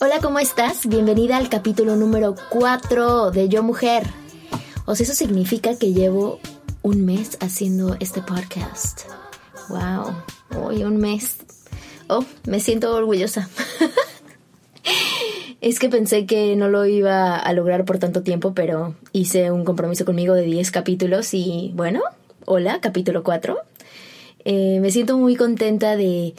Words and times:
Hola, 0.00 0.20
¿cómo 0.22 0.38
estás? 0.38 0.86
Bienvenida 0.86 1.36
al 1.36 1.48
capítulo 1.48 1.96
número 1.96 2.36
4 2.50 3.32
de 3.32 3.48
Yo 3.48 3.64
Mujer. 3.64 4.04
O 4.86 4.94
sea, 4.94 5.02
eso 5.02 5.12
significa 5.12 5.76
que 5.76 5.92
llevo 5.92 6.38
un 6.82 7.04
mes 7.04 7.36
haciendo 7.40 7.96
este 7.98 8.22
podcast. 8.22 9.00
Wow, 9.68 10.14
hoy 10.62 10.84
un 10.84 10.98
mes. 10.98 11.38
Oh, 12.06 12.24
me 12.46 12.60
siento 12.60 12.94
orgullosa. 12.94 13.48
es 15.60 15.80
que 15.80 15.88
pensé 15.88 16.26
que 16.26 16.54
no 16.54 16.68
lo 16.68 16.86
iba 16.86 17.36
a 17.36 17.52
lograr 17.52 17.84
por 17.84 17.98
tanto 17.98 18.22
tiempo, 18.22 18.54
pero 18.54 18.94
hice 19.12 19.50
un 19.50 19.64
compromiso 19.64 20.04
conmigo 20.04 20.34
de 20.34 20.42
10 20.42 20.70
capítulos 20.70 21.34
y 21.34 21.72
bueno, 21.74 22.02
hola, 22.44 22.78
capítulo 22.80 23.24
4. 23.24 23.58
Eh, 24.44 24.78
me 24.80 24.92
siento 24.92 25.18
muy 25.18 25.34
contenta 25.34 25.96
de 25.96 26.36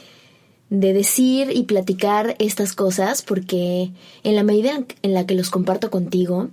de 0.70 0.92
decir 0.92 1.50
y 1.52 1.64
platicar 1.64 2.36
estas 2.38 2.72
cosas 2.72 3.22
porque 3.22 3.90
en 4.22 4.36
la 4.36 4.44
medida 4.44 4.84
en 5.02 5.14
la 5.14 5.26
que 5.26 5.34
los 5.34 5.50
comparto 5.50 5.90
contigo 5.90 6.48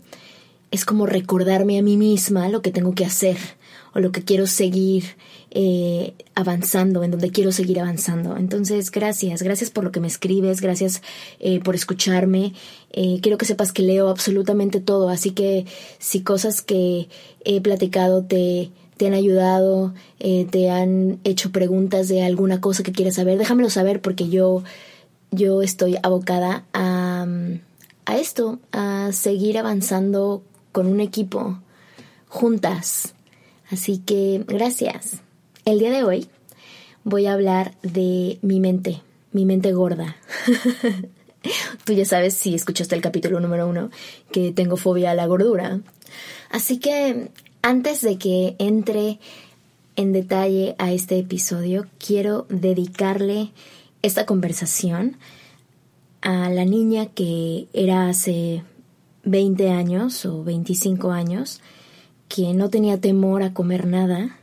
es 0.72 0.86
como 0.86 1.06
recordarme 1.06 1.78
a 1.78 1.84
mí 1.84 1.98
misma 1.98 2.50
lo 2.50 2.62
que 2.62 2.72
tengo 2.72 2.94
que 2.94 3.06
hacer 3.06 3.38
o 3.94 4.00
lo 4.00 4.12
que 4.12 4.24
quiero 4.24 4.48
seguir 4.48 5.04
eh, 5.52 6.14
avanzando, 6.36 7.04
en 7.04 7.12
donde 7.12 7.32
quiero 7.32 7.52
seguir 7.52 7.80
avanzando. 7.80 8.38
Entonces, 8.38 8.92
gracias, 8.92 9.42
gracias 9.42 9.70
por 9.70 9.84
lo 9.84 9.92
que 9.92 10.00
me 10.00 10.08
escribes, 10.08 10.62
gracias 10.62 11.02
eh, 11.40 11.60
por 11.62 11.74
escucharme. 11.74 12.54
Eh, 12.92 13.20
quiero 13.22 13.38
que 13.38 13.46
sepas 13.46 13.72
que 13.72 13.82
leo 13.82 14.10
absolutamente 14.10 14.82
todo, 14.82 15.10
así 15.10 15.32
que 15.32 15.66
si 16.00 16.22
cosas 16.22 16.62
que 16.62 17.08
he 17.46 17.62
platicado 17.62 18.24
te 18.24 18.72
te 18.98 19.08
han 19.08 19.14
ayudado, 19.14 19.94
eh, 20.20 20.46
te 20.50 20.70
han 20.70 21.20
hecho 21.24 21.52
preguntas 21.52 22.08
de 22.08 22.24
alguna 22.24 22.60
cosa 22.60 22.84
que 22.84 22.92
quieras 22.92 23.16
saber, 23.16 23.38
déjamelo 23.38 23.70
saber 23.70 24.02
porque 24.02 24.30
yo, 24.30 24.64
yo 25.32 25.62
estoy 25.62 25.98
abocada 26.04 26.66
a, 26.74 27.26
a 28.06 28.18
esto, 28.18 28.60
a 28.72 29.10
seguir 29.12 29.58
avanzando 29.58 30.44
con 30.72 30.88
un 30.88 31.00
equipo, 31.00 31.60
juntas. 32.28 33.14
Así 33.70 34.00
que 34.00 34.44
gracias. 34.48 35.22
El 35.66 35.80
día 35.80 35.92
de 35.92 36.04
hoy 36.04 36.30
voy 37.04 37.26
a 37.26 37.34
hablar 37.34 37.76
de 37.84 38.40
mi 38.42 38.60
mente, 38.60 39.02
mi 39.32 39.46
mente 39.46 39.74
gorda. 39.74 40.18
Tú 41.86 41.94
ya 41.94 42.06
sabes, 42.06 42.34
si 42.34 42.56
escuchaste 42.56 42.96
el 42.96 43.02
capítulo 43.02 43.40
número 43.40 43.68
uno, 43.68 43.90
que 44.32 44.52
tengo 44.52 44.78
fobia 44.78 45.12
a 45.12 45.16
la 45.16 45.26
gordura. 45.26 45.80
Así 46.50 46.80
que 46.80 47.30
antes 47.68 48.00
de 48.00 48.18
que 48.18 48.56
entre 48.60 49.20
en 49.98 50.14
detalle 50.14 50.76
a 50.78 50.94
este 50.94 51.20
episodio, 51.20 51.86
quiero 51.98 52.46
dedicarle 52.48 53.52
esta 54.02 54.26
conversación 54.26 55.18
a 56.22 56.50
la 56.50 56.64
niña 56.64 57.08
que 57.08 57.68
era 57.74 58.08
hace 58.08 58.64
20 59.26 59.70
años 59.70 60.26
o 60.26 60.46
25 60.46 61.12
años, 61.12 61.60
que 62.30 62.54
no 62.54 62.70
tenía 62.70 63.02
temor 63.02 63.44
a 63.44 63.54
comer 63.54 63.86
nada, 63.86 64.40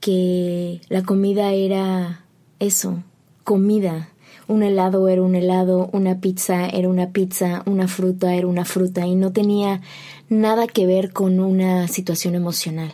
que 0.00 0.82
la 0.90 1.02
comida 1.02 1.54
era 1.54 2.26
eso, 2.58 3.02
comida. 3.42 4.10
Un 4.50 4.64
helado 4.64 5.06
era 5.08 5.22
un 5.22 5.36
helado, 5.36 5.88
una 5.92 6.20
pizza 6.20 6.68
era 6.68 6.88
una 6.88 7.10
pizza, 7.10 7.62
una 7.66 7.86
fruta 7.86 8.34
era 8.34 8.48
una 8.48 8.64
fruta 8.64 9.06
y 9.06 9.14
no 9.14 9.32
tenía 9.32 9.80
nada 10.28 10.66
que 10.66 10.86
ver 10.86 11.12
con 11.12 11.38
una 11.38 11.86
situación 11.86 12.34
emocional. 12.34 12.92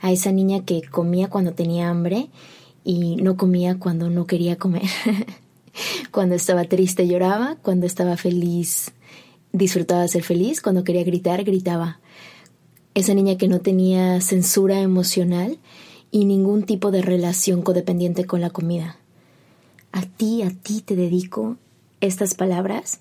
A 0.00 0.12
esa 0.12 0.32
niña 0.32 0.64
que 0.64 0.80
comía 0.80 1.28
cuando 1.28 1.52
tenía 1.52 1.90
hambre 1.90 2.28
y 2.84 3.16
no 3.16 3.36
comía 3.36 3.78
cuando 3.78 4.08
no 4.08 4.26
quería 4.26 4.56
comer. 4.56 4.88
cuando 6.10 6.36
estaba 6.36 6.64
triste 6.64 7.06
lloraba, 7.06 7.58
cuando 7.62 7.84
estaba 7.84 8.16
feliz 8.16 8.90
disfrutaba 9.52 10.00
de 10.00 10.08
ser 10.08 10.22
feliz, 10.22 10.62
cuando 10.62 10.84
quería 10.84 11.04
gritar 11.04 11.44
gritaba. 11.44 12.00
Esa 12.94 13.12
niña 13.12 13.36
que 13.36 13.46
no 13.46 13.60
tenía 13.60 14.22
censura 14.22 14.80
emocional 14.80 15.58
y 16.10 16.24
ningún 16.24 16.62
tipo 16.62 16.90
de 16.90 17.02
relación 17.02 17.60
codependiente 17.60 18.24
con 18.24 18.40
la 18.40 18.48
comida. 18.48 18.96
A 19.94 20.02
ti, 20.02 20.42
a 20.42 20.50
ti 20.50 20.80
te 20.80 20.96
dedico 20.96 21.56
estas 22.00 22.34
palabras 22.34 22.98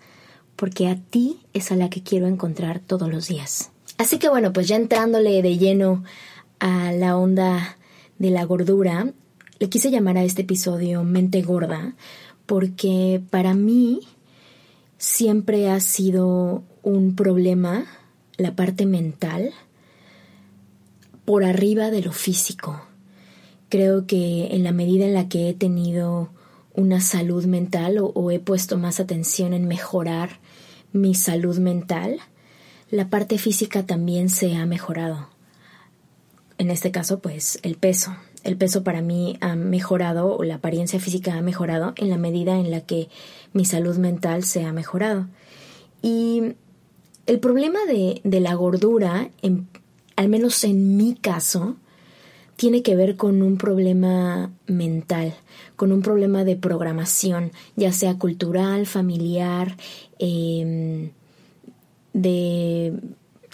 porque 0.55 0.87
a 0.87 0.95
ti 0.95 1.39
es 1.51 1.71
a 1.71 1.75
la 1.75 1.89
que 1.89 2.03
quiero 2.03 2.27
encontrar 2.27 2.79
todos 2.79 3.09
los 3.09 3.27
días. 3.27 3.71
Así 3.97 4.19
que 4.19 4.29
bueno, 4.29 4.53
pues 4.53 4.67
ya 4.67 4.75
entrándole 4.75 5.41
de 5.41 5.57
lleno 5.57 6.03
a 6.59 6.91
la 6.91 7.17
onda 7.17 7.77
de 8.19 8.29
la 8.29 8.43
gordura, 8.43 9.11
le 9.57 9.69
quise 9.69 9.89
llamar 9.89 10.19
a 10.19 10.23
este 10.23 10.43
episodio 10.43 11.03
Mente 11.03 11.41
Gorda, 11.41 11.95
porque 12.45 13.23
para 13.31 13.55
mí 13.55 14.01
siempre 14.99 15.71
ha 15.71 15.79
sido 15.79 16.61
un 16.83 17.15
problema 17.15 17.87
la 18.37 18.55
parte 18.55 18.85
mental 18.85 19.51
por 21.25 21.43
arriba 21.43 21.89
de 21.89 22.03
lo 22.03 22.11
físico. 22.11 22.83
Creo 23.69 24.05
que 24.05 24.49
en 24.51 24.63
la 24.63 24.71
medida 24.71 25.05
en 25.05 25.15
la 25.15 25.27
que 25.27 25.49
he 25.49 25.55
tenido 25.55 26.29
una 26.75 27.01
salud 27.01 27.45
mental 27.45 27.97
o, 28.00 28.31
he 28.31 28.39
puesto 28.39 28.78
más 28.78 29.00
atención 29.00 29.53
en 29.53 29.67
mejorar 29.67 30.39
mi 30.91 31.16
salud 31.16 31.57
mental, 31.57 32.19
la 32.89 33.09
parte 33.09 33.38
física 33.38 33.85
también 33.85 34.29
se 34.29 34.56
ha 34.56 34.66
mejorado. 34.66 35.29
En 36.57 36.69
este 36.69 36.91
caso, 36.91 37.19
pues 37.19 37.59
el 37.63 37.75
peso. 37.75 38.16
El 38.44 38.57
peso 38.57 38.83
para 38.83 39.01
mí 39.01 39.38
ha 39.41 39.56
mejorado 39.56 40.35
o 40.35 40.44
la 40.44 40.56
apariencia 40.56 41.00
física 41.00 41.35
ha 41.35 41.41
mejorado 41.41 41.94
en 41.95 42.09
la 42.09 42.17
medida 42.17 42.59
en 42.59 42.72
la 42.72 42.81
que 42.81 43.09
mi 43.53 43.66
salud 43.66 43.97
mental 43.97 44.44
se 44.44 44.66
ha 44.66 44.73
mejorado. 44.73 45.28
Y 46.01 46.56
el 47.25 47.39
problema 47.39 47.79
de, 47.88 48.22
la 48.39 48.53
gordura, 48.53 49.29
al 50.16 50.29
menos 50.29 50.63
en 50.66 50.97
mi 50.97 51.16
caso, 51.16 51.78
tiene 52.55 52.83
que 52.83 52.95
ver 52.95 53.15
con 53.15 53.41
un 53.41 53.57
problema 53.57 54.51
mental, 54.67 55.33
con 55.75 55.91
un 55.91 56.01
problema 56.01 56.43
de 56.43 56.55
programación, 56.55 57.51
ya 57.75 57.91
sea 57.91 58.17
cultural, 58.17 58.85
familiar, 58.85 59.77
eh, 60.19 61.11
de 62.13 62.93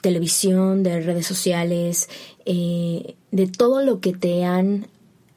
televisión, 0.02 0.84
de 0.84 1.02
redes 1.02 1.26
sociales, 1.26 2.10
eh, 2.46 3.16
de 3.32 3.48
todo 3.48 3.84
lo 3.84 4.00
que 4.00 4.14
te 4.14 4.46
han 4.46 4.88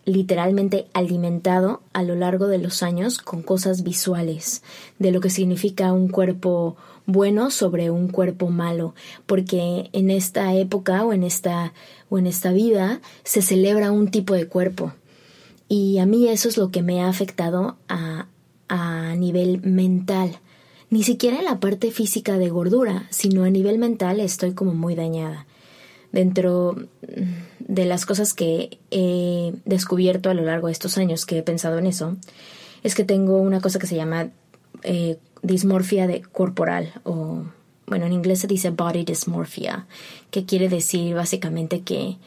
literalmente 0.04 0.86
alimentado 0.94 1.82
a 1.92 2.02
lo 2.02 2.16
largo 2.16 2.48
de 2.48 2.58
los 2.58 2.82
años 2.82 3.18
con 3.18 3.42
cosas 3.42 3.82
visuales, 3.82 4.62
de 4.98 5.12
lo 5.12 5.20
que 5.20 5.30
significa 5.30 5.92
un 5.92 6.08
cuerpo 6.08 6.76
bueno 7.06 7.50
sobre 7.50 7.91
un 7.91 8.08
cuerpo 8.08 8.48
malo, 8.48 8.94
porque 9.26 9.91
en 9.92 10.10
esta 10.10 10.54
época 10.54 11.04
o 11.04 11.12
en 11.12 11.22
esta 11.22 11.72
o 12.12 12.18
en 12.18 12.26
esta 12.26 12.53
vida 12.53 13.00
se 13.24 13.41
celebra 13.41 13.91
un 13.91 14.10
tipo 14.10 14.34
de 14.34 14.47
cuerpo. 14.47 14.92
Y 15.66 15.97
a 15.97 16.04
mí 16.04 16.28
eso 16.28 16.50
es 16.50 16.59
lo 16.59 16.70
que 16.70 16.82
me 16.82 17.00
ha 17.00 17.09
afectado 17.09 17.78
a, 17.88 18.26
a 18.68 19.16
nivel 19.16 19.62
mental 19.62 20.38
ni 20.91 21.04
siquiera 21.04 21.38
en 21.38 21.47
la 21.47 21.59
parte 21.59 21.91
física 21.91 22.36
de 22.36 22.50
gordura, 22.50 23.06
sino 23.09 23.44
a 23.44 23.50
nivel 23.50 23.78
mental 23.78 24.20
estoy 24.20 24.53
como 24.53 24.74
muy 24.74 24.94
dañada. 24.94 25.47
Dentro 26.12 26.76
de 27.60 27.86
las 27.86 28.04
cosas 28.04 28.34
que 28.34 28.78
he 28.91 29.54
descubierto 29.65 30.28
a 30.28 30.34
lo 30.34 30.42
largo 30.42 30.66
de 30.66 30.74
estos 30.74 30.98
años 30.98 31.24
que 31.24 31.38
he 31.38 31.42
pensado 31.42 31.78
en 31.78 31.86
eso, 31.86 32.18
es 32.82 32.94
que 32.94 33.04
tengo 33.04 33.38
una 33.38 33.62
cosa 33.62 33.78
que 33.78 33.86
se 33.86 33.97
llama 33.97 34.28
eh, 34.82 35.16
dismorfia 35.41 36.06
de 36.06 36.20
corporal 36.20 36.92
o 37.04 37.44
bueno, 37.86 38.06
en 38.06 38.12
inglés 38.12 38.40
se 38.40 38.46
dice 38.46 38.70
body 38.70 39.04
dysmorphia, 39.04 39.86
que 40.30 40.44
quiere 40.44 40.68
decir 40.68 41.14
básicamente 41.14 41.82
que 41.82 42.18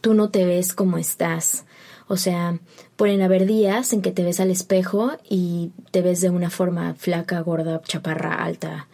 tú 0.00 0.14
no 0.14 0.30
te 0.30 0.44
ves 0.44 0.72
como 0.72 0.98
estás. 0.98 1.64
O 2.06 2.16
sea, 2.16 2.58
pueden 2.96 3.20
haber 3.22 3.46
días 3.46 3.92
en 3.92 4.00
que 4.00 4.12
te 4.12 4.24
ves 4.24 4.40
al 4.40 4.50
espejo 4.50 5.12
y 5.28 5.72
te 5.90 6.02
ves 6.02 6.20
de 6.20 6.30
una 6.30 6.50
forma 6.50 6.94
flaca, 6.94 7.40
gorda, 7.40 7.82
chaparra, 7.82 8.34
alta, 8.44 8.88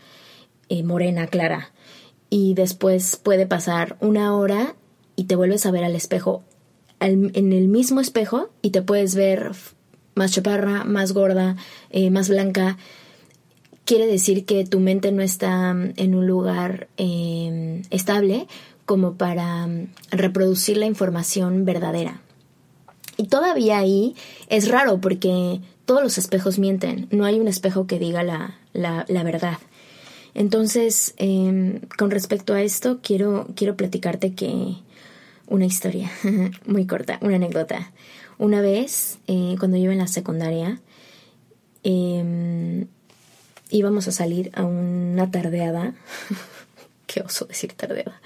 eh, 0.69 0.83
morena, 0.83 1.27
clara. 1.27 1.73
Y 2.31 2.55
después 2.55 3.17
puede 3.17 3.47
pasar 3.47 3.97
una 4.01 4.35
hora 4.35 4.75
y 5.15 5.25
te 5.25 5.37
vuelves 5.37 5.67
a 5.67 5.71
ver 5.71 5.85
al 5.85 5.95
espejo, 5.95 6.43
en 7.01 7.53
el 7.53 7.69
mismo 7.69 8.01
espejo, 8.01 8.49
y 8.63 8.71
te 8.71 8.81
puedes 8.81 9.15
ver 9.15 9.53
más 10.15 10.33
chaparra, 10.33 10.85
más 10.85 11.13
gorda, 11.13 11.57
eh, 11.91 12.11
más 12.11 12.29
blanca. 12.29 12.79
Quiere 13.85 14.07
decir 14.07 14.47
que 14.47 14.65
tu 14.65 14.81
mente 14.81 15.13
no 15.13 15.23
está 15.23 15.71
en 15.71 16.15
un 16.15 16.27
lugar 16.27 16.89
em, 16.97 17.83
estable 17.91 18.47
como 18.87 19.15
para 19.15 19.69
reproducir 20.11 20.79
la 20.79 20.87
información 20.87 21.65
verdadera. 21.65 22.21
Y 23.17 23.29
todavía 23.29 23.79
ahí 23.79 24.17
es 24.49 24.69
raro 24.69 25.01
porque 25.01 25.61
todos 25.85 26.03
los 26.03 26.19
espejos 26.19 26.59
mienten, 26.59 27.09
no 27.11 27.25
hay 27.25 27.39
un 27.39 27.49
espejo 27.49 27.87
que 27.87 27.99
diga 27.99 28.23
la, 28.23 28.59
la, 28.73 29.23
verdad. 29.23 29.59
Entonces, 30.35 31.15
em, 31.17 31.81
con 31.99 32.11
respecto 32.11 32.55
a 32.55 32.63
esto, 32.63 33.01
quiero, 33.03 33.49
quiero 33.55 33.77
platicarte 33.77 34.35
que 34.35 34.77
una 35.47 35.67
historia 35.67 36.11
muy 36.67 36.87
corta, 36.87 37.19
una 37.21 37.37
anécdota. 37.37 37.93
Una 38.39 38.61
vez, 38.61 39.19
eh, 39.27 39.57
cuando 39.59 39.77
yo 39.77 39.85
iba 39.85 39.93
en 39.93 39.99
la 39.99 40.09
secundaria, 40.09 40.81
em, 41.83 42.87
íbamos 43.71 44.09
a 44.09 44.13
salir 44.13 44.51
a 44.55 44.65
una 44.65 45.31
tardeada. 45.31 45.95
Qué 47.07 47.21
oso 47.21 47.45
decir 47.47 47.73
tardeada. 47.75 48.21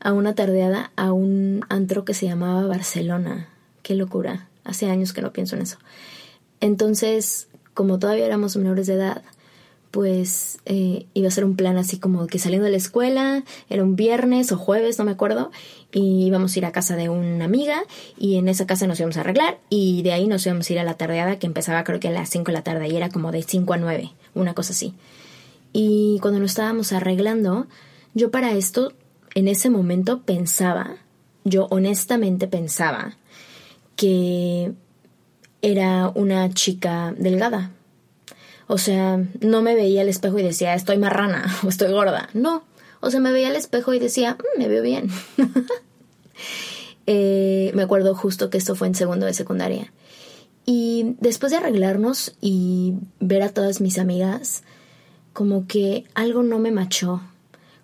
A 0.00 0.12
una 0.12 0.34
tardeada 0.34 0.92
a 0.96 1.12
un 1.12 1.64
antro 1.68 2.04
que 2.04 2.14
se 2.14 2.26
llamaba 2.26 2.66
Barcelona. 2.66 3.48
Qué 3.82 3.94
locura. 3.94 4.48
Hace 4.64 4.90
años 4.90 5.12
que 5.12 5.22
no 5.22 5.32
pienso 5.32 5.56
en 5.56 5.62
eso. 5.62 5.78
Entonces, 6.60 7.48
como 7.74 7.98
todavía 7.98 8.26
éramos 8.26 8.56
menores 8.56 8.86
de 8.86 8.94
edad, 8.94 9.22
pues 9.92 10.58
eh, 10.64 11.06
iba 11.12 11.28
a 11.28 11.30
ser 11.30 11.44
un 11.44 11.54
plan 11.54 11.76
así 11.76 11.98
como 11.98 12.26
que 12.26 12.38
saliendo 12.38 12.64
de 12.64 12.70
la 12.70 12.78
escuela, 12.78 13.44
era 13.68 13.82
un 13.82 13.94
viernes 13.94 14.50
o 14.50 14.56
jueves, 14.56 14.98
no 14.98 15.04
me 15.04 15.10
acuerdo, 15.12 15.52
y 15.92 16.24
íbamos 16.26 16.56
a 16.56 16.58
ir 16.58 16.66
a 16.66 16.72
casa 16.72 16.96
de 16.96 17.10
una 17.10 17.44
amiga 17.44 17.84
y 18.16 18.36
en 18.36 18.48
esa 18.48 18.66
casa 18.66 18.86
nos 18.86 18.98
íbamos 18.98 19.18
a 19.18 19.20
arreglar 19.20 19.58
y 19.68 20.02
de 20.02 20.14
ahí 20.14 20.26
nos 20.26 20.46
íbamos 20.46 20.68
a 20.68 20.72
ir 20.72 20.78
a 20.78 20.84
la 20.84 20.94
tardeada 20.94 21.38
que 21.38 21.46
empezaba 21.46 21.84
creo 21.84 22.00
que 22.00 22.08
a 22.08 22.10
las 22.10 22.30
5 22.30 22.46
de 22.46 22.52
la 22.52 22.62
tarde 22.62 22.88
y 22.88 22.96
era 22.96 23.10
como 23.10 23.32
de 23.32 23.42
5 23.42 23.74
a 23.74 23.76
9, 23.76 24.12
una 24.34 24.54
cosa 24.54 24.72
así. 24.72 24.94
Y 25.72 26.18
cuando 26.20 26.40
nos 26.40 26.52
estábamos 26.52 26.92
arreglando, 26.92 27.66
yo 28.14 28.30
para 28.30 28.52
esto, 28.52 28.92
en 29.34 29.48
ese 29.48 29.70
momento 29.70 30.22
pensaba, 30.22 30.96
yo 31.44 31.66
honestamente 31.70 32.46
pensaba 32.46 33.16
que 33.96 34.72
era 35.62 36.10
una 36.14 36.52
chica 36.52 37.14
delgada. 37.16 37.70
O 38.66 38.78
sea, 38.78 39.24
no 39.40 39.62
me 39.62 39.74
veía 39.74 40.02
al 40.02 40.08
espejo 40.08 40.38
y 40.38 40.42
decía, 40.42 40.74
estoy 40.74 40.98
marrana 40.98 41.44
o 41.64 41.68
estoy 41.68 41.92
gorda. 41.92 42.28
No. 42.34 42.64
O 43.00 43.10
sea, 43.10 43.20
me 43.20 43.32
veía 43.32 43.48
al 43.48 43.56
espejo 43.56 43.94
y 43.94 43.98
decía, 43.98 44.36
mm, 44.38 44.58
me 44.58 44.68
veo 44.68 44.82
bien. 44.82 45.10
Eh, 47.06 47.72
me 47.74 47.82
acuerdo 47.82 48.14
justo 48.14 48.48
que 48.48 48.56
esto 48.56 48.76
fue 48.76 48.86
en 48.86 48.94
segundo 48.94 49.26
de 49.26 49.34
secundaria. 49.34 49.92
Y 50.64 51.16
después 51.20 51.50
de 51.50 51.58
arreglarnos 51.58 52.36
y 52.40 52.94
ver 53.20 53.42
a 53.42 53.48
todas 53.48 53.80
mis 53.80 53.98
amigas, 53.98 54.62
como 55.32 55.66
que 55.66 56.04
algo 56.14 56.42
no 56.42 56.58
me 56.58 56.70
machó. 56.70 57.20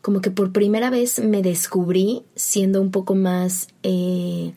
Como 0.01 0.21
que 0.21 0.31
por 0.31 0.53
primera 0.53 0.91
vez 0.91 1.19
me 1.19 1.43
descubrí 1.43 2.23
siendo 2.37 2.81
un 2.81 2.91
poco 2.91 3.15
más 3.15 3.69
eh, 3.83 4.55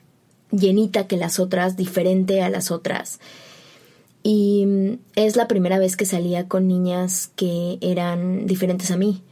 llenita 0.51 1.07
que 1.07 1.17
las 1.17 1.39
otras, 1.39 1.77
diferente 1.77 2.41
a 2.43 2.49
las 2.49 2.69
otras. 2.69 3.19
Y 4.23 4.65
mm, 4.67 4.99
es 5.15 5.35
la 5.35 5.47
primera 5.47 5.79
vez 5.79 5.97
que 5.97 6.05
salía 6.05 6.47
con 6.47 6.67
niñas 6.67 7.31
que 7.35 7.79
eran 7.81 8.45
diferentes 8.45 8.91
a 8.91 8.97
mí. 8.97 9.23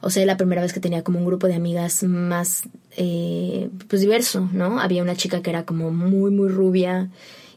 O 0.00 0.08
sea, 0.08 0.24
la 0.24 0.38
primera 0.38 0.62
vez 0.62 0.72
que 0.72 0.80
tenía 0.80 1.04
como 1.04 1.18
un 1.18 1.26
grupo 1.26 1.46
de 1.46 1.54
amigas 1.54 2.02
más, 2.04 2.62
eh, 2.96 3.68
pues 3.86 4.00
diverso, 4.00 4.48
¿no? 4.52 4.80
Había 4.80 5.02
una 5.02 5.14
chica 5.14 5.42
que 5.42 5.50
era 5.50 5.66
como 5.66 5.90
muy, 5.90 6.30
muy 6.30 6.48
rubia 6.48 7.10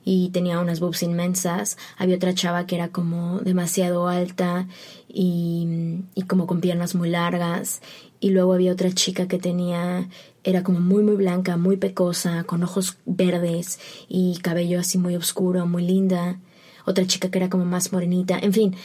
y 0.04 0.30
tenía 0.30 0.60
unas 0.60 0.80
boobs 0.80 1.04
inmensas. 1.04 1.78
Había 1.98 2.16
otra 2.16 2.34
chava 2.34 2.66
que 2.66 2.76
era 2.76 2.90
como 2.90 3.40
demasiado 3.40 4.08
alta 4.08 4.68
y, 5.08 6.00
y 6.16 6.24
como 6.24 6.48
con 6.48 6.62
piernas 6.62 6.96
muy 6.96 7.10
largas. 7.10 7.82
Y 8.20 8.30
luego 8.30 8.54
había 8.54 8.72
otra 8.72 8.92
chica 8.92 9.28
que 9.28 9.40
tenía 9.40 10.08
era 10.44 10.64
como 10.64 10.80
muy 10.80 11.04
muy 11.04 11.16
blanca, 11.16 11.58
muy 11.58 11.78
pecosa, 11.78 12.44
con 12.44 12.64
ojos 12.64 12.98
verdes 13.06 13.80
y 14.08 14.38
cabello 14.42 14.80
así 14.80 14.98
muy 14.98 15.16
oscuro, 15.16 15.66
muy 15.66 15.86
linda. 15.86 16.40
Otra 16.86 17.08
chica 17.08 17.32
que 17.32 17.38
era 17.38 17.50
como 17.50 17.66
más 17.66 17.94
morenita, 17.94 18.38
en 18.38 18.54
fin. 18.54 18.76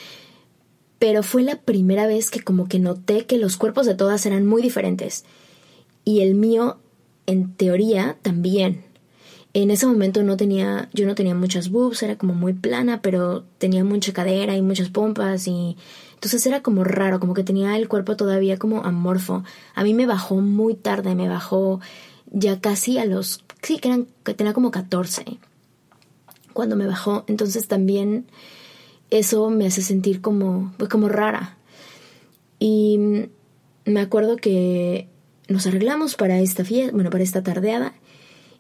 Pero 0.99 1.23
fue 1.23 1.43
la 1.43 1.57
primera 1.57 2.07
vez 2.07 2.31
que 2.31 2.41
como 2.41 2.69
que 2.69 2.79
noté 2.79 3.27
que 3.27 3.39
los 3.39 3.57
cuerpos 3.57 3.87
de 3.87 3.95
todas 3.95 4.25
eran 4.27 4.47
muy 4.47 4.63
diferentes. 4.63 5.25
Y 6.05 6.21
el 6.21 6.35
mío, 6.35 6.79
en 7.27 7.55
teoría, 7.55 8.19
también. 8.23 8.85
En 9.61 9.73
ese 9.73 9.87
momento 9.87 10.23
no 10.23 10.37
tenía, 10.37 10.89
yo 10.93 11.05
no 11.05 11.17
tenía 11.17 11.35
muchas 11.35 11.69
boobs, 11.71 12.05
era 12.05 12.17
como 12.17 12.33
muy 12.33 12.53
plana, 12.53 13.03
pero 13.03 13.43
tenía 13.59 13.83
mucha 13.83 14.13
cadera 14.13 14.57
y 14.57 14.63
muchas 14.63 14.89
pompas 14.89 15.49
y 15.49 15.77
entonces 16.15 16.47
era 16.47 16.63
como 16.63 16.85
raro, 16.85 17.19
como 17.19 17.35
que 17.35 17.43
tenía 17.43 17.77
el 17.77 17.89
cuerpo 17.89 18.17
todavía 18.17 18.57
como 18.57 18.85
amorfo. 18.85 19.43
A 19.75 19.83
mí 19.83 19.95
me 19.95 20.07
bajó 20.07 20.37
muy 20.37 20.77
tarde, 20.77 21.17
me 21.17 21.29
bajó 21.29 21.81
ya 22.31 22.61
casi 22.61 22.99
a 22.99 23.05
los, 23.05 23.45
sí, 23.61 23.81
que 23.81 23.89
eran, 23.89 24.07
que 24.23 24.33
tenía 24.33 24.53
como 24.53 24.71
14 24.71 25.25
cuando 26.53 26.77
me 26.77 26.87
bajó. 26.87 27.25
Entonces 27.27 27.67
también 27.67 28.27
eso 29.11 29.51
me 29.51 29.67
hace 29.67 29.83
sentir 29.83 30.21
como, 30.21 30.73
pues 30.79 30.89
como 30.89 31.09
rara. 31.09 31.57
Y 32.61 33.27
me 33.85 34.01
acuerdo 34.01 34.37
que 34.37 35.09
nos 35.49 35.67
arreglamos 35.67 36.15
para 36.15 36.39
esta 36.39 36.65
fiesta, 36.65 36.93
bueno, 36.93 37.11
para 37.11 37.25
esta 37.25 37.43
tardeada. 37.43 37.95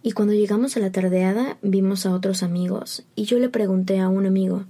Y 0.03 0.13
cuando 0.13 0.35
llegamos 0.35 0.77
a 0.77 0.81
la 0.81 0.93
tardeada 0.93 1.59
vimos 1.63 2.07
a 2.07 2.15
otros 2.15 2.43
amigos 2.43 3.05
y 3.15 3.25
yo 3.25 3.39
le 3.39 3.49
pregunté 3.49 3.99
a 3.99 4.09
un 4.09 4.27
amigo, 4.27 4.65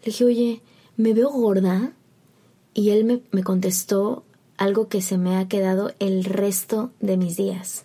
le 0.00 0.06
dije, 0.06 0.24
oye, 0.24 0.62
¿me 0.96 1.12
veo 1.12 1.30
gorda? 1.30 1.92
Y 2.72 2.90
él 2.90 3.04
me, 3.04 3.22
me 3.30 3.44
contestó 3.44 4.24
algo 4.56 4.88
que 4.88 5.02
se 5.02 5.18
me 5.18 5.36
ha 5.36 5.48
quedado 5.48 5.92
el 5.98 6.24
resto 6.24 6.90
de 7.00 7.16
mis 7.16 7.36
días. 7.36 7.84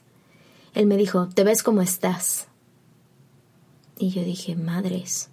Él 0.74 0.86
me 0.86 0.98
dijo, 0.98 1.28
te 1.34 1.44
ves 1.44 1.64
como 1.64 1.82
estás. 1.82 2.48
Y 3.98 4.12
yo 4.12 4.24
dije, 4.24 4.56
madres, 4.56 5.30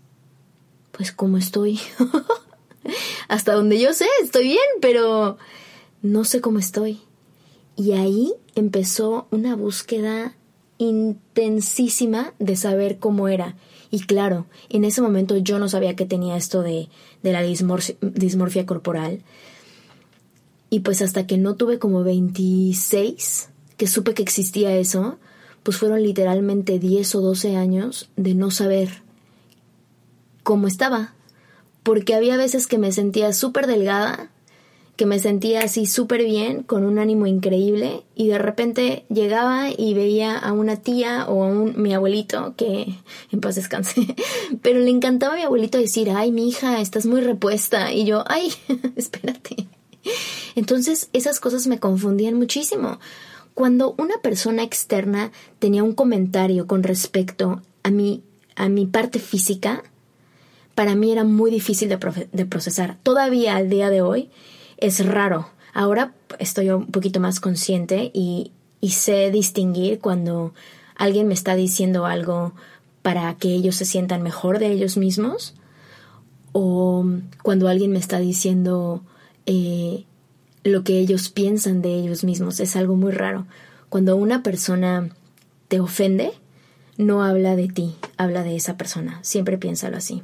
pues 0.93 1.13
como 1.13 1.39
estoy. 1.39 1.79
Hasta 3.29 3.55
donde 3.55 3.81
yo 3.81 3.93
sé, 3.93 4.07
estoy 4.23 4.45
bien, 4.45 4.59
pero 4.81 5.39
no 6.03 6.25
sé 6.25 6.41
cómo 6.41 6.59
estoy. 6.59 7.01
Y 7.77 7.93
ahí 7.93 8.35
empezó 8.55 9.29
una 9.31 9.55
búsqueda 9.55 10.35
intensísima 10.79 12.35
de 12.39 12.57
saber 12.57 12.99
cómo 12.99 13.29
era. 13.29 13.57
Y 13.91 14.01
claro, 14.01 14.47
en 14.69 14.85
ese 14.85 15.01
momento 15.01 15.37
yo 15.37 15.59
no 15.59 15.69
sabía 15.69 15.97
que 15.97 16.07
tenía 16.07 16.37
esto 16.37 16.63
de, 16.63 16.89
de 17.23 17.33
la 17.33 17.43
dismorfia, 17.43 18.67
corporal. 18.67 19.23
Y 20.71 20.81
pues 20.81 21.03
hasta 21.03 21.27
que 21.27 21.39
no 21.39 21.55
tuve 21.55 21.79
como 21.79 22.03
26, 22.03 23.49
que 23.77 23.87
supe 23.87 24.15
que 24.15 24.23
existía 24.23 24.77
eso, 24.77 25.19
pues 25.63 25.79
fueron 25.79 26.03
literalmente 26.03 26.79
10 26.79 27.15
o 27.15 27.21
12 27.21 27.57
años 27.57 28.11
de 28.17 28.35
no 28.35 28.51
saber 28.51 29.03
cómo 30.43 30.67
estaba. 30.67 31.15
Porque 31.83 32.15
había 32.15 32.37
veces 32.37 32.67
que 32.67 32.79
me 32.79 32.91
sentía 32.91 33.33
súper 33.33 33.69
delgada 33.69 34.31
que 34.97 35.05
me 35.05 35.19
sentía 35.19 35.61
así 35.61 35.85
súper 35.85 36.25
bien, 36.25 36.63
con 36.63 36.85
un 36.85 36.99
ánimo 36.99 37.27
increíble, 37.27 38.03
y 38.15 38.29
de 38.29 38.39
repente 38.39 39.05
llegaba 39.11 39.69
y 39.71 39.93
veía 39.93 40.39
a 40.39 40.53
una 40.53 40.77
tía 40.77 41.27
o 41.29 41.45
a 41.45 41.49
un, 41.49 41.81
mi 41.81 41.93
abuelito, 41.93 42.55
que 42.57 42.95
en 43.31 43.41
paz 43.41 43.57
descanse, 43.57 44.17
pero 44.63 44.81
le 44.81 44.91
encantaba 44.91 45.35
a 45.35 45.37
mi 45.37 45.43
abuelito 45.43 45.77
decir, 45.77 46.11
ay, 46.11 46.33
mi 46.33 46.49
hija, 46.49 46.81
estás 46.81 47.05
muy 47.05 47.21
repuesta, 47.21 47.93
y 47.93 48.07
yo, 48.07 48.25
ay, 48.27 48.51
espérate. 48.97 49.69
Entonces 50.55 51.11
esas 51.13 51.41
cosas 51.41 51.67
me 51.67 51.79
confundían 51.79 52.35
muchísimo. 52.35 52.99
Cuando 53.53 53.95
una 53.99 54.19
persona 54.23 54.63
externa 54.63 55.31
tenía 55.59 55.83
un 55.83 55.93
comentario 55.93 56.67
con 56.67 56.83
respecto 56.83 57.61
a 57.83 57.91
mi, 57.91 58.23
a 58.55 58.69
mi 58.69 58.87
parte 58.87 59.19
física, 59.19 59.83
para 60.75 60.95
mí 60.95 61.11
era 61.11 61.25
muy 61.25 61.51
difícil 61.51 61.89
de, 61.89 62.29
de 62.33 62.47
procesar. 62.47 62.99
Todavía 63.03 63.57
al 63.57 63.69
día 63.69 63.91
de 63.91 64.03
hoy, 64.03 64.31
es 64.79 65.05
raro. 65.05 65.49
Ahora 65.73 66.15
estoy 66.39 66.71
un 66.71 66.87
poquito 66.87 67.21
más 67.21 67.41
consciente 67.41 68.11
y, 68.13 68.53
sé 68.89 69.33
distinguir 69.33 69.99
cuando 69.99 70.55
alguien 70.95 71.27
me 71.27 71.35
está 71.35 71.57
diciendo 71.57 72.07
algo 72.07 72.53
para 73.03 73.35
que 73.35 73.49
ellos 73.49 73.75
se 73.75 73.85
sientan 73.85 74.23
mejor 74.23 74.61
de 74.61 74.71
ellos 74.71 74.97
mismos 74.97 75.55
o 76.53 77.05
cuando 77.43 77.67
alguien 77.67 77.91
me 77.91 77.99
está 77.99 78.21
diciendo 78.21 79.03
eh, 79.45 80.05
lo 80.63 80.85
que 80.85 81.01
ellos 81.01 81.31
piensan 81.31 81.83
de 81.83 81.95
ellos 81.97 82.23
mismos. 82.23 82.61
Es 82.61 82.77
algo 82.77 82.95
muy 82.95 83.11
raro. 83.11 83.47
Cuando 83.89 84.15
una 84.17 84.45
persona 84.45 85.11
te 85.67 85.81
ofende, 85.81 86.31
no 86.97 87.25
habla 87.25 87.57
de 87.57 87.69
ti, 87.69 87.97
habla 88.17 88.45
de 88.45 88.55
esa 88.57 88.77
persona. 88.77 89.19
Siempre 89.23 89.59
piénsalo 89.59 89.97
así. 89.97 90.23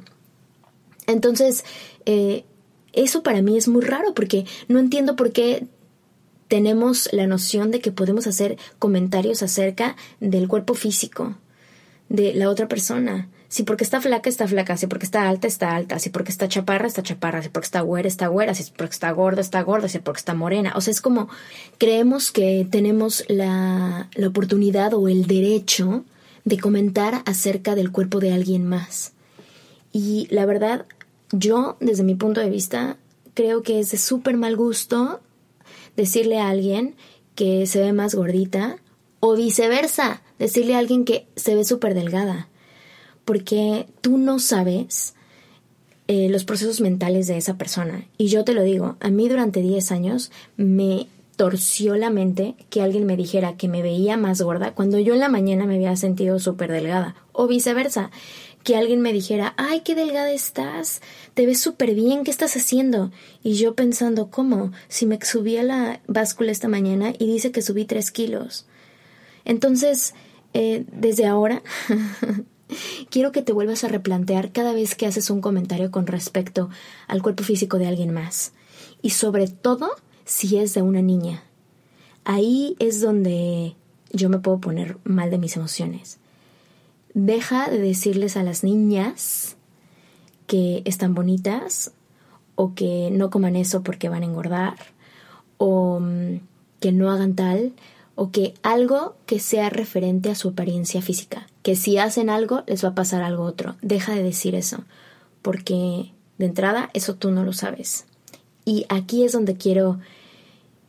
Entonces, 1.05 1.65
eh, 2.05 2.45
eso 2.93 3.23
para 3.23 3.41
mí 3.41 3.57
es 3.57 3.67
muy 3.67 3.81
raro 3.81 4.13
porque 4.13 4.45
no 4.67 4.79
entiendo 4.79 5.15
por 5.15 5.31
qué 5.31 5.65
tenemos 6.47 7.09
la 7.11 7.27
noción 7.27 7.71
de 7.71 7.79
que 7.79 7.91
podemos 7.91 8.27
hacer 8.27 8.57
comentarios 8.79 9.41
acerca 9.43 9.95
del 10.19 10.47
cuerpo 10.47 10.75
físico 10.75 11.35
de 12.09 12.33
la 12.33 12.49
otra 12.49 12.67
persona. 12.67 13.27
Si 13.53 13.61
porque 13.61 13.83
está 13.83 14.01
flaca, 14.01 14.29
está 14.29 14.47
flaca. 14.47 14.77
Si 14.77 14.87
porque 14.87 15.05
está 15.05 15.29
alta, 15.29 15.47
está 15.47 15.75
alta. 15.75 15.99
Si 15.99 16.09
porque 16.09 16.31
está 16.31 16.47
chaparra, 16.47 16.87
está 16.87 17.03
chaparra. 17.03 17.43
Si 17.43 17.49
porque 17.49 17.65
está 17.65 17.81
güera, 17.81 18.07
está 18.07 18.27
güera. 18.27 18.55
Si 18.55 18.63
porque 18.75 18.93
está 18.93 19.11
gorda, 19.11 19.41
está 19.41 19.61
gorda. 19.61 19.87
Si 19.87 19.99
porque 19.99 20.17
está 20.19 20.33
morena. 20.33 20.73
O 20.75 20.81
sea, 20.81 20.91
es 20.91 21.01
como 21.01 21.29
creemos 21.77 22.31
que 22.31 22.67
tenemos 22.69 23.23
la, 23.27 24.09
la 24.15 24.27
oportunidad 24.27 24.95
o 24.95 25.07
el 25.07 25.27
derecho 25.27 26.03
de 26.45 26.57
comentar 26.57 27.21
acerca 27.25 27.75
del 27.75 27.91
cuerpo 27.91 28.19
de 28.19 28.33
alguien 28.33 28.67
más. 28.67 29.13
Y 29.91 30.27
la 30.31 30.47
verdad, 30.47 30.87
yo, 31.33 31.77
desde 31.79 32.03
mi 32.03 32.15
punto 32.15 32.39
de 32.41 32.49
vista, 32.49 32.97
creo 33.33 33.63
que 33.63 33.79
es 33.79 33.91
de 33.91 33.97
súper 33.97 34.37
mal 34.37 34.55
gusto 34.55 35.19
decirle 35.97 36.39
a 36.39 36.49
alguien 36.49 36.95
que 37.35 37.65
se 37.65 37.81
ve 37.81 37.91
más 37.91 38.13
gordita 38.15 38.77
o 39.19 39.35
viceversa, 39.35 40.21
decirle 40.37 40.75
a 40.75 40.79
alguien 40.79 41.05
que 41.05 41.27
se 41.35 41.55
ve 41.55 41.65
súper 41.65 41.95
delgada. 41.95 42.49
Porque 43.25 43.87
tú 44.01 44.17
no 44.17 44.37
sabes 44.37 45.15
eh, 46.07 46.29
los 46.29 46.43
procesos 46.43 46.81
mentales 46.81 47.27
de 47.27 47.37
esa 47.37 47.57
persona. 47.57 48.05
Y 48.17 48.27
yo 48.27 48.43
te 48.43 48.53
lo 48.53 48.61
digo, 48.61 48.97
a 48.99 49.09
mí 49.09 49.27
durante 49.27 49.61
10 49.61 49.91
años 49.91 50.31
me 50.55 51.07
torció 51.35 51.95
la 51.95 52.11
mente 52.11 52.55
que 52.69 52.81
alguien 52.81 53.05
me 53.05 53.17
dijera 53.17 53.57
que 53.57 53.67
me 53.67 53.81
veía 53.81 54.17
más 54.17 54.41
gorda 54.41 54.75
cuando 54.75 54.99
yo 54.99 55.15
en 55.15 55.19
la 55.19 55.29
mañana 55.29 55.65
me 55.65 55.75
había 55.75 55.95
sentido 55.95 56.37
súper 56.39 56.71
delgada. 56.71 57.15
O 57.31 57.47
viceversa 57.47 58.11
que 58.63 58.77
alguien 58.77 59.01
me 59.01 59.13
dijera, 59.13 59.53
ay, 59.57 59.81
qué 59.81 59.93
delgada 59.93 60.31
estás, 60.31 61.01
te 61.33 61.45
ves 61.45 61.59
súper 61.59 61.93
bien, 61.93 62.23
¿qué 62.23 62.31
estás 62.31 62.55
haciendo? 62.55 63.11
Y 63.43 63.55
yo 63.55 63.75
pensando, 63.75 64.29
¿cómo? 64.29 64.71
Si 64.87 65.05
me 65.05 65.19
subí 65.21 65.57
a 65.57 65.63
la 65.63 66.01
báscula 66.07 66.51
esta 66.51 66.69
mañana 66.69 67.13
y 67.17 67.27
dice 67.27 67.51
que 67.51 67.61
subí 67.61 67.85
tres 67.85 68.11
kilos. 68.11 68.65
Entonces, 69.43 70.13
eh, 70.53 70.85
desde 70.91 71.25
ahora, 71.25 71.61
quiero 73.09 73.33
que 73.33 73.41
te 73.41 73.51
vuelvas 73.51 73.83
a 73.83 73.89
replantear 73.89 74.53
cada 74.53 74.71
vez 74.71 74.95
que 74.95 75.07
haces 75.07 75.29
un 75.29 75.41
comentario 75.41 75.91
con 75.91 76.07
respecto 76.07 76.69
al 77.07 77.21
cuerpo 77.21 77.43
físico 77.43 77.77
de 77.77 77.87
alguien 77.87 78.13
más. 78.13 78.53
Y 79.01 79.09
sobre 79.09 79.47
todo, 79.47 79.89
si 80.23 80.57
es 80.57 80.73
de 80.73 80.81
una 80.81 81.01
niña. 81.01 81.43
Ahí 82.23 82.77
es 82.79 83.01
donde 83.01 83.75
yo 84.13 84.29
me 84.29 84.39
puedo 84.39 84.61
poner 84.61 84.97
mal 85.03 85.29
de 85.29 85.37
mis 85.37 85.57
emociones 85.57 86.19
deja 87.13 87.69
de 87.69 87.79
decirles 87.79 88.37
a 88.37 88.43
las 88.43 88.63
niñas 88.63 89.55
que 90.47 90.81
están 90.85 91.13
bonitas 91.13 91.91
o 92.55 92.73
que 92.75 93.09
no 93.11 93.29
coman 93.29 93.55
eso 93.55 93.83
porque 93.83 94.09
van 94.09 94.23
a 94.23 94.25
engordar 94.25 94.75
o 95.57 95.99
mm, 95.99 96.39
que 96.79 96.91
no 96.91 97.11
hagan 97.11 97.35
tal 97.35 97.73
o 98.15 98.31
que 98.31 98.53
algo 98.61 99.15
que 99.25 99.39
sea 99.39 99.69
referente 99.69 100.29
a 100.29 100.35
su 100.35 100.49
apariencia 100.49 101.01
física, 101.01 101.47
que 101.63 101.75
si 101.75 101.97
hacen 101.97 102.29
algo 102.29 102.63
les 102.67 102.83
va 102.83 102.89
a 102.89 102.95
pasar 102.95 103.23
algo 103.23 103.43
otro. 103.43 103.75
Deja 103.81 104.13
de 104.13 104.21
decir 104.21 104.53
eso, 104.53 104.83
porque 105.41 106.11
de 106.37 106.45
entrada 106.45 106.89
eso 106.93 107.15
tú 107.15 107.31
no 107.31 107.43
lo 107.43 107.53
sabes. 107.53 108.05
Y 108.65 108.85
aquí 108.89 109.23
es 109.23 109.31
donde 109.31 109.55
quiero, 109.55 109.99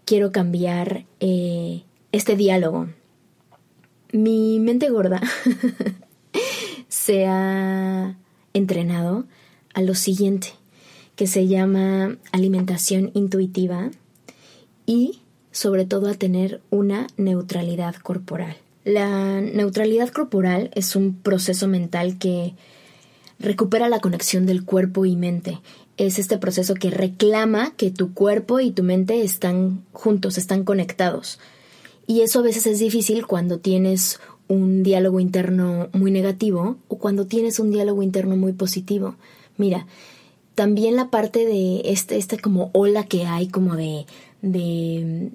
quiero 0.05 0.33
cambiar 0.33 1.07
eh, 1.21 1.85
este 2.13 2.37
diálogo. 2.37 2.89
Mi 4.13 4.61
mente 4.61 4.91
gorda 4.91 5.21
se 6.89 7.27
ha 7.27 8.17
entrenado 8.53 9.27
a 9.75 9.83
lo 9.83 9.95
siguiente, 9.95 10.49
que 11.17 11.27
se 11.27 11.47
llama 11.47 12.17
alimentación 12.33 13.11
intuitiva 13.15 13.91
y 14.87 15.21
sobre 15.51 15.85
todo 15.85 16.09
a 16.09 16.15
tener 16.15 16.61
una 16.71 17.07
neutralidad 17.17 17.95
corporal. 17.97 18.57
La 18.85 19.41
neutralidad 19.41 20.09
corporal 20.11 20.71
es 20.75 20.95
un 20.95 21.15
proceso 21.15 21.69
mental 21.69 22.19
que 22.19 22.55
recupera 23.39 23.89
la 23.89 24.01
conexión 24.01 24.47
del 24.47 24.65
cuerpo 24.65 25.07
y 25.07 25.17
mente. 25.17 25.61
Es 25.97 26.19
este 26.19 26.39
proceso 26.39 26.75
que 26.75 26.91
reclama 26.91 27.75
que 27.77 27.91
tu 27.91 28.13
cuerpo 28.15 28.61
y 28.61 28.73
tu 28.73 28.83
mente 28.83 29.23
están 29.23 29.85
juntos, 29.93 30.39
están 30.39 30.65
conectados. 30.65 31.39
Y 32.07 32.21
eso 32.21 32.41
a 32.41 32.43
veces 32.43 32.67
es 32.67 32.79
difícil 32.79 33.27
cuando 33.27 33.59
tienes 33.59 34.21
un 34.49 34.83
diálogo 34.83 35.21
interno 35.21 35.89
muy 35.93 36.11
negativo 36.11 36.77
o 36.89 36.99
cuando 36.99 37.27
tienes 37.27 37.59
un 37.59 37.71
diálogo 37.71 38.03
interno 38.03 38.37
muy 38.37 38.53
positivo. 38.53 39.17
Mira, 39.57 39.87
también 40.55 40.97
la 40.97 41.11
parte 41.11 41.47
de 41.47 41.83
este, 41.87 42.17
este 42.17 42.39
como 42.39 42.71
ola 42.73 43.05
que 43.05 43.27
hay 43.27 43.49
como 43.49 43.77
de, 43.77 44.07
de, 44.43 45.33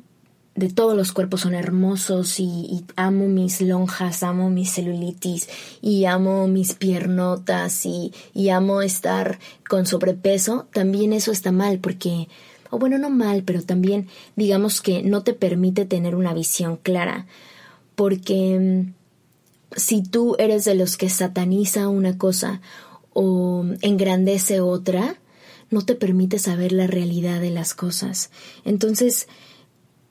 todos 0.76 0.96
los 0.96 1.12
cuerpos 1.12 1.42
son 1.42 1.56
hermosos 1.56 2.40
y, 2.40 2.86
amo 2.96 3.28
mis 3.28 3.62
lonjas, 3.62 4.24
amo 4.24 4.50
mis 4.50 4.74
celulitis 4.74 5.50
y 5.82 6.06
amo 6.06 6.48
mis 6.48 6.74
piernotas 6.74 7.86
y, 7.86 8.14
y 8.34 8.50
amo 8.50 8.82
estar 8.82 9.40
con 9.68 9.86
sobrepeso, 9.86 10.68
también 10.72 11.14
eso 11.14 11.32
está 11.32 11.52
mal 11.52 11.80
porque 11.80 12.28
o 12.72 12.78
bueno, 12.78 12.98
no 12.98 13.10
mal, 13.10 13.44
pero 13.44 13.64
también 13.64 14.08
digamos 14.36 14.82
que 14.82 15.02
no 15.02 15.24
te 15.24 15.34
permite 15.34 15.86
tener 15.86 16.16
una 16.16 16.34
visión 16.34 16.78
clara, 16.78 17.26
porque 17.96 18.86
si 19.76 20.04
tú 20.04 20.36
eres 20.40 20.66
de 20.66 20.76
los 20.76 20.98
que 20.98 21.10
sataniza 21.10 21.88
una 21.88 22.18
cosa 22.18 22.62
o 23.14 23.66
engrandece 23.82 24.62
otra, 24.62 25.18
no 25.70 25.84
te 25.84 25.96
permite 25.96 26.40
saber 26.40 26.72
la 26.72 26.88
realidad 26.88 27.40
de 27.40 27.52
las 27.52 27.74
cosas. 27.74 28.32
Entonces, 28.66 29.28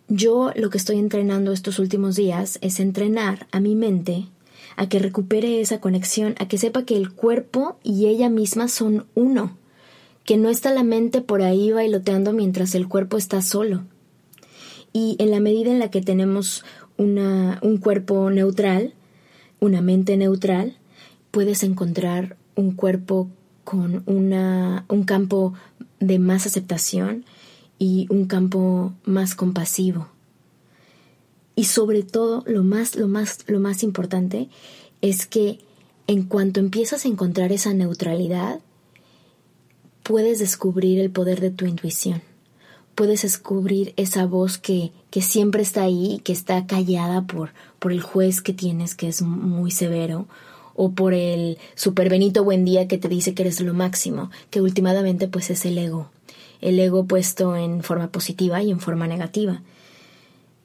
yo 0.09 0.53
lo 0.55 0.71
que 0.71 0.79
estoy 0.79 0.99
entrenando 0.99 1.53
estos 1.53 1.79
últimos 1.79 2.17
días 2.17 2.59
es 2.63 2.81
entrenar 2.81 3.47
a 3.51 3.61
mi 3.61 3.75
mente 3.75 4.27
a 4.77 4.89
que 4.89 5.01
recupere 5.01 5.61
esa 5.61 5.81
conexión, 5.81 6.35
a 6.39 6.47
que 6.47 6.57
sepa 6.57 6.85
que 6.85 6.97
el 6.97 7.13
cuerpo 7.13 7.79
y 7.83 8.07
ella 8.07 8.29
misma 8.29 8.69
son 8.69 9.07
uno, 9.15 9.57
que 10.25 10.37
no 10.37 10.49
está 10.49 10.73
la 10.73 10.85
mente 10.85 11.21
por 11.21 11.43
ahí 11.43 11.73
bailoteando 11.73 12.33
mientras 12.33 12.75
el 12.75 12.89
cuerpo 12.89 13.17
está 13.17 13.43
solo. 13.43 13.83
Y 14.93 15.17
en 15.19 15.31
la 15.31 15.41
medida 15.41 15.71
en 15.71 15.81
la 15.81 15.91
que 15.91 16.01
tenemos 16.01 16.65
una, 16.97 17.59
un 17.63 17.79
cuerpo 17.79 18.31
neutral, 18.31 18.95
una 19.61 19.81
mente 19.81 20.17
neutral, 20.17 20.77
puedes 21.31 21.63
encontrar 21.63 22.37
un 22.55 22.73
cuerpo 22.73 23.29
con 23.65 24.03
una, 24.07 24.85
un 24.89 25.05
campo 25.05 25.55
de 26.01 26.19
más 26.19 26.47
aceptación 26.47 27.25
y 27.79 28.07
un 28.11 28.27
campo 28.27 28.93
más 29.05 29.35
compasivo. 29.35 30.09
Y 31.55 31.65
sobre 31.65 32.03
todo, 32.03 32.45
lo 32.47 32.65
más, 32.65 32.97
lo 32.97 33.09
más, 33.09 33.45
lo 33.47 33.61
más 33.61 33.83
importante 33.83 34.49
es 35.01 35.27
que 35.27 35.59
en 36.07 36.23
cuanto 36.23 36.61
empiezas 36.61 37.05
a 37.05 37.09
encontrar 37.09 37.53
esa 37.53 37.75
neutralidad, 37.75 38.61
puedes 40.03 40.39
descubrir 40.39 41.01
el 41.01 41.11
poder 41.11 41.41
de 41.41 41.51
tu 41.51 41.67
intuición. 41.67 42.23
Puedes 42.95 43.23
descubrir 43.23 43.93
esa 43.97 44.25
voz 44.25 44.57
que, 44.57 44.93
que 45.11 45.21
siempre 45.21 45.63
está 45.63 45.83
ahí, 45.83 46.21
que 46.25 46.33
está 46.33 46.67
callada 46.67 47.27
por, 47.27 47.51
por 47.79 47.93
el 47.93 48.01
juez 48.01 48.41
que 48.41 48.53
tienes 48.53 48.95
que 48.95 49.09
es 49.09 49.23
muy 49.23 49.71
severo, 49.71 50.27
o 50.81 50.93
por 50.93 51.13
el 51.13 51.59
super 51.75 52.09
Benito 52.09 52.45
buen 52.45 52.65
día 52.65 52.87
que 52.87 52.99
te 52.99 53.09
dice 53.09 53.35
que 53.35 53.43
eres 53.43 53.61
lo 53.61 53.75
máximo, 53.75 54.31
que 54.49 54.61
últimamente 54.61 55.27
pues 55.27 55.51
es 55.51 55.65
el 55.65 55.77
ego, 55.77 56.09
el 56.61 56.79
ego 56.79 57.05
puesto 57.05 57.57
en 57.57 57.83
forma 57.83 58.13
positiva 58.13 58.63
y 58.63 58.71
en 58.71 58.79
forma 58.79 59.09
negativa. 59.09 59.61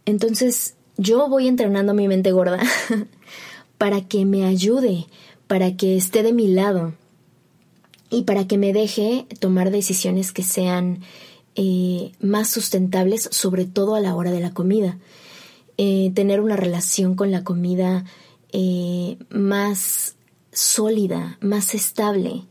Entonces 0.06 0.76
yo 0.98 1.28
voy 1.30 1.48
entrenando 1.48 1.96
mi 1.96 2.08
mente 2.08 2.32
gorda 2.32 2.60
para 3.80 4.02
que 4.02 4.26
me 4.26 4.46
ayude, 4.46 5.08
para 5.48 5.76
que 5.76 5.98
esté 5.98 6.22
de 6.22 6.32
mi 6.32 6.48
lado 6.48 6.94
y 8.12 8.22
para 8.22 8.46
que 8.46 8.60
me 8.60 8.72
deje 8.72 9.26
tomar 9.40 9.72
decisiones 9.72 10.32
que 10.32 10.44
sean 10.44 11.00
eh, 11.56 12.12
más 12.20 12.50
sustentables, 12.50 13.30
sobre 13.32 13.66
todo 13.66 13.96
a 13.96 14.00
la 14.00 14.14
hora 14.14 14.30
de 14.30 14.42
la 14.42 14.54
comida. 14.54 15.00
Eh, 15.78 16.12
tener 16.14 16.40
una 16.40 16.56
relación 16.56 17.16
con 17.16 17.32
la 17.32 17.44
comida 17.44 18.06
eh, 18.52 19.18
más 19.32 20.16
sólida, 20.52 21.40
más 21.42 21.74
estable, 21.74 22.44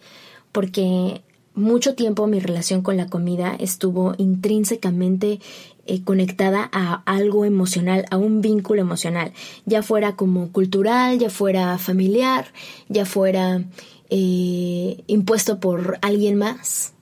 porque 0.50 1.22
mucho 1.54 1.94
tiempo 1.94 2.26
mi 2.26 2.40
relación 2.40 2.82
con 2.82 2.96
la 2.96 3.06
comida 3.06 3.54
estuvo 3.60 4.14
intrínsecamente 4.18 5.38
eh, 5.86 6.02
conectada 6.02 6.68
a 6.72 7.02
algo 7.06 7.44
emocional, 7.44 8.06
a 8.10 8.16
un 8.16 8.40
vínculo 8.40 8.80
emocional, 8.80 9.32
ya 9.66 9.84
fuera 9.84 10.16
como 10.16 10.50
cultural, 10.50 11.20
ya 11.20 11.30
fuera 11.30 11.78
familiar, 11.78 12.52
ya 12.88 13.04
fuera 13.04 13.64
impuesto 14.10 15.58
por 15.58 15.98
alguien 16.02 16.36
más. 16.36 16.92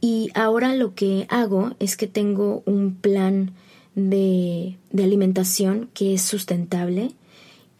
Y 0.00 0.30
ahora 0.34 0.74
lo 0.74 0.94
que 0.94 1.26
hago 1.28 1.72
es 1.78 1.96
que 1.96 2.08
tengo 2.08 2.62
un 2.66 2.94
plan 2.94 3.52
de, 3.94 4.76
alimentación 4.92 5.88
que 5.94 6.14
es 6.14 6.22
sustentable, 6.22 7.12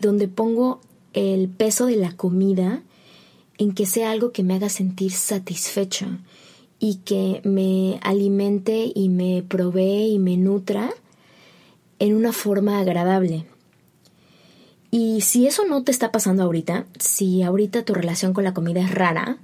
donde 0.00 0.28
pongo 0.28 0.80
el 1.12 1.48
peso 1.48 1.86
de 1.86 1.96
la 1.96 2.12
comida 2.12 2.82
en 3.58 3.72
que 3.72 3.86
sea 3.86 4.10
algo 4.10 4.32
que 4.32 4.42
me 4.42 4.54
haga 4.54 4.68
sentir 4.68 5.12
satisfecho 5.12 6.06
y 6.80 6.96
que 6.96 7.40
me 7.44 7.98
alimente 8.02 8.90
y 8.94 9.08
me 9.08 9.44
provee 9.46 10.12
y 10.12 10.18
me 10.18 10.36
nutra 10.36 10.90
en 11.98 12.14
una 12.14 12.32
forma 12.32 12.80
agradable. 12.80 13.46
Y 14.90 15.22
si 15.22 15.46
eso 15.46 15.64
no 15.66 15.82
te 15.82 15.92
está 15.92 16.12
pasando 16.12 16.42
ahorita, 16.42 16.86
si 16.98 17.42
ahorita 17.42 17.84
tu 17.84 17.94
relación 17.94 18.32
con 18.32 18.44
la 18.44 18.54
comida 18.54 18.80
es 18.80 18.92
rara, 18.92 19.38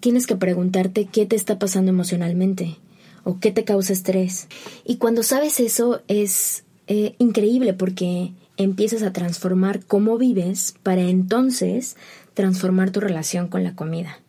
tienes 0.00 0.26
que 0.26 0.36
preguntarte 0.36 1.06
qué 1.06 1.26
te 1.26 1.36
está 1.36 1.58
pasando 1.58 1.90
emocionalmente 1.90 2.78
o 3.24 3.38
qué 3.40 3.50
te 3.50 3.64
causa 3.64 3.92
estrés. 3.92 4.48
Y 4.84 4.96
cuando 4.96 5.22
sabes 5.22 5.60
eso 5.60 6.02
es 6.08 6.64
eh, 6.86 7.14
increíble 7.18 7.74
porque 7.74 8.32
empiezas 8.56 9.02
a 9.02 9.12
transformar 9.12 9.84
cómo 9.86 10.18
vives 10.18 10.74
para 10.82 11.02
entonces 11.02 11.96
transformar 12.34 12.90
tu 12.90 13.00
relación 13.00 13.48
con 13.48 13.64
la 13.64 13.74
comida. 13.74 14.20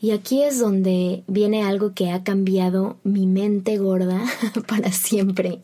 Y 0.00 0.10
aquí 0.10 0.42
es 0.42 0.58
donde 0.58 1.22
viene 1.28 1.62
algo 1.62 1.94
que 1.94 2.10
ha 2.10 2.24
cambiado 2.24 2.98
mi 3.04 3.26
mente 3.26 3.78
gorda 3.78 4.20
para 4.66 4.90
siempre, 4.90 5.60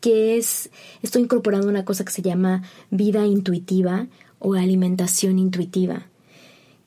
que 0.00 0.36
es, 0.36 0.70
estoy 1.02 1.22
incorporando 1.22 1.68
una 1.68 1.84
cosa 1.86 2.04
que 2.04 2.12
se 2.12 2.20
llama 2.20 2.62
vida 2.90 3.24
intuitiva 3.24 4.08
o 4.38 4.54
alimentación 4.54 5.38
intuitiva, 5.38 6.06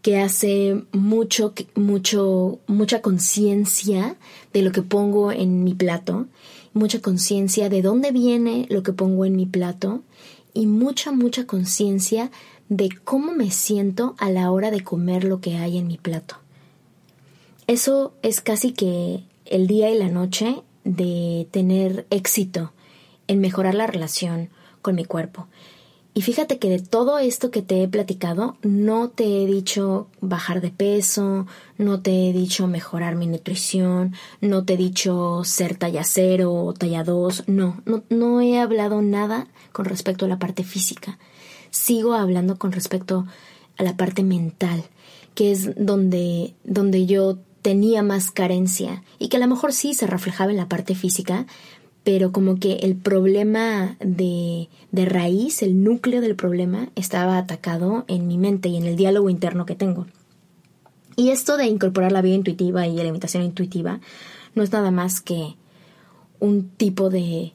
que 0.06 0.20
hace 0.20 0.84
mucho, 0.92 1.56
mucho, 1.74 2.60
mucha 2.68 3.02
conciencia 3.02 4.18
de 4.54 4.62
lo 4.62 4.72
que 4.72 4.84
pongo 4.84 5.32
en 5.32 5.64
mi 5.64 5.74
plato, 5.74 6.28
mucha 6.74 7.02
conciencia 7.02 7.70
de 7.70 7.82
dónde 7.82 8.12
viene 8.12 8.68
lo 8.70 8.84
que 8.84 8.94
pongo 8.94 9.26
en 9.26 9.36
mi 9.36 9.48
plato 9.48 10.04
y 10.54 10.68
mucha, 10.68 11.12
mucha 11.12 11.48
conciencia 11.48 12.30
de 12.70 12.90
cómo 13.04 13.34
me 13.34 13.50
siento 13.50 14.14
a 14.20 14.30
la 14.30 14.52
hora 14.52 14.70
de 14.70 14.84
comer 14.84 15.24
lo 15.24 15.42
que 15.42 15.58
hay 15.58 15.80
en 15.80 15.88
mi 15.88 15.98
plato. 15.98 16.36
Eso 17.66 18.14
es 18.22 18.42
casi 18.42 18.74
que 18.74 19.24
el 19.46 19.66
día 19.66 19.90
y 19.90 19.98
la 19.98 20.10
noche 20.10 20.62
de 20.84 21.48
tener 21.50 22.06
éxito 22.12 22.74
en 23.28 23.40
mejorar 23.40 23.74
la 23.74 23.88
relación 23.88 24.50
con 24.84 24.94
mi 24.94 25.06
cuerpo. 25.06 25.48
Y 26.17 26.22
fíjate 26.22 26.60
que 26.60 26.69
de 26.69 26.79
todo 26.79 27.19
esto 27.19 27.51
que 27.51 27.62
te 27.62 27.84
he 27.84 27.89
platicado, 27.89 28.55
no 28.63 29.10
te 29.10 29.25
he 29.25 29.45
dicho 29.45 30.07
bajar 30.22 30.62
de 30.62 30.72
peso, 30.72 31.45
no 31.77 32.01
te 32.01 32.29
he 32.29 32.31
dicho 32.31 32.67
mejorar 32.67 33.17
mi 33.17 33.27
nutrición, 33.27 34.15
no 34.39 34.63
te 34.63 34.75
he 34.75 34.77
dicho 34.77 35.43
ser 35.43 35.75
talla 35.75 36.05
cero 36.05 36.53
o 36.53 36.74
talla 36.74 37.03
dos, 37.03 37.43
no, 37.48 37.81
no, 37.84 38.03
no 38.10 38.39
he 38.39 38.57
hablado 38.57 39.01
nada 39.01 39.50
con 39.74 39.84
respecto 39.84 40.24
a 40.24 40.29
la 40.29 40.39
parte 40.39 40.63
física. 40.63 41.19
Sigo 41.69 42.13
hablando 42.13 42.57
con 42.57 42.72
respecto 42.72 43.25
a 43.77 43.84
la 43.84 43.98
parte 43.98 44.24
mental, 44.24 44.86
que 45.34 45.51
es 45.51 45.75
donde, 45.75 46.55
donde 46.63 47.07
yo 47.07 47.39
tenía 47.65 48.03
más 48.03 48.29
carencia 48.29 49.03
y 49.17 49.27
que 49.27 49.38
a 49.38 49.39
lo 49.39 49.48
mejor 49.48 49.74
sí 49.74 49.95
se 49.95 50.05
reflejaba 50.05 50.51
en 50.51 50.57
la 50.57 50.69
parte 50.69 50.93
física, 50.93 51.48
pero 52.06 52.32
como 52.32 52.60
que 52.60 52.74
el 52.84 52.96
problema 52.96 53.98
de, 54.00 54.70
raíz, 54.94 55.64
el 55.64 55.84
núcleo 55.84 56.22
del 56.22 56.36
problema, 56.36 56.90
estaba 56.96 57.40
atacado 57.40 58.06
en 58.08 58.28
mi 58.28 58.38
mente 58.38 58.70
y 58.70 58.78
en 58.78 58.86
el 58.86 58.96
diálogo 58.96 59.32
interno 59.32 59.66
que 59.66 59.74
tengo. 59.74 60.06
Y 61.16 61.30
esto 61.30 61.58
de 61.58 61.66
incorporar 61.66 62.12
la 62.12 62.22
vida 62.22 62.36
intuitiva 62.36 62.86
y 62.86 62.96
la 62.96 63.06
imitación 63.06 63.42
intuitiva 63.42 64.02
no 64.54 64.62
es 64.62 64.72
nada 64.72 64.92
más 64.92 65.20
que 65.20 65.56
un 66.40 66.70
tipo 66.70 67.10
de, 67.10 67.54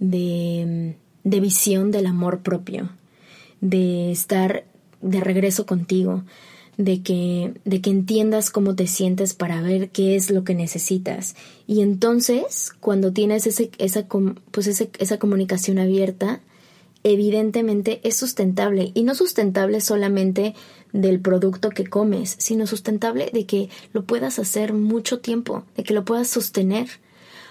de 0.00 0.96
visión 1.40 1.92
del 1.92 2.06
amor 2.06 2.40
propio, 2.40 2.90
de 3.60 4.10
estar 4.10 4.64
de 5.00 5.20
regreso 5.20 5.64
contigo, 5.64 6.24
de 6.84 7.02
que, 7.02 7.54
de 7.64 7.80
que 7.80 7.90
entiendas 7.90 8.50
cómo 8.50 8.74
te 8.74 8.86
sientes 8.86 9.34
para 9.34 9.60
ver 9.62 9.90
qué 9.90 10.16
es 10.16 10.30
lo 10.30 10.44
que 10.44 10.54
necesitas. 10.54 11.34
Y 11.66 11.82
entonces, 11.82 12.72
cuando 12.80 13.12
tienes 13.12 13.46
ese, 13.46 13.70
esa, 13.78 14.06
pues 14.50 14.66
esa 14.66 15.18
comunicación 15.18 15.78
abierta, 15.78 16.40
evidentemente 17.04 18.00
es 18.04 18.16
sustentable. 18.16 18.90
Y 18.94 19.02
no 19.04 19.14
sustentable 19.14 19.80
solamente 19.80 20.54
del 20.92 21.20
producto 21.20 21.70
que 21.70 21.86
comes, 21.86 22.34
sino 22.38 22.66
sustentable 22.66 23.30
de 23.32 23.46
que 23.46 23.68
lo 23.92 24.04
puedas 24.04 24.38
hacer 24.38 24.72
mucho 24.72 25.20
tiempo, 25.20 25.64
de 25.76 25.84
que 25.84 25.94
lo 25.94 26.04
puedas 26.04 26.28
sostener. 26.28 26.88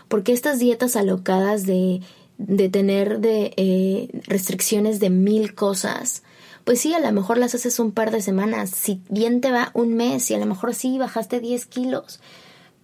Porque 0.08 0.34
estas 0.34 0.60
dietas 0.60 0.96
alocadas 0.96 1.66
de 1.66 2.02
de 2.48 2.70
tener 2.70 3.20
de 3.20 3.54
eh, 3.56 4.10
restricciones 4.26 5.00
de 5.00 5.10
mil 5.10 5.54
cosas, 5.54 6.24
pues 6.64 6.80
sí, 6.80 6.94
a 6.94 7.00
lo 7.00 7.12
mejor 7.12 7.38
las 7.38 7.56
haces 7.56 7.80
un 7.80 7.92
par 7.92 8.12
de 8.12 8.22
semanas, 8.22 8.70
si 8.70 9.02
bien 9.10 9.42
te 9.42 9.52
va 9.52 9.72
un 9.74 9.94
mes 9.96 10.30
y 10.32 10.36
a 10.36 10.40
lo 10.40 10.46
mejor 10.46 10.74
sí 10.74 10.98
bajaste 10.98 11.40
10 11.40 11.66
kilos, 11.66 12.20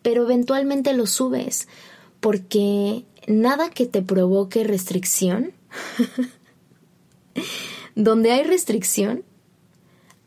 pero 0.02 0.24
eventualmente 0.24 0.94
lo 0.94 1.06
subes, 1.06 1.68
porque 2.20 3.06
nada 3.28 3.70
que 3.70 3.86
te 3.86 4.02
provoque 4.02 4.64
restricción, 4.64 5.54
donde 7.96 8.32
hay 8.32 8.44
restricción, 8.44 9.24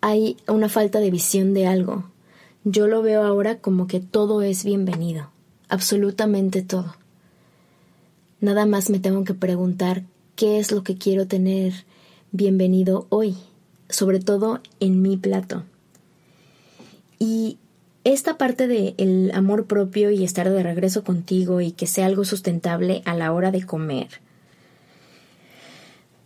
hay 0.00 0.36
una 0.48 0.68
falta 0.68 1.00
de 1.00 1.10
visión 1.10 1.54
de 1.54 1.66
algo. 1.66 2.10
Yo 2.64 2.86
lo 2.86 3.02
veo 3.02 3.22
ahora 3.22 3.58
como 3.58 3.86
que 3.86 4.00
todo 4.00 4.42
es 4.42 4.64
bienvenido, 4.64 5.30
absolutamente 5.68 6.62
todo. 6.62 6.94
Nada 8.40 8.66
más 8.66 8.90
me 8.90 8.98
tengo 8.98 9.24
que 9.24 9.34
preguntar 9.34 10.04
qué 10.36 10.58
es 10.58 10.72
lo 10.72 10.82
que 10.82 10.96
quiero 10.96 11.26
tener 11.26 11.84
bienvenido 12.32 13.06
hoy, 13.08 13.36
sobre 13.88 14.20
todo 14.20 14.60
en 14.80 15.02
mi 15.02 15.16
plato. 15.16 15.64
Y 17.18 17.58
esta 18.04 18.38
parte 18.38 18.66
de 18.66 18.94
el 18.98 19.30
amor 19.34 19.66
propio 19.66 20.10
y 20.10 20.24
estar 20.24 20.48
de 20.48 20.62
regreso 20.62 21.04
contigo 21.04 21.60
y 21.60 21.72
que 21.72 21.86
sea 21.86 22.06
algo 22.06 22.24
sustentable 22.24 23.02
a 23.04 23.14
la 23.14 23.32
hora 23.32 23.50
de 23.50 23.64
comer 23.64 24.08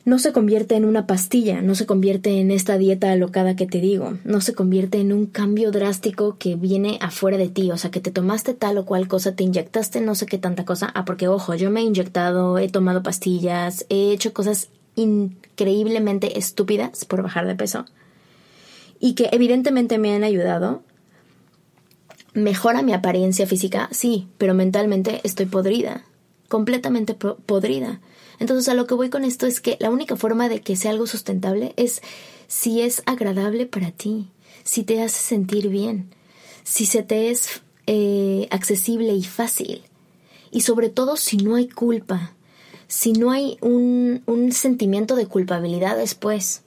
no 0.04 0.18
se 0.18 0.32
convierte 0.32 0.76
en 0.76 0.84
una 0.84 1.06
pastilla, 1.06 1.62
no 1.62 1.74
se 1.74 1.86
convierte 1.86 2.38
en 2.38 2.50
esta 2.50 2.76
dieta 2.76 3.10
alocada 3.10 3.56
que 3.56 3.66
te 3.66 3.80
digo, 3.80 4.18
no 4.24 4.42
se 4.42 4.54
convierte 4.54 5.00
en 5.00 5.12
un 5.12 5.26
cambio 5.26 5.70
drástico 5.70 6.36
que 6.38 6.56
viene 6.56 6.98
afuera 7.00 7.38
de 7.38 7.48
ti, 7.48 7.70
o 7.70 7.78
sea, 7.78 7.90
que 7.90 8.00
te 8.00 8.10
tomaste 8.10 8.52
tal 8.52 8.76
o 8.76 8.84
cual 8.84 9.08
cosa, 9.08 9.34
te 9.34 9.44
inyectaste 9.44 10.02
no 10.02 10.14
sé 10.14 10.26
qué 10.26 10.36
tanta 10.36 10.66
cosa, 10.66 10.90
ah, 10.94 11.06
porque 11.06 11.28
ojo, 11.28 11.54
yo 11.54 11.70
me 11.70 11.80
he 11.80 11.84
inyectado, 11.84 12.58
he 12.58 12.68
tomado 12.68 13.02
pastillas, 13.02 13.86
he 13.88 14.12
hecho 14.12 14.34
cosas 14.34 14.68
increíblemente 14.96 16.38
estúpidas 16.38 17.04
por 17.04 17.22
bajar 17.22 17.46
de 17.46 17.54
peso 17.54 17.87
y 19.00 19.14
que 19.14 19.28
evidentemente 19.33 19.98
me 19.98 20.14
han 20.14 20.24
ayudado. 20.24 20.83
Mejora 22.33 22.83
mi 22.83 22.92
apariencia 22.92 23.46
física, 23.46 23.88
sí, 23.92 24.28
pero 24.38 24.54
mentalmente 24.54 25.20
estoy 25.24 25.46
podrida, 25.46 26.04
completamente 26.48 27.14
podrida. 27.14 28.00
Entonces 28.38 28.68
a 28.68 28.74
lo 28.74 28.87
que 28.87 28.94
voy 28.94 29.11
con 29.11 29.24
esto 29.24 29.46
es 29.46 29.61
que 29.61 29.76
la 29.78 29.90
única 29.90 30.16
forma 30.16 30.48
de 30.48 30.61
que 30.61 30.76
sea 30.76 30.90
algo 30.90 31.07
sustentable 31.07 31.74
es 31.76 32.02
si 32.46 32.80
es 32.80 33.02
agradable 33.07 33.66
para 33.66 33.90
ti, 33.90 34.30
si 34.64 34.85
te 34.85 35.02
hace 35.02 35.22
sentir 35.22 35.68
bien, 35.68 36.11
si 36.62 36.87
se 36.87 37.02
te 37.02 37.30
es 37.30 37.62
eh, 37.87 38.48
accesible 38.50 39.12
y 39.12 39.22
fácil. 39.22 39.83
Y 40.50 40.62
sobre 40.62 40.88
todo 40.88 41.16
si 41.16 41.37
no 41.37 41.57
hay 41.57 41.68
culpa, 41.68 42.35
si 42.88 43.12
no 43.12 43.31
hay 43.31 43.59
un, 43.61 44.23
un 44.27 44.53
sentimiento 44.53 45.16
de 45.16 45.27
culpabilidad 45.27 45.97
después. 45.97 46.62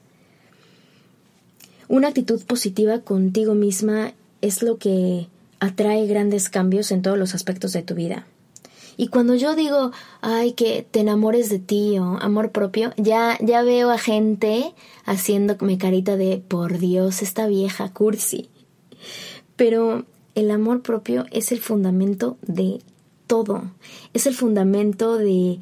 Una 1.88 2.10
actitud 2.10 2.44
positiva 2.46 3.00
contigo 3.00 3.54
misma 3.56 4.14
es 4.42 4.62
lo 4.62 4.78
que 4.78 5.28
atrae 5.60 6.06
grandes 6.08 6.50
cambios 6.50 6.92
en 6.92 7.02
todos 7.02 7.18
los 7.18 7.34
aspectos 7.34 7.74
de 7.74 7.84
tu 7.84 7.96
vida. 7.96 8.26
Y 9.00 9.10
cuando 9.10 9.36
yo 9.36 9.56
digo, 9.56 9.92
ay, 10.22 10.54
que 10.54 10.86
te 10.90 11.00
enamores 11.02 11.50
de 11.50 11.60
ti 11.60 12.00
o 12.00 12.18
amor 12.20 12.52
propio, 12.52 12.94
ya, 12.98 13.38
ya 13.42 13.62
veo 13.62 13.92
a 13.92 14.00
gente 14.00 14.74
haciéndome 15.06 15.78
carita 15.78 16.18
de, 16.18 16.42
por 16.46 16.80
Dios, 16.80 17.22
esta 17.22 17.46
vieja 17.46 17.94
cursi. 17.94 18.50
Pero 19.56 20.06
el 20.34 20.50
amor 20.50 20.82
propio 20.82 21.26
es 21.32 21.52
el 21.52 21.60
fundamento 21.60 22.38
de 22.42 22.80
todo. 23.28 23.72
Es 24.14 24.26
el 24.26 24.34
fundamento 24.34 25.18
de, 25.18 25.60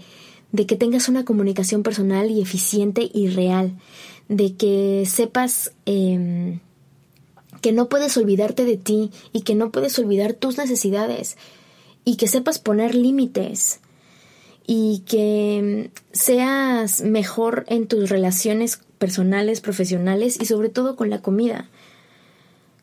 de 0.55 0.65
que 0.65 0.77
tengas 0.77 1.09
una 1.09 1.25
comunicación 1.25 1.83
personal 1.83 2.31
y 2.31 2.41
eficiente 2.41 3.09
y 3.13 3.27
real. 3.27 3.73
De 4.29 4.55
que 4.55 5.03
sepas 5.05 5.73
em, 5.85 6.59
que 7.61 7.71
no 7.71 7.89
puedes 7.89 8.15
olvidarte 8.17 8.63
de 8.63 8.77
ti 8.77 9.11
y 9.33 9.41
que 9.41 9.55
no 9.55 9.71
puedes 9.71 9.99
olvidar 9.99 10.33
tus 10.33 10.57
necesidades 10.57 11.37
y 12.05 12.15
que 12.15 12.27
sepas 12.27 12.59
poner 12.59 12.95
límites 12.95 13.81
y 14.65 15.03
que 15.05 15.91
seas 16.11 17.01
mejor 17.01 17.65
en 17.67 17.87
tus 17.87 18.09
relaciones 18.09 18.79
personales, 18.97 19.61
profesionales 19.61 20.37
y 20.41 20.45
sobre 20.45 20.69
todo 20.69 20.95
con 20.95 21.09
la 21.09 21.21
comida. 21.21 21.69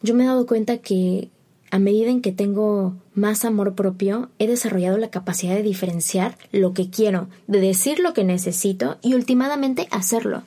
Yo 0.02 0.14
me 0.14 0.24
he 0.24 0.26
dado 0.26 0.46
cuenta 0.46 0.78
que 0.78 1.30
a 1.72 1.78
medida 1.78 2.10
en 2.10 2.20
que 2.20 2.32
tengo 2.32 2.94
más 3.14 3.46
amor 3.46 3.74
propio, 3.74 4.28
he 4.38 4.46
desarrollado 4.46 4.98
la 4.98 5.08
capacidad 5.08 5.54
de 5.54 5.62
diferenciar 5.62 6.36
lo 6.52 6.74
que 6.74 6.90
quiero, 6.90 7.28
de 7.46 7.60
decir 7.60 7.98
lo 7.98 8.12
que 8.12 8.24
necesito 8.24 8.98
y 9.00 9.14
últimamente 9.14 9.88
hacerlo. 9.90 10.42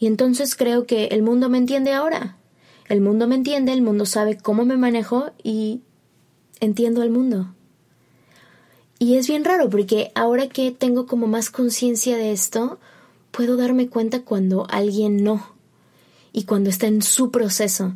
Y 0.00 0.08
entonces 0.08 0.56
creo 0.56 0.86
que 0.86 1.04
el 1.06 1.22
mundo 1.22 1.48
me 1.48 1.58
entiende 1.58 1.92
ahora. 1.92 2.36
El 2.88 3.00
mundo 3.00 3.28
me 3.28 3.36
entiende, 3.36 3.72
el 3.72 3.80
mundo 3.80 4.06
sabe 4.06 4.36
cómo 4.36 4.64
me 4.64 4.76
manejo 4.76 5.30
y 5.44 5.82
entiendo 6.58 7.02
al 7.02 7.10
mundo. 7.10 7.54
Y 8.98 9.14
es 9.14 9.28
bien 9.28 9.44
raro 9.44 9.70
porque 9.70 10.10
ahora 10.16 10.48
que 10.48 10.72
tengo 10.72 11.06
como 11.06 11.28
más 11.28 11.48
conciencia 11.48 12.16
de 12.16 12.32
esto, 12.32 12.80
puedo 13.30 13.56
darme 13.56 13.86
cuenta 13.86 14.22
cuando 14.22 14.66
alguien 14.68 15.22
no 15.22 15.46
y 16.32 16.42
cuando 16.42 16.70
está 16.70 16.88
en 16.88 17.02
su 17.02 17.30
proceso. 17.30 17.94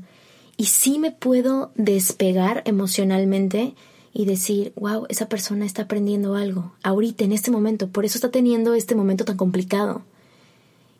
Y 0.57 0.67
sí 0.67 0.99
me 0.99 1.11
puedo 1.11 1.73
despegar 1.75 2.62
emocionalmente 2.67 3.75
y 4.12 4.27
decir, 4.27 4.73
wow, 4.77 5.07
esa 5.09 5.29
persona 5.29 5.65
está 5.65 5.83
aprendiendo 5.83 6.35
algo, 6.35 6.75
ahorita, 6.83 7.25
en 7.25 7.33
este 7.33 7.51
momento, 7.51 7.88
por 7.88 8.05
eso 8.05 8.19
está 8.19 8.31
teniendo 8.31 8.75
este 8.75 8.95
momento 8.95 9.25
tan 9.25 9.37
complicado. 9.37 10.03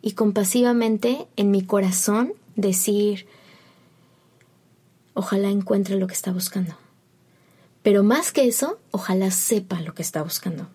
Y 0.01 0.13
compasivamente 0.13 1.27
en 1.35 1.51
mi 1.51 1.63
corazón 1.63 2.33
decir, 2.55 3.27
ojalá 5.13 5.49
encuentre 5.49 5.95
lo 5.97 6.07
que 6.07 6.13
está 6.13 6.31
buscando. 6.31 6.75
Pero 7.83 8.03
más 8.03 8.31
que 8.31 8.47
eso, 8.47 8.79
ojalá 8.91 9.29
sepa 9.29 9.81
lo 9.81 9.93
que 9.93 10.01
está 10.01 10.23
buscando. 10.23 10.67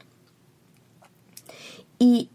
Y 1.99 2.31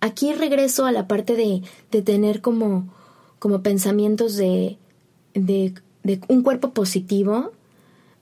aquí 0.00 0.32
regreso 0.32 0.86
a 0.86 0.92
la 0.92 1.06
parte 1.06 1.36
de, 1.36 1.62
de 1.92 2.02
tener 2.02 2.40
como, 2.40 2.92
como 3.38 3.62
pensamientos 3.62 4.36
de, 4.36 4.78
de, 5.36 5.74
de 6.02 6.20
un 6.28 6.42
cuerpo 6.42 6.70
positivo 6.70 7.52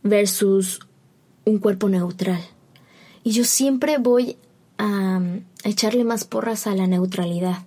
versus 0.03 0.81
un 1.45 1.59
cuerpo 1.59 1.89
neutral. 1.89 2.41
Y 3.23 3.33
yo 3.33 3.45
siempre 3.45 3.99
voy 3.99 4.37
a, 4.79 5.21
echarle 5.65 6.05
más 6.05 6.25
porras 6.25 6.67
a 6.67 6.75
la 6.75 6.87
neutralidad 6.87 7.65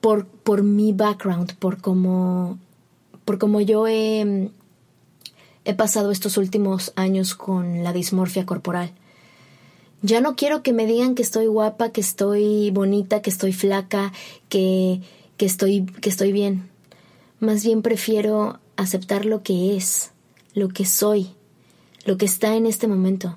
por, 0.00 0.26
por 0.26 0.62
mi 0.62 0.92
background, 0.92 1.54
por 1.56 1.80
cómo, 1.80 2.58
por 3.24 3.38
como 3.38 3.60
yo 3.60 3.88
he, 3.88 4.50
he 5.64 5.74
pasado 5.74 6.12
estos 6.12 6.36
últimos 6.36 6.92
años 6.94 7.34
con 7.34 7.82
la 7.82 7.92
dismorfia 7.92 8.46
corporal. 8.46 8.92
Ya 10.02 10.20
no 10.20 10.36
quiero 10.36 10.62
que 10.62 10.72
me 10.72 10.86
digan 10.86 11.14
que 11.14 11.22
estoy 11.22 11.46
guapa, 11.46 11.90
que 11.90 12.00
estoy 12.00 12.70
bonita, 12.70 13.22
que 13.22 13.30
estoy 13.30 13.52
flaca, 13.52 14.12
que, 14.48 15.00
que, 15.36 15.46
estoy, 15.46 15.86
que 15.86 16.08
estoy 16.08 16.32
bien. 16.32 16.71
Más 17.42 17.64
bien 17.64 17.82
prefiero 17.82 18.60
aceptar 18.76 19.26
lo 19.26 19.42
que 19.42 19.76
es, 19.76 20.12
lo 20.54 20.68
que 20.68 20.86
soy, 20.86 21.30
lo 22.04 22.16
que 22.16 22.24
está 22.24 22.54
en 22.54 22.66
este 22.66 22.86
momento. 22.86 23.36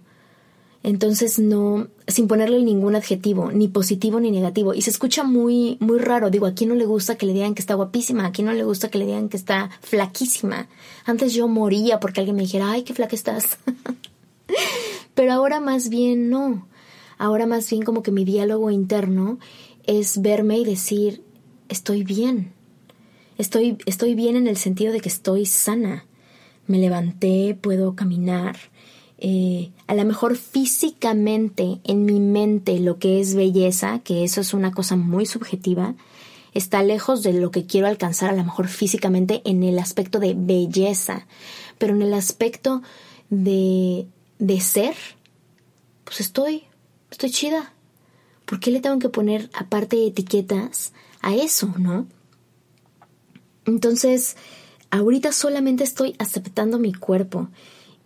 Entonces 0.83 1.39
no, 1.39 1.87
sin 2.07 2.27
ponerle 2.27 2.61
ningún 2.61 2.95
adjetivo, 2.95 3.51
ni 3.51 3.67
positivo 3.67 4.19
ni 4.19 4.29
negativo. 4.29 4.75
Y 4.75 4.83
se 4.83 4.91
escucha 4.91 5.23
muy, 5.23 5.77
muy 5.79 5.97
raro. 5.97 6.29
Digo, 6.29 6.45
a 6.45 6.53
quién 6.53 6.69
no 6.69 6.75
le 6.75 6.85
gusta 6.85 7.17
que 7.17 7.25
le 7.25 7.33
digan 7.33 7.55
que 7.55 7.61
está 7.63 7.73
guapísima, 7.73 8.27
a 8.27 8.31
quién 8.31 8.45
no 8.45 8.53
le 8.53 8.63
gusta 8.63 8.91
que 8.91 8.99
le 8.99 9.07
digan 9.07 9.27
que 9.27 9.37
está 9.37 9.71
flaquísima. 9.81 10.67
Antes 11.05 11.33
yo 11.33 11.47
moría 11.47 11.99
porque 11.99 12.19
alguien 12.19 12.35
me 12.35 12.43
dijera, 12.43 12.69
ay, 12.69 12.83
qué 12.83 12.93
flaca 12.93 13.15
estás. 13.15 13.57
Pero 15.15 15.33
ahora 15.33 15.59
más 15.59 15.89
bien 15.89 16.29
no. 16.29 16.67
Ahora 17.17 17.47
más 17.47 17.67
bien 17.71 17.81
como 17.81 18.03
que 18.03 18.11
mi 18.11 18.23
diálogo 18.23 18.69
interno 18.69 19.39
es 19.85 20.21
verme 20.21 20.59
y 20.59 20.63
decir, 20.63 21.23
estoy 21.69 22.03
bien. 22.03 22.54
Estoy, 23.37 23.77
estoy 23.85 24.15
bien 24.15 24.35
en 24.35 24.47
el 24.47 24.57
sentido 24.57 24.93
de 24.93 25.01
que 25.01 25.09
estoy 25.09 25.45
sana 25.45 26.05
me 26.67 26.77
levanté, 26.77 27.57
puedo 27.59 27.95
caminar. 27.95 28.57
Eh, 29.17 29.71
a 29.87 29.95
lo 29.95 30.03
mejor 30.03 30.35
físicamente 30.35 31.79
en 31.83 32.05
mi 32.05 32.19
mente 32.19 32.79
lo 32.79 32.99
que 32.99 33.21
es 33.21 33.35
belleza, 33.35 33.99
que 33.99 34.23
eso 34.23 34.41
es 34.41 34.53
una 34.53 34.71
cosa 34.71 34.95
muy 34.95 35.25
subjetiva, 35.25 35.95
está 36.53 36.83
lejos 36.83 37.23
de 37.23 37.33
lo 37.33 37.51
que 37.51 37.65
quiero 37.65 37.87
alcanzar 37.87 38.29
a 38.29 38.35
lo 38.35 38.43
mejor 38.43 38.67
físicamente 38.67 39.41
en 39.45 39.63
el 39.63 39.79
aspecto 39.79 40.19
de 40.19 40.33
belleza, 40.35 41.27
pero 41.77 41.95
en 41.95 42.01
el 42.01 42.13
aspecto 42.13 42.81
de, 43.29 44.07
de 44.39 44.59
ser, 44.61 44.95
pues 46.03 46.19
estoy, 46.19 46.63
estoy 47.11 47.31
chida. 47.31 47.73
¿Por 48.45 48.59
qué 48.59 48.69
le 48.69 48.79
tengo 48.79 48.99
que 48.99 49.09
poner 49.09 49.49
aparte 49.53 50.05
etiquetas 50.05 50.93
a 51.21 51.33
eso, 51.33 51.73
no? 51.79 52.05
Entonces, 53.65 54.35
ahorita 54.91 55.31
solamente 55.31 55.83
estoy 55.83 56.15
aceptando 56.19 56.79
mi 56.79 56.93
cuerpo. 56.93 57.49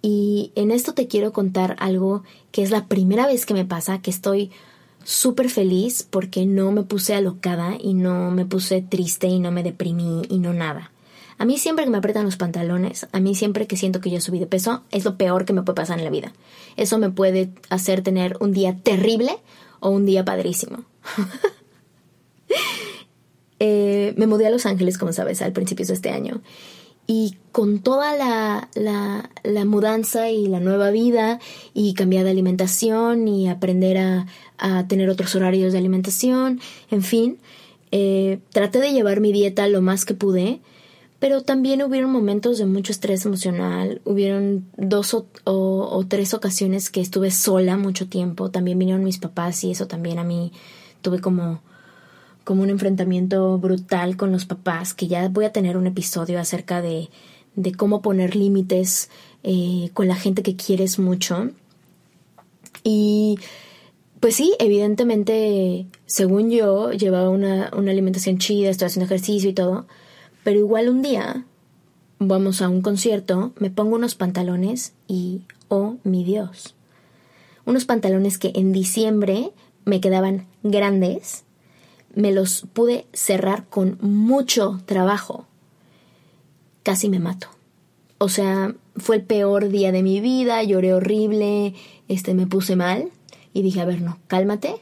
Y 0.02 0.52
en 0.56 0.72
esto 0.72 0.93
te 0.93 1.08
quiero 1.08 1.34
contar 1.34 1.76
algo 1.80 2.24
que 2.52 2.63
es 2.63 2.72
la 2.72 2.88
primera 2.88 3.28
vez 3.28 3.45
que 3.45 3.54
me 3.54 3.65
pasa, 3.65 4.02
que 4.02 4.12
estoy 4.12 4.52
súper 5.04 5.50
feliz 5.50 6.08
porque 6.10 6.45
no 6.45 6.72
me 6.72 6.84
puse 6.84 7.15
alocada 7.15 7.76
y 7.80 7.93
no 7.93 8.32
me 8.32 8.45
puse 8.45 8.82
triste 8.82 9.28
y 9.28 9.39
no 9.39 9.52
me 9.52 9.63
deprimí 9.63 10.22
y 10.30 10.39
no 10.39 10.54
nada. 10.54 10.91
A 11.38 11.45
mí 11.45 11.58
siempre 11.58 11.86
que 11.86 11.91
me 11.91 11.98
apretan 11.98 12.26
los 12.26 12.36
pantalones, 12.36 13.08
a 13.13 13.19
mí 13.19 13.34
siempre 13.34 13.65
que 13.65 13.78
siento 13.78 14.02
que 14.02 14.10
yo 14.10 14.19
subí 14.19 14.39
de 14.39 14.45
peso, 14.45 14.84
es 14.91 15.06
lo 15.06 15.17
peor 15.17 15.45
que 15.45 15.54
me 15.54 15.63
puede 15.63 15.76
pasar 15.76 15.98
en 15.98 16.04
la 16.04 16.12
vida. 16.12 16.34
Eso 16.76 16.98
me 16.98 17.10
puede 17.10 17.50
hacer 17.69 18.02
tener 18.02 18.36
un 18.41 18.52
día 18.52 18.78
terrible 18.78 19.38
o 19.80 19.89
un 19.89 20.06
día 20.06 20.26
padrísimo. 20.26 20.84
Eh, 23.60 24.13
me 24.15 24.26
mudé 24.26 24.48
a 24.48 24.50
Los 24.50 24.65
Ángeles, 24.65 24.98
como 24.98 25.13
sabes, 25.13 25.41
al 25.41 25.52
principio 25.52 25.86
de 25.86 25.93
este 25.93 26.10
año. 26.10 26.41
Y 27.08 27.36
con 27.52 27.80
toda 27.80 28.15
la, 28.15 28.69
la, 28.76 29.65
mudanza 29.65 30.30
y 30.30 30.48
la 30.48 30.60
nueva 30.60 30.91
vida 30.91 31.39
y 31.74 31.95
cambiar 31.95 32.24
de 32.24 32.30
alimentación 32.30 33.28
y 33.28 33.50
aprender 33.50 33.98
a, 33.98 34.28
tener 34.88 35.10
otros 35.10 35.34
horarios 35.36 35.74
de 35.74 35.80
alimentación, 35.80 36.60
en 36.91 37.02
fin, 37.02 37.39
eh, 37.91 38.39
traté 38.52 38.80
de 38.80 38.91
llevar 38.91 39.22
mi 39.22 39.32
dieta 39.32 39.67
lo 39.67 39.82
más 39.82 40.06
que 40.06 40.13
pude, 40.13 40.60
pero 41.17 41.41
también 41.41 41.82
hubieron 41.82 42.12
momentos 42.12 42.60
de 42.60 42.65
mucho 42.65 42.91
estrés 42.91 43.26
emocional, 43.26 44.02
hubieron 44.06 44.67
dos 44.78 45.13
o, 45.13 45.26
o 45.45 46.06
tres 46.08 46.34
ocasiones 46.34 46.89
que 46.91 47.02
estuve 47.02 47.32
sola 47.32 47.78
mucho 47.78 48.08
tiempo, 48.08 48.52
también 48.52 48.78
vinieron 48.78 49.04
mis 49.04 49.17
papás 49.17 49.63
y 49.63 49.72
eso 49.72 49.88
también 49.88 50.19
a 50.19 50.24
mí 50.24 50.52
tuve 51.02 51.19
como 51.19 51.62
como 52.49 52.63
un 52.63 52.71
enfrentamiento 52.71 53.59
brutal 53.59 54.17
con 54.17 54.31
los 54.31 54.45
papás, 54.45 54.95
que 54.95 55.07
ya 55.07 55.29
voy 55.29 55.45
a 55.45 55.51
tener 55.51 55.77
un 55.77 55.85
episodio 55.85 56.39
acerca 56.39 56.81
de, 56.81 57.09
de 57.53 57.73
cómo 57.73 58.01
poner 58.01 58.35
límites 58.35 59.12
eh, 59.43 59.91
con 59.93 60.07
la 60.07 60.15
gente 60.15 60.41
que 60.41 60.55
quieres 60.55 60.97
mucho. 60.97 61.51
Y 62.83 63.38
pues 64.19 64.35
sí, 64.35 64.55
evidentemente, 64.57 65.85
según 66.07 66.49
yo, 66.49 66.91
llevaba 66.91 67.29
una, 67.29 67.69
una 67.77 67.91
alimentación 67.91 68.39
chida, 68.39 68.71
estoy 68.71 68.88
haciendo 68.88 69.05
ejercicio 69.05 69.51
y 69.51 69.53
todo, 69.53 69.85
pero 70.43 70.57
igual 70.57 70.89
un 70.89 71.03
día 71.03 71.45
vamos 72.17 72.63
a 72.63 72.69
un 72.69 72.81
concierto, 72.81 73.53
me 73.59 73.69
pongo 73.69 73.95
unos 73.95 74.15
pantalones 74.15 74.93
y, 75.07 75.43
oh 75.67 75.97
mi 76.03 76.23
Dios, 76.23 76.73
unos 77.67 77.85
pantalones 77.85 78.39
que 78.39 78.53
en 78.55 78.71
diciembre 78.71 79.51
me 79.85 80.01
quedaban 80.01 80.47
grandes 80.63 81.45
me 82.15 82.32
los 82.32 82.67
pude 82.74 83.08
cerrar 83.13 83.65
con 83.67 83.98
mucho 84.02 84.82
trabajo. 84.86 85.48
Casi 86.84 87.10
me 87.10 87.19
mato. 87.19 87.48
O 88.17 88.30
sea, 88.30 88.76
fue 88.98 89.17
el 89.17 89.24
peor 89.24 89.69
día 89.69 89.91
de 89.91 90.04
mi 90.04 90.19
vida, 90.19 90.62
lloré 90.63 90.93
horrible, 90.93 91.74
este 92.08 92.34
me 92.34 92.48
puse 92.48 92.76
mal 92.76 93.10
y 93.54 93.62
dije, 93.62 93.82
a 93.82 93.86
ver, 93.86 94.02
no, 94.02 94.17
cálmate. 94.28 94.76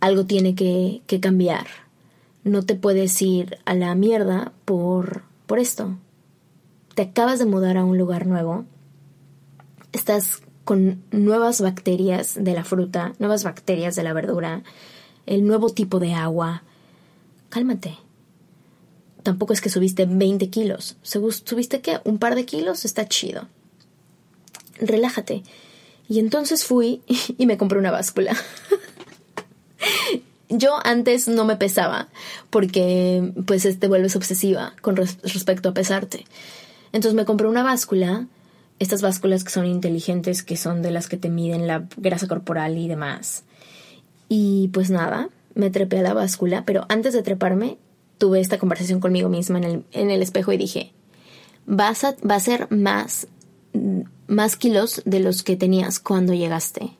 Algo 0.00 0.24
tiene 0.24 0.54
que, 0.54 1.02
que 1.06 1.20
cambiar. 1.20 1.66
No 2.44 2.62
te 2.62 2.74
puedes 2.74 3.20
ir 3.22 3.58
a 3.64 3.74
la 3.74 3.94
mierda 3.94 4.52
por, 4.64 5.22
por 5.46 5.58
esto. 5.58 5.96
Te 6.94 7.02
acabas 7.02 7.38
de 7.38 7.46
mudar 7.46 7.76
a 7.76 7.84
un 7.84 7.98
lugar 7.98 8.26
nuevo. 8.26 8.64
Estás 9.92 10.42
con 10.64 11.02
nuevas 11.10 11.60
bacterias 11.60 12.34
de 12.38 12.52
la 12.52 12.64
fruta, 12.64 13.12
nuevas 13.18 13.44
bacterias 13.44 13.94
de 13.94 14.02
la 14.02 14.12
verdura, 14.12 14.62
el 15.26 15.46
nuevo 15.46 15.70
tipo 15.70 16.00
de 16.00 16.14
agua. 16.14 16.62
Cálmate. 17.48 17.98
Tampoco 19.22 19.52
es 19.52 19.60
que 19.60 19.70
subiste 19.70 20.06
20 20.06 20.50
kilos. 20.50 20.96
¿Subiste 21.02 21.80
qué? 21.80 22.00
Un 22.04 22.18
par 22.18 22.34
de 22.34 22.46
kilos. 22.46 22.84
Está 22.84 23.08
chido. 23.08 23.48
Relájate. 24.78 25.42
Y 26.08 26.20
entonces 26.20 26.64
fui 26.64 27.02
y 27.38 27.46
me 27.46 27.58
compré 27.58 27.78
una 27.78 27.90
báscula. 27.90 28.36
Yo 30.48 30.78
antes 30.84 31.26
no 31.26 31.44
me 31.44 31.56
pesaba 31.56 32.08
porque 32.50 33.32
pues 33.46 33.62
te 33.78 33.88
vuelves 33.88 34.14
obsesiva 34.14 34.74
con 34.80 34.94
respecto 34.96 35.70
a 35.70 35.74
pesarte. 35.74 36.24
Entonces 36.92 37.14
me 37.14 37.24
compré 37.24 37.48
una 37.48 37.64
báscula, 37.64 38.28
estas 38.78 39.02
básculas 39.02 39.42
que 39.42 39.50
son 39.50 39.66
inteligentes, 39.66 40.44
que 40.44 40.56
son 40.56 40.82
de 40.82 40.92
las 40.92 41.08
que 41.08 41.16
te 41.16 41.30
miden 41.30 41.66
la 41.66 41.88
grasa 41.96 42.28
corporal 42.28 42.78
y 42.78 42.86
demás. 42.86 43.42
Y 44.28 44.68
pues 44.68 44.90
nada, 44.90 45.30
me 45.54 45.70
trepé 45.70 46.00
a 46.00 46.02
la 46.02 46.14
báscula, 46.14 46.64
pero 46.64 46.84
antes 46.88 47.14
de 47.14 47.22
treparme 47.22 47.78
tuve 48.18 48.40
esta 48.40 48.58
conversación 48.58 49.00
conmigo 49.00 49.28
misma 49.28 49.58
en 49.58 49.64
el, 49.64 49.84
en 49.92 50.10
el 50.10 50.22
espejo 50.22 50.52
y 50.52 50.56
dije, 50.56 50.92
vas 51.66 52.04
a, 52.04 52.16
va 52.28 52.36
a 52.36 52.40
ser 52.40 52.70
más, 52.70 53.28
más 54.26 54.56
kilos 54.56 55.02
de 55.04 55.20
los 55.20 55.42
que 55.42 55.56
tenías 55.56 56.00
cuando 56.00 56.34
llegaste. 56.34 56.96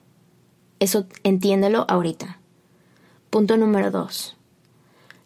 Eso 0.79 1.07
entiéndelo 1.23 1.85
ahorita. 1.89 2.39
Punto 3.29 3.57
número 3.57 3.91
dos. 3.91 4.35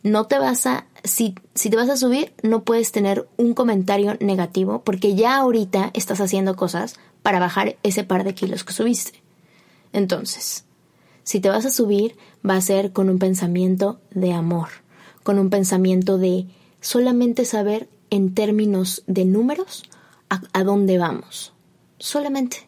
no 0.03 0.25
te 0.25 0.39
vas 0.39 0.65
a, 0.65 0.85
si, 1.03 1.35
si 1.53 1.69
te 1.69 1.75
vas 1.75 1.89
a 1.89 1.97
subir, 1.97 2.33
no 2.41 2.63
puedes 2.63 2.91
tener 2.91 3.27
un 3.37 3.53
comentario 3.53 4.17
negativo 4.19 4.81
porque 4.83 5.15
ya 5.15 5.37
ahorita 5.37 5.91
estás 5.93 6.21
haciendo 6.21 6.55
cosas 6.55 6.95
para 7.21 7.39
bajar 7.39 7.77
ese 7.83 8.03
par 8.03 8.23
de 8.23 8.33
kilos 8.33 8.63
que 8.63 8.73
subiste. 8.73 9.21
Entonces, 9.93 10.65
si 11.31 11.39
te 11.39 11.47
vas 11.47 11.65
a 11.65 11.71
subir, 11.71 12.17
va 12.47 12.57
a 12.57 12.61
ser 12.61 12.91
con 12.91 13.09
un 13.09 13.17
pensamiento 13.17 14.01
de 14.13 14.33
amor, 14.33 14.67
con 15.23 15.39
un 15.39 15.49
pensamiento 15.49 16.17
de 16.17 16.47
solamente 16.81 17.45
saber 17.45 17.87
en 18.09 18.33
términos 18.33 19.01
de 19.07 19.23
números 19.23 19.83
a, 20.29 20.41
a 20.51 20.65
dónde 20.65 20.97
vamos. 20.97 21.53
Solamente. 21.99 22.67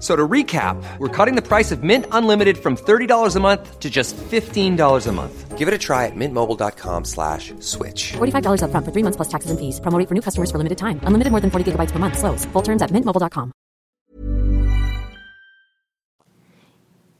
So 0.00 0.14
to 0.14 0.28
recap, 0.28 0.76
we're 1.00 1.08
cutting 1.08 1.34
the 1.34 1.42
price 1.42 1.72
of 1.72 1.82
Mint 1.82 2.06
Unlimited 2.12 2.56
from 2.56 2.76
$30 2.76 3.34
a 3.36 3.40
month 3.40 3.80
to 3.80 3.90
just 3.90 4.14
$15 4.30 5.06
a 5.08 5.12
month. 5.12 5.58
Give 5.58 5.66
it 5.66 5.74
a 5.74 5.78
try 5.78 6.06
at 6.06 6.14
mintmobile.com 6.14 7.04
slash 7.04 7.52
switch. 7.58 8.12
$45 8.12 8.62
upfront 8.62 8.84
for 8.86 8.92
three 8.92 9.02
months 9.02 9.16
plus 9.16 9.28
taxes 9.28 9.50
and 9.50 9.58
fees. 9.58 9.80
Promo 9.80 9.98
for 10.08 10.14
new 10.14 10.22
customers 10.22 10.52
for 10.52 10.58
limited 10.58 10.78
time. 10.78 11.00
Unlimited 11.02 11.32
more 11.32 11.40
than 11.40 11.50
40 11.50 11.72
gigabytes 11.72 11.90
per 11.90 11.98
month. 11.98 12.16
Slows. 12.16 12.46
Full 12.52 12.62
terms 12.62 12.80
at 12.80 12.92
mintmobile.com. 12.92 13.50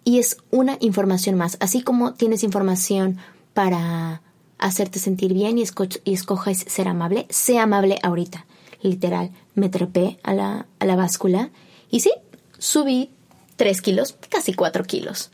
Y 0.04 0.18
es 0.20 0.38
una 0.50 0.76
información 0.80 1.34
más. 1.36 1.56
Así 1.60 1.82
como 1.82 2.14
tienes 2.14 2.42
información 2.42 3.18
para 3.54 4.22
hacerte 4.58 4.98
sentir 4.98 5.34
bien 5.34 5.58
y, 5.58 5.62
esco- 5.62 6.00
y 6.04 6.12
escoges 6.14 6.64
ser 6.66 6.88
amable, 6.88 7.26
sé 7.30 7.58
amable 7.58 7.98
ahorita. 8.02 8.46
Literal, 8.82 9.32
me 9.54 9.68
trepé 9.68 10.18
a 10.22 10.32
la, 10.32 10.66
a 10.78 10.84
la 10.86 10.96
báscula 10.96 11.50
y 11.90 12.00
sí, 12.00 12.12
subí 12.58 13.10
3 13.56 13.82
kilos, 13.82 14.16
casi 14.28 14.54
4 14.54 14.84
kilos. 14.84 15.30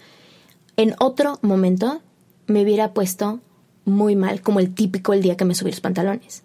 En 0.77 0.95
otro 0.99 1.39
momento 1.43 2.01
me 2.47 2.63
hubiera 2.63 2.93
puesto 2.93 3.41
muy 3.85 4.17
mal, 4.17 4.41
como 4.41 4.61
el 4.61 4.75
típico 4.75 5.13
el 5.13 5.23
día 5.23 5.37
que 5.37 5.45
me 5.45 5.55
subí 5.55 5.71
los 5.71 5.81
pantalones. 5.81 6.43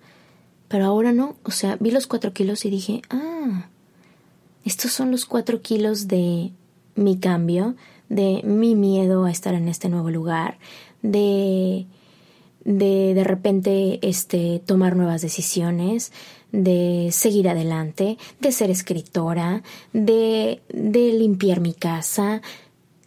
Pero 0.67 0.85
ahora 0.85 1.11
no, 1.11 1.35
o 1.43 1.51
sea, 1.51 1.77
vi 1.79 1.91
los 1.91 2.07
4 2.07 2.33
kilos 2.33 2.65
y 2.65 2.69
dije, 2.69 3.01
ah, 3.09 3.67
estos 4.65 4.91
son 4.91 5.11
los 5.11 5.25
4 5.25 5.61
kilos 5.61 6.07
de 6.07 6.51
mi 6.95 7.17
cambio, 7.17 7.75
de 8.09 8.41
mi 8.43 8.75
miedo 8.75 9.25
a 9.25 9.31
estar 9.31 9.53
en 9.53 9.67
este 9.67 9.89
nuevo 9.89 10.09
lugar, 10.09 10.57
de 11.01 11.87
de 12.65 13.13
de 13.13 13.23
repente 13.23 13.99
este 14.07 14.61
tomar 14.65 14.95
nuevas 14.95 15.21
decisiones, 15.21 16.11
de 16.51 17.09
seguir 17.12 17.47
adelante, 17.47 18.17
de 18.39 18.51
ser 18.51 18.71
escritora, 18.71 19.63
de, 19.93 20.62
de 20.69 21.13
limpiar 21.13 21.59
mi 21.59 21.73
casa. 21.73 22.41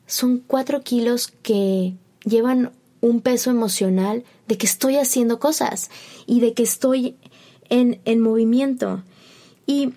Son 0.07 0.43
cuatro 0.47 0.83
kilos 0.83 1.33
que 1.43 1.95
llevan 2.25 2.73
un 3.01 3.21
peso 3.21 3.51
emocional 3.51 4.25
de 4.47 4.57
que 4.57 4.67
estoy 4.67 4.97
haciendo 4.97 5.41
cosas 5.41 5.91
y 6.27 6.41
de 6.41 6.55
que 6.55 6.63
estoy 6.63 7.17
en, 7.69 8.01
en 8.05 8.21
movimiento. 8.21 9.03
Y 9.67 9.93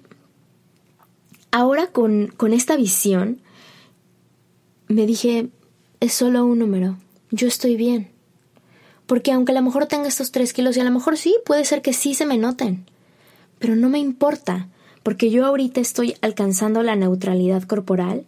ahora 1.51 1.87
con, 1.87 2.27
con 2.35 2.53
esta 2.53 2.75
visión, 2.75 3.41
me 4.87 5.05
dije, 5.05 5.49
es 5.99 6.13
solo 6.13 6.45
un 6.45 6.59
número, 6.59 6.97
yo 7.31 7.47
estoy 7.47 7.75
bien. 7.75 8.09
Porque 9.05 9.31
aunque 9.31 9.51
a 9.51 9.55
lo 9.55 9.61
mejor 9.61 9.85
tenga 9.85 10.07
estos 10.07 10.31
tres 10.31 10.51
kilos 10.51 10.77
y 10.77 10.79
a 10.79 10.83
lo 10.83 10.91
mejor 10.91 11.17
sí, 11.17 11.35
puede 11.45 11.63
ser 11.65 11.81
que 11.81 11.93
sí 11.93 12.15
se 12.15 12.25
me 12.25 12.37
noten. 12.37 12.85
Pero 13.65 13.75
no 13.75 13.89
me 13.89 13.97
importa, 13.97 14.67
porque 15.01 15.31
yo 15.31 15.43
ahorita 15.43 15.81
estoy 15.81 16.15
alcanzando 16.21 16.83
la 16.83 16.95
neutralidad 16.95 17.63
corporal 17.63 18.23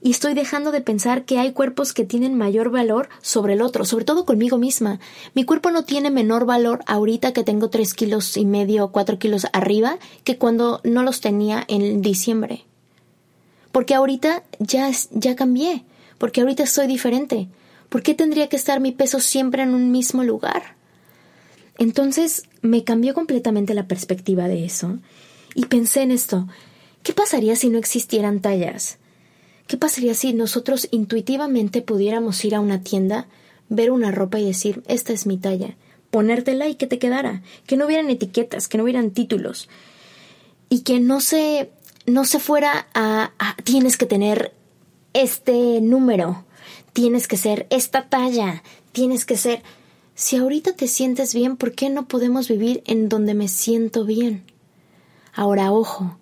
y 0.00 0.10
estoy 0.10 0.32
dejando 0.32 0.72
de 0.72 0.80
pensar 0.80 1.26
que 1.26 1.38
hay 1.38 1.52
cuerpos 1.52 1.92
que 1.92 2.06
tienen 2.06 2.34
mayor 2.34 2.70
valor 2.70 3.10
sobre 3.20 3.52
el 3.52 3.60
otro, 3.60 3.84
sobre 3.84 4.06
todo 4.06 4.24
conmigo 4.24 4.56
misma. 4.56 5.00
Mi 5.34 5.44
cuerpo 5.44 5.70
no 5.70 5.84
tiene 5.84 6.10
menor 6.10 6.46
valor 6.46 6.82
ahorita 6.86 7.34
que 7.34 7.44
tengo 7.44 7.68
tres 7.68 7.92
kilos 7.92 8.38
y 8.38 8.46
medio 8.46 8.86
o 8.86 8.90
cuatro 8.90 9.18
kilos 9.18 9.46
arriba 9.52 9.98
que 10.24 10.38
cuando 10.38 10.80
no 10.82 11.02
los 11.02 11.20
tenía 11.20 11.62
en 11.68 12.00
diciembre. 12.00 12.64
Porque 13.70 13.94
ahorita 13.94 14.44
ya, 14.60 14.90
ya 15.10 15.36
cambié, 15.36 15.84
porque 16.16 16.40
ahorita 16.40 16.64
soy 16.64 16.86
diferente. 16.86 17.48
¿Por 17.90 18.02
qué 18.02 18.14
tendría 18.14 18.48
que 18.48 18.56
estar 18.56 18.80
mi 18.80 18.92
peso 18.92 19.20
siempre 19.20 19.62
en 19.62 19.74
un 19.74 19.90
mismo 19.90 20.24
lugar? 20.24 20.74
Entonces 21.78 22.44
me 22.64 22.82
cambió 22.82 23.12
completamente 23.12 23.74
la 23.74 23.86
perspectiva 23.86 24.48
de 24.48 24.64
eso. 24.64 24.98
Y 25.54 25.66
pensé 25.66 26.00
en 26.00 26.10
esto. 26.10 26.48
¿Qué 27.02 27.12
pasaría 27.12 27.56
si 27.56 27.68
no 27.68 27.78
existieran 27.78 28.40
tallas? 28.40 28.96
¿Qué 29.66 29.76
pasaría 29.76 30.14
si 30.14 30.32
nosotros 30.32 30.88
intuitivamente 30.90 31.82
pudiéramos 31.82 32.42
ir 32.42 32.54
a 32.54 32.60
una 32.60 32.80
tienda, 32.80 33.26
ver 33.68 33.90
una 33.90 34.10
ropa 34.12 34.40
y 34.40 34.46
decir, 34.46 34.82
esta 34.88 35.12
es 35.12 35.26
mi 35.26 35.36
talla, 35.36 35.76
ponértela 36.10 36.66
y 36.66 36.76
que 36.76 36.86
te 36.86 36.98
quedara, 36.98 37.42
que 37.66 37.76
no 37.76 37.84
hubieran 37.84 38.08
etiquetas, 38.08 38.66
que 38.66 38.78
no 38.78 38.84
hubieran 38.84 39.10
títulos. 39.10 39.68
Y 40.70 40.80
que 40.80 41.00
no 41.00 41.20
se 41.20 41.70
no 42.06 42.24
se 42.24 42.38
fuera 42.38 42.86
a, 42.94 43.32
a 43.38 43.56
tienes 43.62 43.98
que 43.98 44.06
tener 44.06 44.54
este 45.12 45.82
número, 45.82 46.46
tienes 46.94 47.28
que 47.28 47.36
ser 47.36 47.66
esta 47.68 48.08
talla, 48.08 48.62
tienes 48.92 49.26
que 49.26 49.36
ser 49.36 49.62
si 50.14 50.36
ahorita 50.36 50.72
te 50.72 50.86
sientes 50.86 51.34
bien, 51.34 51.56
¿por 51.56 51.72
qué 51.72 51.90
no 51.90 52.06
podemos 52.06 52.48
vivir 52.48 52.82
en 52.86 53.08
donde 53.08 53.34
me 53.34 53.48
siento 53.48 54.04
bien? 54.04 54.44
Ahora, 55.32 55.72
ojo, 55.72 56.16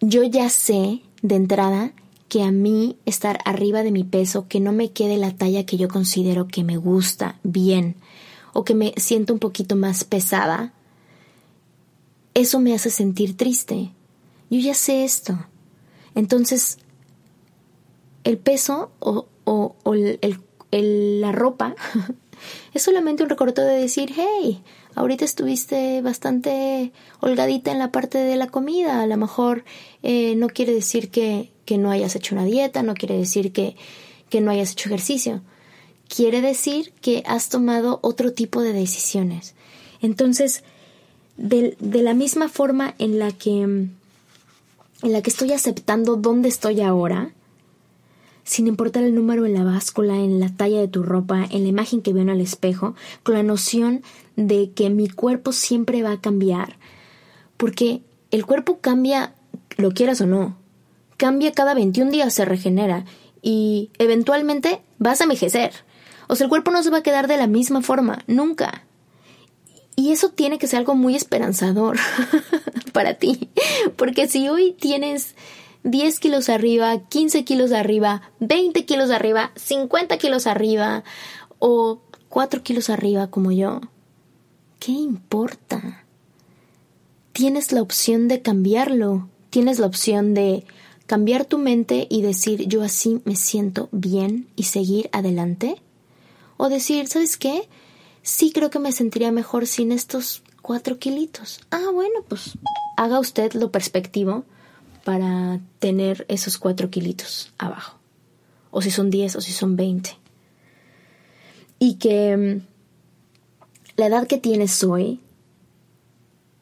yo 0.00 0.22
ya 0.22 0.50
sé 0.50 1.00
de 1.22 1.36
entrada 1.36 1.92
que 2.28 2.42
a 2.42 2.50
mí 2.50 2.98
estar 3.06 3.38
arriba 3.44 3.82
de 3.82 3.92
mi 3.92 4.04
peso, 4.04 4.46
que 4.48 4.60
no 4.60 4.72
me 4.72 4.90
quede 4.90 5.16
la 5.16 5.34
talla 5.34 5.64
que 5.64 5.76
yo 5.76 5.88
considero 5.88 6.48
que 6.48 6.64
me 6.64 6.76
gusta 6.76 7.38
bien, 7.42 7.96
o 8.52 8.64
que 8.64 8.74
me 8.74 8.92
siento 8.96 9.32
un 9.32 9.38
poquito 9.38 9.76
más 9.76 10.04
pesada, 10.04 10.74
eso 12.34 12.60
me 12.60 12.74
hace 12.74 12.90
sentir 12.90 13.36
triste. 13.36 13.92
Yo 14.50 14.60
ya 14.60 14.74
sé 14.74 15.04
esto. 15.04 15.38
Entonces, 16.14 16.78
el 18.24 18.38
peso 18.38 18.90
o, 18.98 19.26
o, 19.44 19.76
o 19.82 19.94
el, 19.94 20.18
el, 20.70 21.20
la 21.20 21.32
ropa 21.32 21.74
es 22.74 22.82
solamente 22.82 23.22
un 23.22 23.28
recordatorio 23.28 23.70
de 23.70 23.80
decir, 23.80 24.12
hey, 24.16 24.62
ahorita 24.94 25.24
estuviste 25.24 26.00
bastante 26.02 26.92
holgadita 27.20 27.72
en 27.72 27.78
la 27.78 27.92
parte 27.92 28.18
de 28.18 28.36
la 28.36 28.48
comida. 28.48 29.00
A 29.00 29.06
lo 29.06 29.16
mejor 29.16 29.64
eh, 30.02 30.34
no 30.36 30.48
quiere 30.48 30.74
decir 30.74 31.10
que, 31.10 31.50
que, 31.64 31.78
no 31.78 31.90
hayas 31.90 32.16
hecho 32.16 32.34
una 32.34 32.44
dieta, 32.44 32.82
no 32.82 32.94
quiere 32.94 33.16
decir 33.16 33.52
que, 33.52 33.76
que 34.28 34.40
no 34.40 34.50
hayas 34.50 34.72
hecho 34.72 34.88
ejercicio. 34.88 35.42
Quiere 36.08 36.40
decir 36.40 36.92
que 37.00 37.22
has 37.26 37.48
tomado 37.48 37.98
otro 38.02 38.32
tipo 38.32 38.62
de 38.62 38.72
decisiones. 38.72 39.54
Entonces, 40.00 40.62
de, 41.36 41.76
de 41.80 42.02
la 42.02 42.14
misma 42.14 42.48
forma 42.48 42.94
en 42.98 43.18
la 43.18 43.32
que 43.32 43.88
en 45.02 45.12
la 45.12 45.22
que 45.22 45.30
estoy 45.30 45.52
aceptando 45.52 46.16
dónde 46.16 46.48
estoy 46.48 46.80
ahora, 46.80 47.30
sin 48.46 48.68
importar 48.68 49.02
el 49.02 49.14
número 49.14 49.44
en 49.44 49.54
la 49.54 49.64
báscula, 49.64 50.14
en 50.14 50.38
la 50.38 50.48
talla 50.48 50.80
de 50.80 50.86
tu 50.86 51.02
ropa, 51.02 51.44
en 51.50 51.64
la 51.64 51.68
imagen 51.68 52.00
que 52.00 52.12
veo 52.12 52.22
en 52.22 52.28
el 52.28 52.40
espejo, 52.40 52.94
con 53.24 53.34
la 53.34 53.42
noción 53.42 54.02
de 54.36 54.70
que 54.70 54.88
mi 54.88 55.08
cuerpo 55.08 55.52
siempre 55.52 56.04
va 56.04 56.12
a 56.12 56.20
cambiar, 56.20 56.78
porque 57.56 58.02
el 58.30 58.46
cuerpo 58.46 58.78
cambia, 58.80 59.34
lo 59.76 59.90
quieras 59.90 60.20
o 60.20 60.26
no, 60.26 60.56
cambia 61.16 61.52
cada 61.52 61.74
21 61.74 62.10
días, 62.12 62.32
se 62.32 62.44
regenera 62.44 63.04
y 63.42 63.90
eventualmente 63.98 64.80
vas 64.98 65.20
a 65.20 65.24
envejecer. 65.24 65.72
O 66.28 66.36
sea, 66.36 66.44
el 66.44 66.48
cuerpo 66.48 66.70
no 66.70 66.84
se 66.84 66.90
va 66.90 66.98
a 66.98 67.02
quedar 67.02 67.26
de 67.26 67.38
la 67.38 67.48
misma 67.48 67.82
forma, 67.82 68.22
nunca. 68.28 68.84
Y 69.96 70.12
eso 70.12 70.28
tiene 70.28 70.58
que 70.58 70.68
ser 70.68 70.78
algo 70.78 70.94
muy 70.94 71.16
esperanzador 71.16 71.98
para 72.92 73.14
ti, 73.14 73.50
porque 73.96 74.28
si 74.28 74.48
hoy 74.48 74.76
tienes 74.78 75.34
10 75.86 76.18
kilos 76.18 76.48
arriba, 76.48 76.98
15 76.98 77.44
kilos 77.44 77.70
arriba, 77.70 78.20
20 78.40 78.84
kilos 78.86 79.10
arriba, 79.12 79.52
50 79.54 80.18
kilos 80.18 80.48
arriba 80.48 81.04
o 81.60 82.00
4 82.28 82.64
kilos 82.64 82.90
arriba 82.90 83.28
como 83.28 83.52
yo. 83.52 83.80
¿Qué 84.80 84.90
importa? 84.90 86.04
Tienes 87.32 87.70
la 87.70 87.82
opción 87.82 88.26
de 88.26 88.42
cambiarlo, 88.42 89.28
tienes 89.50 89.78
la 89.78 89.86
opción 89.86 90.34
de 90.34 90.64
cambiar 91.06 91.44
tu 91.44 91.56
mente 91.56 92.08
y 92.10 92.20
decir 92.20 92.66
yo 92.66 92.82
así 92.82 93.22
me 93.24 93.36
siento 93.36 93.88
bien 93.92 94.48
y 94.56 94.64
seguir 94.64 95.08
adelante. 95.12 95.80
O 96.56 96.68
decir, 96.68 97.06
¿sabes 97.06 97.36
qué? 97.36 97.68
Sí 98.22 98.50
creo 98.50 98.70
que 98.70 98.80
me 98.80 98.90
sentiría 98.90 99.30
mejor 99.30 99.68
sin 99.68 99.92
estos 99.92 100.42
4 100.62 100.98
kilitos. 100.98 101.60
Ah, 101.70 101.90
bueno, 101.94 102.24
pues 102.26 102.58
haga 102.96 103.20
usted 103.20 103.52
lo 103.52 103.70
perspectivo 103.70 104.44
para 105.06 105.60
tener 105.78 106.26
esos 106.28 106.58
cuatro 106.58 106.90
kilitos 106.90 107.52
abajo. 107.58 107.96
o 108.72 108.82
si 108.82 108.90
son 108.90 109.08
10 109.08 109.36
o 109.36 109.40
si 109.40 109.52
son 109.52 109.76
20. 109.76 110.10
Y 111.78 111.94
que 111.94 112.36
mm, 112.36 112.66
la 113.96 114.06
edad 114.06 114.26
que 114.26 114.38
tienes 114.38 114.82
hoy 114.82 115.20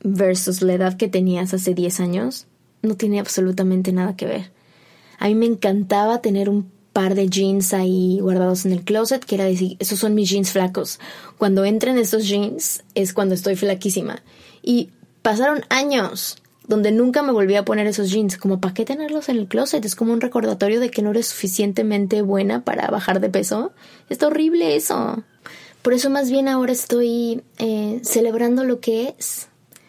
versus 0.03 0.61
la 0.61 0.75
edad 0.75 0.99
que 0.99 1.09
tenías 1.09 1.55
hace 1.55 1.73
10 1.73 2.01
años 2.01 2.47
no 2.83 2.97
tiene 2.97 3.19
absolutamente 3.19 3.93
nada 3.93 4.15
que 4.15 4.27
ver. 4.27 4.53
A 5.19 5.29
mí 5.29 5.35
me 5.35 5.47
encantaba 5.47 6.21
tener 6.21 6.51
un 6.51 6.71
par 6.93 7.15
de 7.15 7.31
jeans 7.31 7.73
ahí 7.73 8.19
guardados 8.21 8.67
en 8.67 8.73
el 8.73 8.85
closet, 8.85 9.25
que 9.25 9.37
era 9.37 9.45
decir, 9.45 9.79
esos 9.79 9.99
son 9.99 10.15
mis 10.15 10.29
jeans 10.29 10.51
flacos. 10.51 11.01
Cuando 11.39 11.65
entren 11.65 11.97
esos 11.97 12.29
jeans 12.29 12.85
es 12.95 13.15
cuando 13.15 13.35
estoy 13.35 13.57
flaquísima. 13.57 14.23
Y 14.63 14.91
pasaron 15.23 15.63
años 15.71 16.37
donde 16.67 16.93
nunca 16.93 17.23
me 17.23 17.33
volví 17.33 17.57
a 17.57 17.65
poner 17.65 17.87
esos 17.87 18.11
jeans. 18.11 18.37
Como, 18.37 18.61
¿para 18.61 18.75
qué 18.75 18.85
tenerlos 18.85 19.29
en 19.29 19.37
el 19.37 19.49
closet? 19.49 19.85
Es 19.85 19.95
como 19.95 20.13
un 20.13 20.21
recordatorio 20.21 20.81
de 20.81 20.91
que 20.91 21.03
no 21.03 21.11
eres 21.11 21.29
suficientemente 21.29 22.23
buena 22.23 22.65
para 22.65 22.89
bajar 22.89 23.21
de 23.21 23.29
peso. 23.29 23.73
Está 24.09 24.29
horrible 24.29 24.77
eso. 24.77 25.23
Por 25.83 25.93
eso 25.93 26.09
más 26.09 26.31
bien 26.31 26.49
ahora 26.49 26.73
estoy 26.73 27.43
eh, 27.59 28.01
celebrando 28.03 28.65
lo 28.65 28.81
que 28.81 29.15
es, 29.19 29.49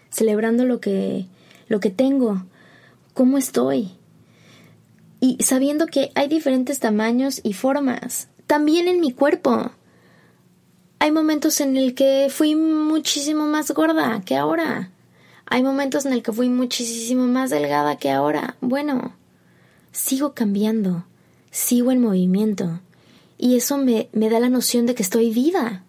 celebrando 0.09 0.65
lo 0.65 0.81
que, 0.81 1.25
lo 1.69 1.79
que 1.79 1.89
tengo, 1.89 2.45
cómo 3.13 3.37
estoy. 3.37 3.91
Y 5.21 5.37
sabiendo 5.41 5.87
que 5.87 6.11
hay 6.15 6.27
diferentes 6.27 6.79
tamaños 6.79 7.39
y 7.43 7.53
formas, 7.53 8.27
también 8.45 8.89
en 8.89 8.99
mi 8.99 9.13
cuerpo. 9.13 9.71
Hay 10.99 11.11
momentos 11.11 11.61
en 11.61 11.77
el 11.77 11.95
que 11.95 12.27
fui 12.29 12.55
muchísimo 12.55 13.45
más 13.45 13.71
gorda 13.71 14.21
que 14.25 14.35
ahora. 14.35 14.91
Hay 15.45 15.63
momentos 15.63 16.05
en 16.05 16.13
el 16.13 16.23
que 16.23 16.31
fui 16.31 16.49
muchísimo 16.49 17.27
más 17.27 17.49
delgada 17.49 17.97
que 17.97 18.11
ahora. 18.11 18.55
Bueno, 18.61 19.15
sigo 19.91 20.33
cambiando, 20.33 21.05
sigo 21.51 21.91
en 21.91 22.01
movimiento. 22.01 22.81
Y 23.37 23.55
eso 23.55 23.77
me, 23.77 24.09
me 24.13 24.29
da 24.29 24.39
la 24.39 24.49
noción 24.49 24.85
de 24.85 24.95
que 24.95 25.03
estoy 25.03 25.31
viva. 25.31 25.83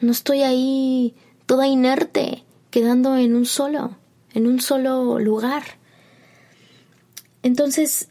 No 0.00 0.12
estoy 0.12 0.42
ahí 0.42 1.14
toda 1.46 1.66
inerte, 1.66 2.44
quedando 2.70 3.16
en 3.16 3.34
un 3.34 3.44
solo, 3.44 3.96
en 4.32 4.46
un 4.46 4.60
solo 4.60 5.18
lugar. 5.18 5.62
Entonces, 7.42 8.08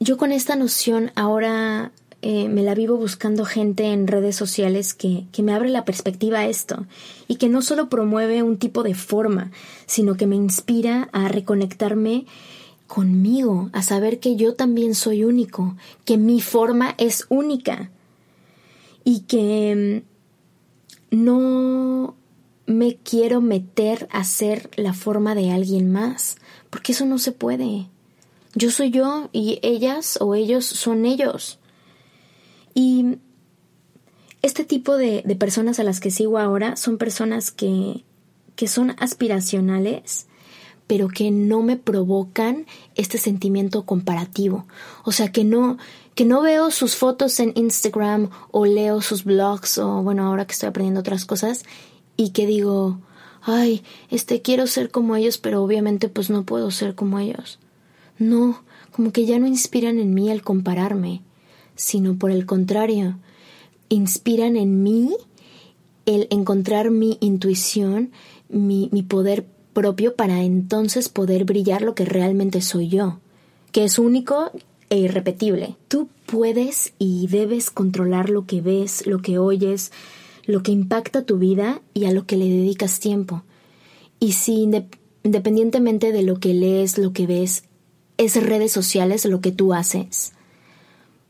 yo 0.00 0.16
con 0.16 0.32
esta 0.32 0.54
noción 0.54 1.10
ahora 1.16 1.92
eh, 2.20 2.48
me 2.48 2.62
la 2.62 2.74
vivo 2.74 2.96
buscando 2.96 3.44
gente 3.44 3.92
en 3.92 4.08
redes 4.08 4.34
sociales 4.34 4.92
que, 4.92 5.26
que 5.30 5.42
me 5.42 5.54
abre 5.54 5.68
la 5.68 5.84
perspectiva 5.84 6.40
a 6.40 6.46
esto 6.46 6.86
y 7.28 7.36
que 7.36 7.48
no 7.48 7.62
solo 7.62 7.88
promueve 7.88 8.42
un 8.42 8.58
tipo 8.58 8.82
de 8.82 8.94
forma, 8.94 9.52
sino 9.86 10.16
que 10.16 10.26
me 10.26 10.36
inspira 10.36 11.08
a 11.12 11.28
reconectarme 11.28 12.26
conmigo, 12.88 13.70
a 13.72 13.82
saber 13.82 14.18
que 14.18 14.34
yo 14.34 14.54
también 14.54 14.94
soy 14.94 15.22
único, 15.22 15.76
que 16.04 16.16
mi 16.16 16.40
forma 16.40 16.94
es 16.98 17.26
única 17.28 17.90
y 19.04 19.20
que 19.20 20.02
mm, 21.12 21.16
no 21.16 22.16
me 22.66 22.96
quiero 22.96 23.40
meter 23.40 24.08
a 24.10 24.24
ser 24.24 24.70
la 24.76 24.92
forma 24.92 25.34
de 25.34 25.52
alguien 25.52 25.92
más, 25.92 26.36
porque 26.70 26.92
eso 26.92 27.06
no 27.06 27.18
se 27.18 27.32
puede. 27.32 27.86
Yo 28.54 28.70
soy 28.70 28.90
yo 28.90 29.28
y 29.32 29.60
ellas 29.62 30.18
o 30.20 30.34
ellos 30.34 30.64
son 30.64 31.06
ellos. 31.06 31.58
Y 32.78 33.18
este 34.40 34.64
tipo 34.64 34.96
de, 34.96 35.24
personas 35.36 35.80
a 35.80 35.82
las 35.82 35.98
que 35.98 36.12
sigo 36.12 36.38
ahora 36.38 36.76
son 36.76 36.96
personas 36.96 37.50
que, 37.50 38.04
que 38.54 38.68
son 38.68 38.94
aspiracionales, 39.00 40.28
pero 40.86 41.08
que 41.08 41.32
no 41.32 41.60
me 41.60 41.76
provocan 41.76 42.66
este 42.94 43.18
sentimiento 43.18 43.84
comparativo. 43.84 44.68
O 45.02 45.10
sea, 45.10 45.32
que 45.32 45.42
no, 45.42 45.76
que 46.14 46.24
no 46.24 46.40
veo 46.40 46.70
sus 46.70 46.94
fotos 46.94 47.40
en 47.40 47.52
Instagram 47.56 48.30
o 48.52 48.64
leo 48.64 49.02
sus 49.02 49.24
blogs 49.24 49.78
o 49.78 50.04
bueno, 50.04 50.24
ahora 50.24 50.46
que 50.46 50.52
estoy 50.52 50.68
aprendiendo 50.68 51.00
otras 51.00 51.24
cosas 51.24 51.64
y 52.16 52.30
que 52.30 52.46
digo, 52.46 53.00
ay, 53.42 53.82
este 54.08 54.40
quiero 54.40 54.68
ser 54.68 54.92
como 54.92 55.16
ellos, 55.16 55.38
pero 55.38 55.64
obviamente 55.64 56.08
pues 56.08 56.30
no 56.30 56.44
puedo 56.44 56.70
ser 56.70 56.94
como 56.94 57.18
ellos. 57.18 57.58
No, 58.20 58.62
como 58.92 59.10
que 59.10 59.26
ya 59.26 59.40
no 59.40 59.48
inspiran 59.48 59.98
en 59.98 60.14
mí 60.14 60.30
el 60.30 60.42
compararme 60.42 61.22
sino 61.78 62.18
por 62.18 62.30
el 62.30 62.44
contrario, 62.44 63.18
inspiran 63.88 64.56
en 64.56 64.82
mí 64.82 65.16
el 66.04 66.26
encontrar 66.30 66.90
mi 66.90 67.16
intuición, 67.20 68.10
mi, 68.50 68.90
mi 68.92 69.02
poder 69.02 69.46
propio 69.72 70.16
para 70.16 70.42
entonces 70.42 71.08
poder 71.08 71.44
brillar 71.44 71.82
lo 71.82 71.94
que 71.94 72.04
realmente 72.04 72.60
soy 72.60 72.88
yo, 72.88 73.20
que 73.70 73.84
es 73.84 73.98
único 73.98 74.50
e 74.90 74.98
irrepetible. 74.98 75.76
Tú 75.86 76.08
puedes 76.26 76.92
y 76.98 77.28
debes 77.28 77.70
controlar 77.70 78.28
lo 78.28 78.44
que 78.44 78.60
ves, 78.60 79.06
lo 79.06 79.22
que 79.22 79.38
oyes, 79.38 79.92
lo 80.46 80.62
que 80.62 80.72
impacta 80.72 81.24
tu 81.24 81.38
vida 81.38 81.80
y 81.94 82.06
a 82.06 82.10
lo 82.10 82.26
que 82.26 82.36
le 82.36 82.46
dedicas 82.46 82.98
tiempo. 82.98 83.44
Y 84.18 84.32
si 84.32 84.68
independientemente 85.22 86.10
de 86.10 86.22
lo 86.22 86.40
que 86.40 86.54
lees, 86.54 86.98
lo 86.98 87.12
que 87.12 87.26
ves, 87.26 87.64
es 88.16 88.42
redes 88.42 88.72
sociales 88.72 89.24
lo 89.26 89.40
que 89.40 89.52
tú 89.52 89.74
haces, 89.74 90.32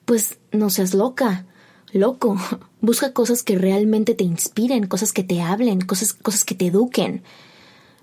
pues 0.09 0.38
no 0.53 0.71
seas 0.71 0.94
loca, 0.94 1.44
loco. 1.92 2.38
Busca 2.81 3.12
cosas 3.12 3.42
que 3.42 3.59
realmente 3.59 4.14
te 4.14 4.25
inspiren, 4.25 4.87
cosas 4.87 5.12
que 5.12 5.23
te 5.23 5.42
hablen, 5.42 5.83
cosas, 5.83 6.14
cosas 6.14 6.47
que 6.47 6.55
te 6.55 6.68
eduquen. 6.68 7.23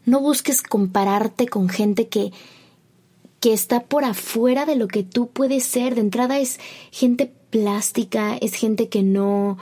No 0.05 0.19
busques 0.19 0.61
compararte 0.61 1.47
con 1.47 1.67
gente 1.67 2.07
que, 2.07 2.31
que 3.39 3.53
está 3.53 3.85
por 3.85 4.03
afuera 4.03 4.65
de 4.67 4.75
lo 4.75 4.87
que 4.87 5.01
tú 5.01 5.31
puedes 5.31 5.63
ser. 5.63 5.95
De 5.95 6.01
entrada 6.01 6.37
es 6.37 6.59
gente 6.91 7.33
plástica, 7.49 8.37
es 8.37 8.53
gente 8.53 8.87
que 8.87 9.01
no 9.01 9.57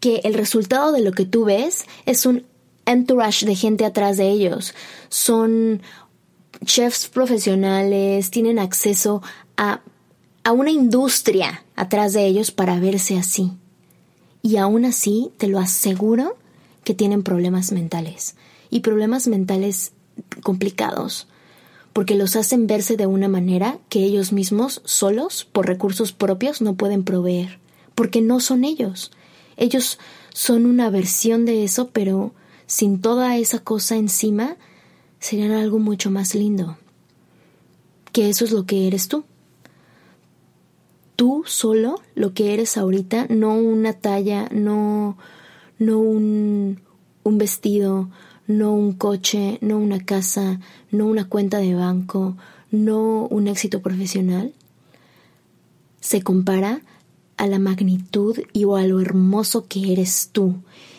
que 0.00 0.22
el 0.24 0.34
resultado 0.34 0.90
de 0.90 1.02
lo 1.02 1.12
que 1.12 1.26
tú 1.26 1.44
ves 1.44 1.84
es 2.06 2.26
un 2.26 2.44
entourage 2.86 3.46
de 3.46 3.54
gente 3.54 3.84
atrás 3.84 4.16
de 4.16 4.30
ellos. 4.30 4.74
Son 5.10 5.80
chefs 6.64 7.06
profesionales, 7.06 8.32
tienen 8.32 8.58
acceso 8.58 9.22
a 9.56 9.82
a 10.42 10.52
una 10.52 10.70
industria 10.70 11.64
atrás 11.76 12.12
de 12.12 12.26
ellos 12.26 12.50
para 12.50 12.80
verse 12.80 13.18
así. 13.18 13.52
Y 14.42 14.56
aún 14.56 14.84
así, 14.84 15.30
te 15.36 15.48
lo 15.48 15.58
aseguro 15.58 16.36
que 16.84 16.94
tienen 16.94 17.22
problemas 17.22 17.72
mentales. 17.72 18.36
Y 18.70 18.80
problemas 18.80 19.28
mentales 19.28 19.92
complicados. 20.42 21.26
Porque 21.92 22.14
los 22.14 22.36
hacen 22.36 22.66
verse 22.66 22.96
de 22.96 23.06
una 23.06 23.28
manera 23.28 23.78
que 23.88 24.04
ellos 24.04 24.32
mismos, 24.32 24.80
solos, 24.84 25.46
por 25.52 25.66
recursos 25.66 26.12
propios, 26.12 26.62
no 26.62 26.74
pueden 26.74 27.04
proveer. 27.04 27.58
Porque 27.94 28.22
no 28.22 28.40
son 28.40 28.64
ellos. 28.64 29.10
Ellos 29.56 29.98
son 30.32 30.64
una 30.64 30.88
versión 30.88 31.44
de 31.44 31.64
eso, 31.64 31.90
pero 31.90 32.32
sin 32.66 33.02
toda 33.02 33.36
esa 33.36 33.58
cosa 33.58 33.96
encima, 33.96 34.56
serían 35.18 35.50
algo 35.50 35.78
mucho 35.78 36.10
más 36.10 36.34
lindo. 36.34 36.78
Que 38.12 38.30
eso 38.30 38.44
es 38.44 38.52
lo 38.52 38.64
que 38.64 38.86
eres 38.86 39.08
tú 39.08 39.24
tú 41.20 41.44
solo 41.44 42.00
lo 42.14 42.32
que 42.32 42.54
eres 42.54 42.78
ahorita, 42.78 43.26
no 43.28 43.52
una 43.52 43.92
talla, 43.92 44.48
no, 44.52 45.18
no 45.78 45.98
un, 45.98 46.80
vestido, 47.24 48.08
no 48.46 48.72
un 48.72 48.94
coche, 48.94 49.58
no 49.60 49.76
una 49.76 50.02
casa, 50.02 50.60
no 50.90 51.04
una 51.04 51.28
cuenta 51.28 51.58
de 51.58 51.74
banco, 51.74 52.38
no 52.70 53.26
un 53.26 53.48
éxito 53.48 53.82
profesional, 53.82 54.54
se 56.00 56.22
compara 56.22 56.80
a 57.36 57.46
la 57.46 57.58
magnitud 57.58 58.38
y 58.54 58.64
o 58.64 58.76
a 58.76 58.86
lo 58.86 58.98
hermoso 58.98 59.68
que 59.68 59.92
eres 59.92 60.30
tú 60.32 60.54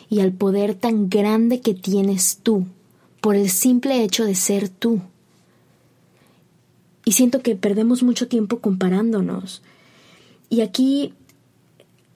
y 0.07 0.19
al 0.19 0.33
poder 0.33 0.75
tan 0.75 1.09
grande 1.09 1.61
que 1.61 1.73
tienes 1.73 2.41
tú 2.43 2.67
por 3.21 3.35
el 3.35 3.49
simple 3.49 4.03
hecho 4.03 4.23
de 4.25 4.35
ser 4.35 4.69
tú. 4.69 5.01
Y 7.05 7.13
siento 7.13 7.41
que 7.41 7.55
perdemos 7.55 8.03
mucho 8.03 8.27
tiempo 8.27 8.59
comparándonos 8.59 9.63
y 10.51 10.59
aquí 10.59 11.13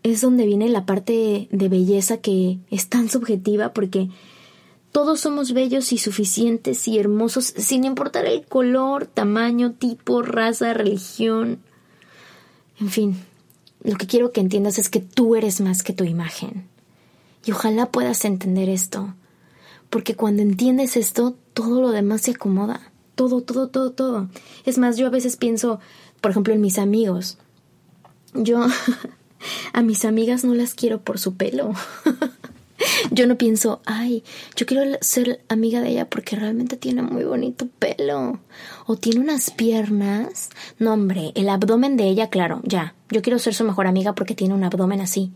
es 0.03 0.19
donde 0.19 0.45
viene 0.45 0.67
la 0.67 0.85
parte 0.85 1.47
de 1.49 1.69
belleza 1.69 2.17
que 2.17 2.59
es 2.69 2.89
tan 2.89 3.09
subjetiva 3.09 3.71
porque 3.73 4.09
todos 4.91 5.21
somos 5.21 5.53
bellos 5.53 5.93
y 5.93 5.97
suficientes 5.97 6.85
y 6.89 6.99
hermosos 6.99 7.45
sin 7.45 7.85
importar 7.85 8.25
el 8.25 8.45
color, 8.45 9.07
tamaño, 9.07 9.71
tipo, 9.71 10.21
raza, 10.21 10.73
religión. 10.73 11.59
En 12.77 12.89
fin, 12.89 13.15
lo 13.83 13.95
que 13.95 14.05
quiero 14.05 14.33
que 14.33 14.41
entiendas 14.41 14.79
es 14.79 14.89
que 14.89 14.99
tú 14.99 15.37
eres 15.37 15.61
más 15.61 15.81
que 15.81 15.93
tu 15.93 16.03
imagen. 16.03 16.67
Y 17.45 17.53
ojalá 17.53 17.85
puedas 17.85 18.25
entender 18.25 18.67
esto, 18.67 19.13
porque 19.89 20.15
cuando 20.15 20.41
entiendes 20.41 20.97
esto, 20.97 21.37
todo 21.53 21.79
lo 21.79 21.91
demás 21.91 22.23
se 22.23 22.31
acomoda. 22.31 22.91
Todo, 23.15 23.41
todo, 23.41 23.69
todo, 23.69 23.91
todo. 23.91 24.29
Es 24.65 24.77
más, 24.77 24.97
yo 24.97 25.07
a 25.07 25.11
veces 25.11 25.37
pienso, 25.37 25.79
por 26.19 26.31
ejemplo, 26.31 26.53
en 26.53 26.59
mis 26.59 26.79
amigos. 26.79 27.37
Yo 28.35 28.65
a 29.73 29.81
mis 29.81 30.05
amigas 30.05 30.43
no 30.43 30.53
las 30.53 30.73
quiero 30.73 31.01
por 31.01 31.19
su 31.19 31.35
pelo. 31.35 31.73
Yo 33.11 33.27
no 33.27 33.37
pienso, 33.37 33.81
ay, 33.85 34.23
yo 34.55 34.65
quiero 34.65 34.97
ser 35.01 35.41
amiga 35.47 35.81
de 35.81 35.89
ella 35.89 36.09
porque 36.09 36.35
realmente 36.35 36.75
tiene 36.75 37.01
muy 37.01 37.23
bonito 37.23 37.67
pelo. 37.79 38.39
O 38.85 38.97
tiene 38.97 39.21
unas 39.21 39.51
piernas. 39.51 40.49
No, 40.79 40.93
hombre, 40.93 41.31
el 41.35 41.49
abdomen 41.49 41.97
de 41.97 42.07
ella, 42.07 42.29
claro, 42.29 42.61
ya. 42.63 42.95
Yo 43.09 43.21
quiero 43.21 43.39
ser 43.39 43.53
su 43.53 43.63
mejor 43.63 43.87
amiga 43.87 44.13
porque 44.13 44.35
tiene 44.35 44.53
un 44.53 44.63
abdomen 44.63 45.01
así. 45.01 45.31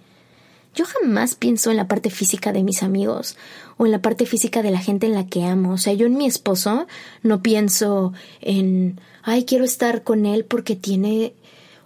Yo 0.75 0.85
jamás 0.85 1.35
pienso 1.35 1.71
en 1.71 1.77
la 1.77 1.87
parte 1.87 2.09
física 2.09 2.51
de 2.51 2.63
mis 2.63 2.83
amigos 2.83 3.37
o 3.77 3.85
en 3.85 3.91
la 3.91 4.01
parte 4.01 4.25
física 4.25 4.61
de 4.61 4.71
la 4.71 4.79
gente 4.79 5.07
en 5.07 5.13
la 5.13 5.25
que 5.25 5.43
amo. 5.43 5.73
O 5.73 5.77
sea, 5.77 5.93
yo 5.93 6.05
en 6.07 6.15
mi 6.17 6.25
esposo 6.25 6.87
no 7.23 7.41
pienso 7.41 8.13
en, 8.41 8.99
ay, 9.23 9.45
quiero 9.45 9.65
estar 9.65 10.03
con 10.03 10.25
él 10.25 10.45
porque 10.45 10.75
tiene 10.75 11.33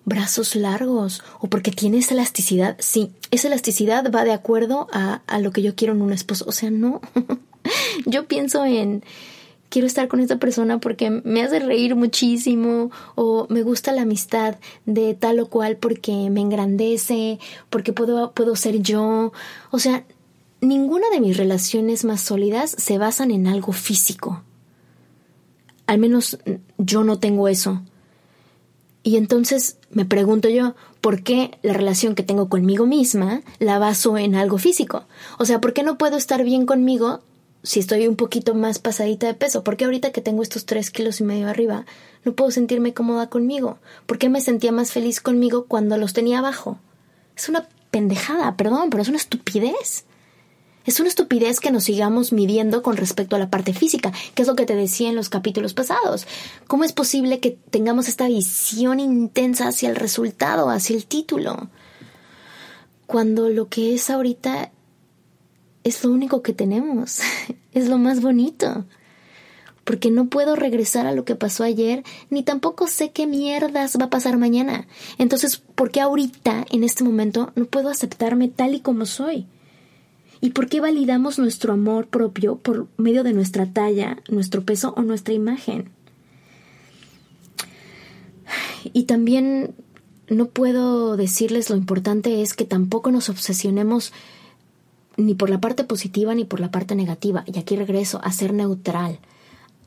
brazos 0.05 0.55
largos 0.55 1.23
o 1.39 1.47
porque 1.47 1.71
tiene 1.71 1.99
esa 1.99 2.13
elasticidad. 2.13 2.75
Sí, 2.79 3.11
esa 3.31 3.47
elasticidad 3.47 4.11
va 4.13 4.23
de 4.23 4.33
acuerdo 4.33 4.87
a, 4.91 5.21
a 5.27 5.39
lo 5.39 5.51
que 5.51 5.61
yo 5.61 5.75
quiero 5.75 5.93
en 5.93 6.01
un 6.01 6.13
esposo. 6.13 6.45
O 6.47 6.51
sea, 6.51 6.71
no. 6.71 7.01
yo 8.05 8.27
pienso 8.27 8.65
en 8.65 9.03
quiero 9.73 9.87
estar 9.87 10.07
con 10.07 10.19
esta 10.19 10.37
persona 10.37 10.79
porque 10.79 11.09
me 11.09 11.41
hace 11.41 11.57
reír 11.57 11.95
muchísimo 11.95 12.91
o 13.15 13.47
me 13.49 13.63
gusta 13.63 13.91
la 13.91 14.03
amistad 14.03 14.57
de 14.85 15.15
tal 15.15 15.39
o 15.39 15.47
cual 15.47 15.77
porque 15.77 16.29
me 16.29 16.41
engrandece, 16.41 17.39
porque 17.71 17.91
puedo, 17.91 18.33
puedo 18.33 18.55
ser 18.55 18.81
yo. 18.83 19.33
O 19.71 19.79
sea, 19.79 20.05
ninguna 20.61 21.09
de 21.09 21.21
mis 21.21 21.37
relaciones 21.37 22.05
más 22.05 22.21
sólidas 22.21 22.75
se 22.77 22.99
basan 22.99 23.31
en 23.31 23.47
algo 23.47 23.73
físico. 23.73 24.43
Al 25.87 25.97
menos 25.97 26.37
yo 26.77 27.03
no 27.03 27.17
tengo 27.17 27.47
eso. 27.47 27.81
Y 29.03 29.17
entonces 29.17 29.77
me 29.91 30.05
pregunto 30.05 30.47
yo, 30.47 30.75
¿por 31.01 31.23
qué 31.23 31.57
la 31.61 31.73
relación 31.73 32.15
que 32.15 32.23
tengo 32.23 32.47
conmigo 32.47 32.85
misma 32.85 33.41
la 33.59 33.77
baso 33.77 34.17
en 34.17 34.35
algo 34.35 34.57
físico? 34.57 35.03
O 35.37 35.45
sea, 35.45 35.59
¿por 35.59 35.73
qué 35.73 35.83
no 35.83 35.97
puedo 35.97 36.15
estar 36.15 36.43
bien 36.43 36.65
conmigo 36.65 37.21
si 37.63 37.81
estoy 37.81 38.07
un 38.07 38.15
poquito 38.15 38.55
más 38.55 38.79
pasadita 38.79 39.27
de 39.27 39.33
peso? 39.33 39.63
¿Por 39.63 39.75
qué 39.75 39.85
ahorita 39.85 40.13
que 40.13 40.21
tengo 40.21 40.41
estos 40.41 40.65
tres 40.65 40.89
kilos 40.89 41.19
y 41.19 41.25
medio 41.25 41.49
arriba 41.49 41.85
no 42.23 42.33
puedo 42.33 42.49
sentirme 42.49 42.93
cómoda 42.93 43.29
conmigo? 43.29 43.77
¿Por 44.05 44.17
qué 44.17 44.29
me 44.29 44.39
sentía 44.39 44.71
más 44.71 44.93
feliz 44.93 45.19
conmigo 45.19 45.65
cuando 45.65 45.97
los 45.97 46.13
tenía 46.13 46.39
abajo? 46.39 46.77
Es 47.35 47.49
una 47.49 47.67
pendejada, 47.91 48.55
perdón, 48.55 48.89
pero 48.89 49.03
es 49.03 49.09
una 49.09 49.17
estupidez. 49.17 50.05
Es 50.85 50.99
una 50.99 51.07
estupidez 51.07 51.59
que 51.61 51.71
nos 51.71 51.85
sigamos 51.85 52.33
midiendo 52.33 52.83
con 52.83 52.97
respecto 52.97 53.35
a 53.35 53.39
la 53.39 53.49
parte 53.49 53.73
física, 53.73 54.11
que 54.35 54.41
es 54.41 54.47
lo 54.47 54.55
que 54.55 54.65
te 54.65 54.75
decía 54.75 55.09
en 55.09 55.15
los 55.15 55.29
capítulos 55.29 55.73
pasados. 55.73 56.27
¿Cómo 56.67 56.83
es 56.83 56.91
posible 56.91 57.39
que 57.39 57.51
tengamos 57.69 58.09
esta 58.09 58.27
visión 58.27 58.99
intensa 58.99 59.67
hacia 59.67 59.89
el 59.89 59.95
resultado, 59.95 60.69
hacia 60.69 60.95
el 60.95 61.05
título? 61.05 61.69
Cuando 63.05 63.49
lo 63.49 63.69
que 63.69 63.93
es 63.93 64.09
ahorita 64.09 64.71
es 65.85 66.03
lo 66.03 66.11
único 66.11 66.41
que 66.41 66.53
tenemos, 66.53 67.19
es 67.71 67.87
lo 67.87 67.97
más 67.97 68.21
bonito. 68.21 68.85
Porque 69.85 70.11
no 70.11 70.27
puedo 70.27 70.55
regresar 70.55 71.07
a 71.07 71.13
lo 71.13 71.23
que 71.23 71.35
pasó 71.35 71.63
ayer, 71.63 72.03
ni 72.29 72.43
tampoco 72.43 72.87
sé 72.87 73.11
qué 73.11 73.27
mierdas 73.27 73.97
va 73.99 74.05
a 74.05 74.09
pasar 74.09 74.37
mañana. 74.37 74.87
Entonces, 75.17 75.57
¿por 75.57 75.91
qué 75.91 76.01
ahorita, 76.01 76.65
en 76.71 76.83
este 76.83 77.03
momento, 77.03 77.51
no 77.55 77.65
puedo 77.65 77.89
aceptarme 77.89 78.47
tal 78.47 78.75
y 78.75 78.79
como 78.79 79.05
soy? 79.05 79.45
¿Y 80.43 80.49
por 80.49 80.67
qué 80.67 80.81
validamos 80.81 81.39
nuestro 81.39 81.71
amor 81.71 82.07
propio 82.07 82.57
por 82.57 82.89
medio 82.97 83.23
de 83.23 83.31
nuestra 83.31 83.65
talla, 83.65 84.17
nuestro 84.27 84.65
peso 84.65 84.93
o 84.97 85.01
nuestra 85.01 85.33
imagen? 85.33 85.89
Y 88.91 89.03
también 89.03 89.73
no 90.27 90.47
puedo 90.47 91.15
decirles 91.15 91.69
lo 91.69 91.77
importante 91.77 92.41
es 92.41 92.53
que 92.55 92.65
tampoco 92.65 93.09
nos 93.09 93.29
obsesionemos 93.29 94.11
ni 95.15 95.33
por 95.33 95.49
la 95.49 95.61
parte 95.61 95.85
positiva 95.85 96.35
ni 96.35 96.43
por 96.43 96.59
la 96.59 96.71
parte 96.71 96.93
negativa. 96.93 97.45
Y 97.45 97.57
aquí 97.57 97.77
regreso 97.77 98.19
a 98.21 98.33
ser 98.33 98.51
neutral, 98.51 99.19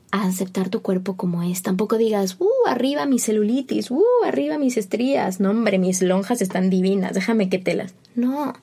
a 0.09 0.23
aceptar 0.23 0.69
tu 0.69 0.81
cuerpo 0.81 1.17
como 1.17 1.43
es. 1.43 1.61
Tampoco 1.61 1.99
digas, 1.99 2.37
uh, 2.39 2.67
arriba 2.67 3.05
mi 3.05 3.19
celulitis, 3.19 3.91
uh, 3.91 4.03
arriba 4.25 4.57
mis 4.57 4.75
estrías. 4.77 5.39
No, 5.39 5.51
hombre, 5.51 5.77
mis 5.77 6.01
lonjas 6.01 6.41
están 6.41 6.71
divinas, 6.71 7.13
déjame 7.13 7.47
que 7.47 7.59
te 7.59 7.75
las. 7.75 7.93
No, 8.15 8.55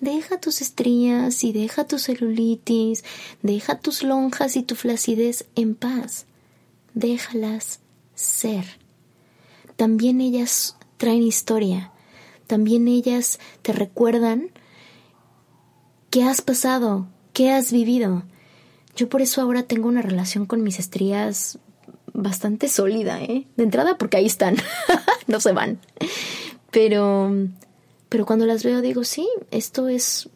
Deja 0.00 0.38
tus 0.38 0.60
estrías 0.60 1.42
y 1.42 1.52
deja 1.52 1.84
tu 1.84 1.98
celulitis, 1.98 3.04
deja 3.42 3.78
tus 3.78 4.02
lonjas 4.02 4.56
y 4.56 4.62
tu 4.62 4.74
flacidez 4.74 5.46
en 5.56 5.74
paz. 5.74 6.26
Déjalas 6.94 7.80
ser. 8.14 8.64
También 9.76 10.20
ellas 10.20 10.76
traen 10.96 11.22
historia. 11.22 11.92
También 12.46 12.88
ellas 12.88 13.40
te 13.62 13.72
recuerdan 13.72 14.50
qué 16.10 16.22
has 16.22 16.40
pasado, 16.40 17.06
qué 17.32 17.50
has 17.50 17.72
vivido. 17.72 18.22
Yo 18.96 19.08
por 19.08 19.22
eso 19.22 19.40
ahora 19.40 19.64
tengo 19.64 19.88
una 19.88 20.02
relación 20.02 20.46
con 20.46 20.62
mis 20.62 20.78
estrías 20.78 21.58
bastante 22.12 22.68
sólida, 22.68 23.22
¿eh? 23.22 23.46
De 23.56 23.64
entrada 23.64 23.98
porque 23.98 24.16
ahí 24.16 24.26
están, 24.26 24.56
no 25.26 25.40
se 25.40 25.52
van. 25.52 25.78
Pero 26.70 27.32
pero 28.08 28.26
cuando 28.26 28.46
las 28.46 28.64
veo 28.64 28.80
digo, 28.80 29.04
sí, 29.04 29.28
esto 29.50 29.88
es 29.88 30.28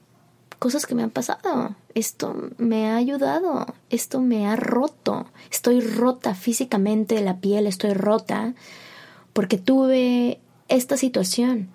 cosas 0.59 0.87
que 0.87 0.95
me 0.95 1.03
han 1.03 1.11
pasado, 1.11 1.75
esto 1.95 2.37
me 2.59 2.89
ha 2.89 2.97
ayudado, 2.97 3.67
esto 3.91 4.21
me 4.21 4.47
ha 4.47 4.57
roto, 4.57 5.27
estoy 5.51 5.81
rota 5.81 6.35
físicamente 6.35 7.17
de 7.17 7.23
la 7.23 7.39
piel, 7.39 7.67
estoy 7.67 7.95
rota 7.95 8.55
porque 9.33 9.59
tuve 9.59 10.39
esta 10.69 10.97
situación, 10.97 11.69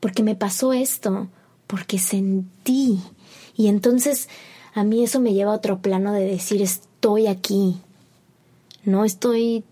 porque 0.00 0.22
me 0.22 0.34
pasó 0.34 0.72
esto, 0.72 1.28
porque 1.66 1.98
sentí. 1.98 3.00
Y 3.56 3.68
entonces 3.68 4.28
a 4.74 4.84
mí 4.84 5.04
eso 5.04 5.20
me 5.20 5.32
lleva 5.32 5.52
a 5.52 5.56
otro 5.56 5.80
plano 5.80 6.12
de 6.12 6.24
decir 6.24 6.60
estoy 6.60 7.26
aquí. 7.26 7.80
No 8.84 9.04
estoy, 9.04 9.64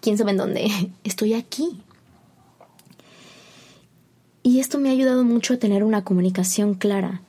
quién 0.00 0.18
sabe 0.18 0.32
en 0.32 0.36
dónde, 0.36 0.70
estoy 1.04 1.34
aquí. 1.34 1.80
Y 4.42 4.60
esto 4.60 4.78
me 4.78 4.88
ha 4.88 4.92
ayudado 4.92 5.24
mucho 5.24 5.54
a 5.54 5.58
tener 5.58 5.84
una 5.84 6.02
comunicación 6.02 6.74
clara 6.74 7.22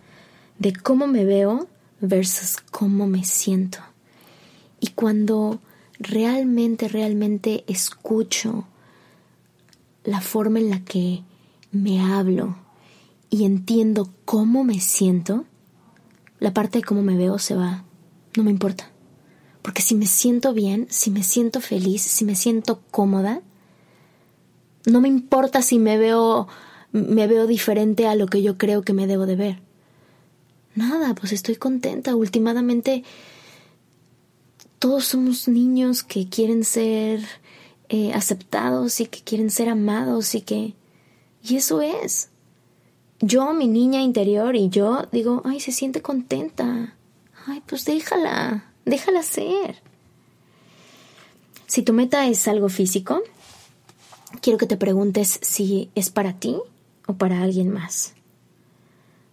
de 0.59 0.73
cómo 0.73 1.07
me 1.07 1.25
veo 1.25 1.67
versus 1.99 2.57
cómo 2.71 3.07
me 3.07 3.23
siento. 3.23 3.79
Y 4.79 4.89
cuando 4.89 5.59
realmente, 5.99 6.87
realmente 6.87 7.63
escucho 7.67 8.65
la 10.03 10.21
forma 10.21 10.59
en 10.59 10.69
la 10.69 10.79
que 10.83 11.23
me 11.71 12.01
hablo 12.01 12.55
y 13.29 13.45
entiendo 13.45 14.09
cómo 14.25 14.63
me 14.63 14.79
siento, 14.79 15.45
la 16.39 16.53
parte 16.53 16.79
de 16.79 16.83
cómo 16.83 17.01
me 17.01 17.17
veo 17.17 17.37
se 17.39 17.55
va. 17.55 17.83
No 18.35 18.43
me 18.43 18.51
importa. 18.51 18.89
Porque 19.61 19.81
si 19.81 19.95
me 19.95 20.07
siento 20.07 20.53
bien, 20.53 20.87
si 20.89 21.11
me 21.11 21.23
siento 21.23 21.61
feliz, 21.61 22.01
si 22.01 22.25
me 22.25 22.35
siento 22.35 22.81
cómoda, 22.89 23.41
no 24.85 25.01
me 25.01 25.07
importa 25.07 25.61
si 25.61 25.77
me 25.77 25.97
veo 25.97 26.47
me 26.91 27.27
veo 27.27 27.47
diferente 27.47 28.07
a 28.07 28.15
lo 28.15 28.27
que 28.27 28.41
yo 28.41 28.57
creo 28.57 28.83
que 28.83 28.93
me 28.93 29.07
debo 29.07 29.25
de 29.25 29.35
ver. 29.35 29.61
Nada, 30.75 31.15
pues 31.15 31.31
estoy 31.31 31.55
contenta. 31.55 32.15
Últimamente 32.15 33.03
todos 34.79 35.05
somos 35.05 35.47
niños 35.47 36.03
que 36.03 36.27
quieren 36.27 36.63
ser 36.63 37.21
eh, 37.89 38.13
aceptados 38.13 38.99
y 38.99 39.05
que 39.05 39.21
quieren 39.21 39.51
ser 39.51 39.69
amados 39.69 40.33
y 40.35 40.41
que... 40.41 40.73
Y 41.43 41.55
eso 41.55 41.81
es. 41.81 42.29
Yo, 43.19 43.53
mi 43.53 43.67
niña 43.67 44.01
interior 44.01 44.55
y 44.55 44.69
yo 44.69 45.07
digo, 45.11 45.41
ay, 45.45 45.59
se 45.59 45.71
siente 45.71 46.01
contenta. 46.01 46.95
Ay, 47.45 47.61
pues 47.65 47.85
déjala, 47.85 48.71
déjala 48.85 49.23
ser. 49.23 49.81
Si 51.67 51.83
tu 51.83 51.93
meta 51.93 52.27
es 52.27 52.47
algo 52.47 52.69
físico, 52.69 53.21
quiero 54.41 54.57
que 54.57 54.67
te 54.67 54.77
preguntes 54.77 55.39
si 55.41 55.89
es 55.95 56.09
para 56.09 56.33
ti 56.33 56.57
o 57.07 57.17
para 57.17 57.41
alguien 57.41 57.71
más. 57.71 58.13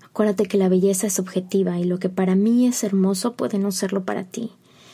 Acuérdate 0.03 0.47
que 0.47 0.59
la 0.59 0.69
belleza 0.69 1.07
es 1.07 1.19
objetiva 1.19 1.79
y 1.79 1.85
lo 1.85 1.99
que 1.99 2.09
para 2.09 2.35
mí 2.35 2.67
es 2.67 2.83
hermoso 2.83 3.35
puede 3.35 3.59
no 3.59 3.71
serlo 3.71 4.05
para 4.05 4.25
ti. 4.25 4.53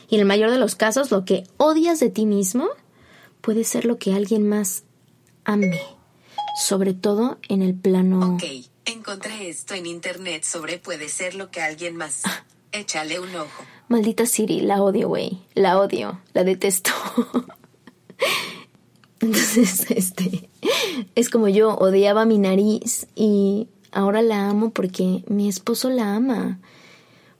Y 0.09 0.17
en 0.17 0.21
el 0.21 0.27
mayor 0.27 0.51
de 0.51 0.59
los 0.59 0.75
casos, 0.75 1.11
lo 1.11 1.25
que 1.25 1.45
odias 1.57 2.01
de 2.01 2.11
ti 2.11 2.27
mismo 2.27 2.69
puede 3.41 3.65
ser 3.65 3.85
lo 3.85 3.99
que 3.99 4.15
alguien 4.15 4.49
más 4.49 4.85
ame, 5.45 5.81
sobre 6.61 6.95
todo 6.95 7.39
en 7.49 7.63
el 7.63 7.75
plano... 7.75 8.35
Ok, 8.35 8.45
encontré 8.85 9.49
esto 9.49 9.75
en 9.75 9.87
internet 9.87 10.45
sobre 10.45 10.79
puede 10.79 11.09
ser 11.09 11.35
lo 11.35 11.51
que 11.51 11.61
alguien 11.61 11.97
más... 11.97 12.23
Ah. 12.25 12.45
Échale 12.75 13.21
un 13.21 13.33
ojo. 13.37 13.63
Maldita 13.87 14.27
Siri, 14.27 14.61
la 14.61 14.83
odio, 14.83 15.07
güey. 15.07 15.39
La 15.55 15.79
odio, 15.79 16.21
la 16.33 16.43
detesto. 16.43 16.91
Entonces, 19.25 19.91
este, 19.91 20.51
es 21.15 21.31
como 21.31 21.49
yo 21.49 21.75
odiaba 21.77 22.27
mi 22.27 22.39
nariz 22.39 23.07
y 23.15 23.69
ahora 23.91 24.21
la 24.21 24.49
amo 24.49 24.71
porque 24.71 25.25
mi 25.29 25.49
esposo 25.49 25.89
la 25.89 26.15
ama, 26.15 26.61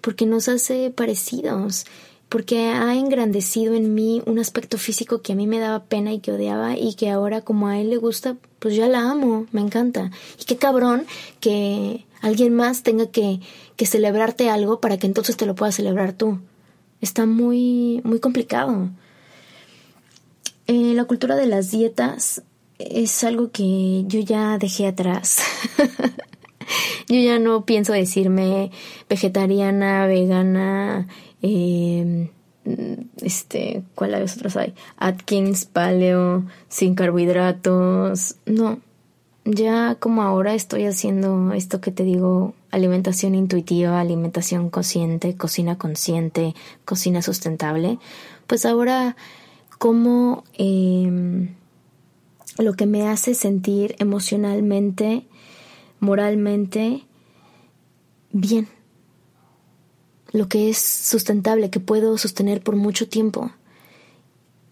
porque 0.01 0.25
nos 0.25 0.49
hace 0.49 0.91
parecidos, 0.91 1.85
porque 2.31 2.69
ha 2.69 2.95
engrandecido 2.95 3.75
en 3.75 3.95
mí 3.95 4.23
un 4.25 4.39
aspecto 4.39 4.79
físico 4.79 5.21
que 5.21 5.35
a 5.35 5.37
mí 5.37 5.47
me 5.47 5.59
daba 5.59 5.85
pena 5.85 6.13
y 6.13 6.21
que 6.21 6.33
odiaba 6.33 6.77
y 6.77 6.95
que 6.95 7.11
ahora 7.11 7.43
como 7.43 7.69
a 7.69 7.79
él 7.79 7.91
le 7.91 7.99
gusta, 7.99 8.37
pues 8.61 8.75
ya 8.75 8.89
la 8.89 9.11
amo, 9.11 9.47
me 9.53 9.61
encanta. 9.61 10.11
Y 10.41 10.45
qué 10.45 10.57
cabrón 10.57 11.05
que 11.41 12.07
alguien 12.23 12.55
más 12.55 12.83
tenga 12.83 13.07
que, 13.07 13.41
que 13.77 13.85
celebrarte 13.85 14.49
algo 14.49 14.81
para 14.81 14.97
que 14.97 15.07
entonces 15.07 15.37
te 15.37 15.45
lo 15.45 15.55
puedas 15.55 15.75
celebrar 15.75 16.15
tú. 16.15 16.39
Está 17.03 17.27
muy, 17.27 18.01
muy 18.05 18.21
complicado. 18.21 18.89
Eh, 20.67 20.95
la 20.95 21.05
cultura 21.05 21.37
de 21.37 21.47
las 21.47 21.71
dietas 21.71 22.43
es 22.79 23.23
algo 23.25 23.51
que 23.51 24.05
yo 24.07 24.21
ya 24.21 24.59
dejé 24.59 24.87
atrás. 24.87 25.41
yo 27.09 27.17
ya 27.17 27.39
no 27.39 27.65
pienso 27.65 27.93
decirme 27.93 28.71
vegetariana, 29.09 30.07
vegana, 30.07 31.09
eh, 31.43 32.31
este, 33.23 33.83
¿cuáles 33.95 34.37
otros 34.37 34.57
hay? 34.57 34.75
Atkins, 34.97 35.67
paleo, 35.67 36.45
sin 36.69 36.95
carbohidratos. 36.95 38.37
No, 38.47 38.81
ya 39.45 39.97
como 39.97 40.23
ahora 40.23 40.55
estoy 40.55 40.87
haciendo 40.87 41.53
esto 41.53 41.81
que 41.81 41.91
te 41.91 42.05
digo, 42.05 42.55
alimentación 42.71 43.35
intuitiva, 43.35 44.01
alimentación 44.01 44.71
consciente, 44.71 45.37
cocina 45.37 45.77
consciente, 45.77 46.55
cocina 46.85 47.21
sustentable, 47.21 47.99
pues 48.47 48.65
ahora 48.65 49.17
como 49.85 50.45
em, 50.55 51.57
lo 52.57 52.73
que 52.73 52.87
me 52.87 53.07
hace 53.07 53.35
sentir 53.35 53.97
emocionalmente, 53.99 55.27
moralmente, 56.01 57.03
bien. 58.33 58.67
Lo 60.33 60.49
que 60.49 60.71
es 60.71 60.79
sustentable, 60.79 61.69
que 61.69 61.81
puedo 61.81 62.17
sostener 62.17 62.63
por 62.63 62.77
mucho 62.77 63.11
tiempo. 63.11 63.51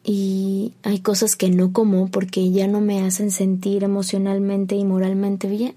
Y 0.02 0.72
hay 0.82 1.00
cosas 1.00 1.36
que 1.36 1.50
no 1.50 1.74
como 1.74 2.10
porque 2.10 2.50
ya 2.50 2.66
no 2.66 2.80
me 2.80 3.04
hacen 3.04 3.30
sentir 3.32 3.84
emocionalmente 3.84 4.76
y 4.76 4.84
moralmente 4.86 5.46
bien. 5.46 5.74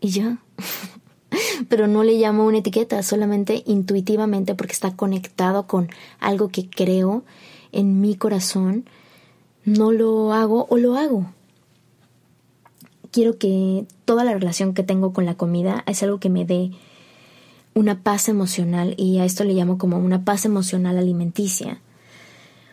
Y 0.00 0.08
ya. 0.08 0.42
Pero 1.68 1.86
no 1.86 2.02
le 2.02 2.14
llamo 2.14 2.46
una 2.46 2.60
etiqueta, 2.60 3.02
solamente 3.02 3.62
intuitivamente 3.66 4.54
porque 4.54 4.72
está 4.72 4.96
conectado 4.96 5.66
con 5.66 5.90
algo 6.18 6.48
que 6.48 6.70
creo 6.70 7.24
en 7.72 8.00
mi 8.00 8.14
corazón. 8.14 8.84
No 9.64 9.92
lo 9.92 10.32
hago 10.32 10.66
o 10.70 10.76
lo 10.76 10.96
hago. 10.96 11.26
Quiero 13.10 13.38
que 13.38 13.86
toda 14.04 14.24
la 14.24 14.32
relación 14.32 14.74
que 14.74 14.82
tengo 14.82 15.12
con 15.12 15.26
la 15.26 15.34
comida 15.34 15.84
es 15.86 16.02
algo 16.02 16.18
que 16.18 16.30
me 16.30 16.44
dé 16.44 16.70
una 17.74 18.02
paz 18.02 18.28
emocional 18.28 18.94
y 18.96 19.18
a 19.18 19.24
esto 19.24 19.44
le 19.44 19.54
llamo 19.54 19.78
como 19.78 19.98
una 19.98 20.24
paz 20.24 20.44
emocional 20.44 20.98
alimenticia 20.98 21.80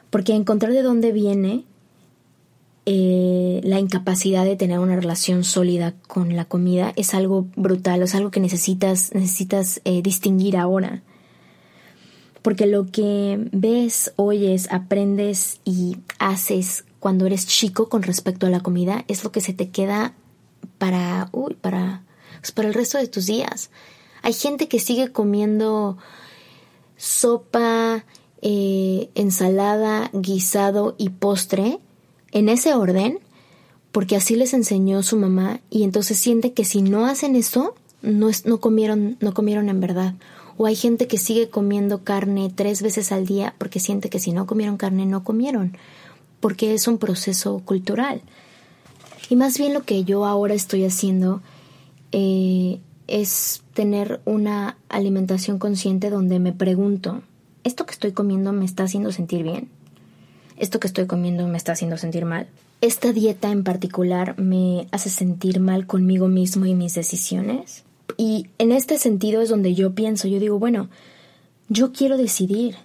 porque 0.10 0.34
encontrar 0.34 0.74
de 0.74 0.82
dónde 0.82 1.12
viene 1.12 1.66
eh, 2.86 3.62
la 3.64 3.80
incapacidad 3.80 4.46
de 4.46 4.56
tener 4.56 4.80
una 4.80 4.96
relación 4.96 5.44
sólida 5.44 5.94
con 6.08 6.36
la 6.36 6.46
comida 6.46 6.94
es 6.96 7.14
algo 7.14 7.48
brutal, 7.56 8.02
es 8.02 8.16
algo 8.16 8.32
que 8.32 8.40
necesitas, 8.40 9.14
necesitas 9.14 9.82
eh, 9.84 10.02
distinguir 10.02 10.58
ahora. 10.58 11.04
Porque 12.50 12.66
lo 12.66 12.88
que 12.88 13.48
ves, 13.52 14.12
oyes, 14.16 14.70
aprendes 14.72 15.60
y 15.66 15.98
haces 16.18 16.84
cuando 17.00 17.28
eres 17.28 17.46
chico 17.46 17.90
con 17.90 18.02
respecto 18.02 18.48
a 18.48 18.50
la 18.50 18.62
comida 18.62 19.06
es 19.08 19.24
lo 19.24 19.32
que 19.32 19.40
se 19.40 19.54
te 19.54 19.70
queda 19.70 20.16
para, 20.80 21.30
uy, 21.32 21.54
para, 21.54 22.02
pues, 22.40 22.52
para 22.52 22.68
el 22.68 22.74
resto 22.74 22.98
de 22.98 23.08
tus 23.08 23.28
días. 23.28 23.70
Hay 24.24 24.34
gente 24.34 24.68
que 24.68 24.80
sigue 24.80 25.12
comiendo 25.12 26.00
sopa, 26.98 28.04
eh, 28.42 29.12
ensalada, 29.14 30.10
guisado 30.12 30.96
y 30.98 31.10
postre 31.10 31.78
en 32.32 32.50
ese 32.50 32.74
orden, 32.74 33.20
porque 33.92 34.16
así 34.16 34.36
les 34.36 34.56
enseñó 34.56 35.04
su 35.04 35.18
mamá 35.18 35.62
y 35.70 35.84
entonces 35.84 36.18
siente 36.18 36.54
que 36.54 36.66
si 36.66 36.82
no 36.82 37.06
hacen 37.06 37.36
eso, 37.36 37.76
no, 38.02 38.32
no, 38.46 38.60
comieron, 38.60 39.18
no 39.20 39.36
comieron 39.36 39.70
en 39.70 39.82
verdad. 39.82 40.16
O 40.62 40.66
hay 40.66 40.76
gente 40.76 41.08
que 41.08 41.18
sigue 41.18 41.50
comiendo 41.50 42.04
carne 42.04 42.52
tres 42.54 42.82
veces 42.82 43.14
al 43.14 43.26
día 43.26 43.56
porque 43.58 43.80
siente 43.80 44.10
que 44.10 44.20
si 44.20 44.34
no 44.34 44.46
comieron 44.46 44.76
carne 44.76 45.06
no 45.06 45.24
comieron, 45.24 45.78
porque 46.42 46.74
es 46.74 46.86
un 46.90 46.98
proceso 46.98 47.60
cultural. 47.64 48.22
Y 49.30 49.38
más 49.38 49.58
bien 49.58 49.74
lo 49.74 49.84
que 49.84 50.04
yo 50.04 50.26
ahora 50.26 50.54
estoy 50.54 50.84
haciendo 50.84 51.42
eh, 52.12 52.82
es 53.08 53.64
tener 53.74 54.20
una 54.26 54.76
alimentación 54.90 55.60
consciente 55.60 56.10
donde 56.10 56.40
me 56.40 56.52
pregunto, 56.52 57.22
¿esto 57.64 57.86
que 57.86 57.94
estoy 57.94 58.12
comiendo 58.12 58.52
me 58.52 58.66
está 58.66 58.84
haciendo 58.84 59.14
sentir 59.14 59.44
bien? 59.44 59.70
¿Esto 60.58 60.82
que 60.82 60.88
estoy 60.88 61.06
comiendo 61.06 61.48
me 61.48 61.56
está 61.56 61.72
haciendo 61.72 61.96
sentir 61.96 62.26
mal? 62.26 62.48
¿Esta 62.82 63.14
dieta 63.14 63.50
en 63.50 63.64
particular 63.64 64.38
me 64.38 64.90
hace 64.92 65.10
sentir 65.10 65.62
mal 65.62 65.88
conmigo 65.88 66.28
mismo 66.28 66.66
y 66.66 66.76
mis 66.76 66.96
decisiones? 66.96 67.86
Y 68.18 68.48
en 68.58 68.72
este 68.72 68.98
sentido 68.98 69.42
es 69.42 69.50
donde 69.50 69.74
yo 69.76 69.94
pienso, 69.94 70.28
yo 70.28 70.40
digo, 70.40 70.60
bueno, 70.60 70.90
yo 71.68 71.92
quiero 71.94 72.18
decidir, 72.18 72.76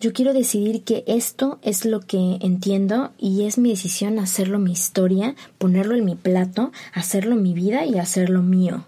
yo 0.00 0.12
quiero 0.12 0.34
decidir 0.34 0.82
que 0.82 1.04
esto 1.06 1.58
es 1.62 1.84
lo 1.86 2.00
que 2.00 2.38
entiendo 2.40 3.12
y 3.18 3.44
es 3.44 3.56
mi 3.56 3.70
decisión 3.70 4.18
hacerlo 4.18 4.58
mi 4.58 4.72
historia, 4.72 5.34
ponerlo 5.58 5.94
en 5.94 6.04
mi 6.04 6.14
plato, 6.14 6.70
hacerlo 6.92 7.36
mi 7.36 7.54
vida 7.54 7.86
y 7.86 7.98
hacerlo 7.98 8.42
mío. 8.42 8.84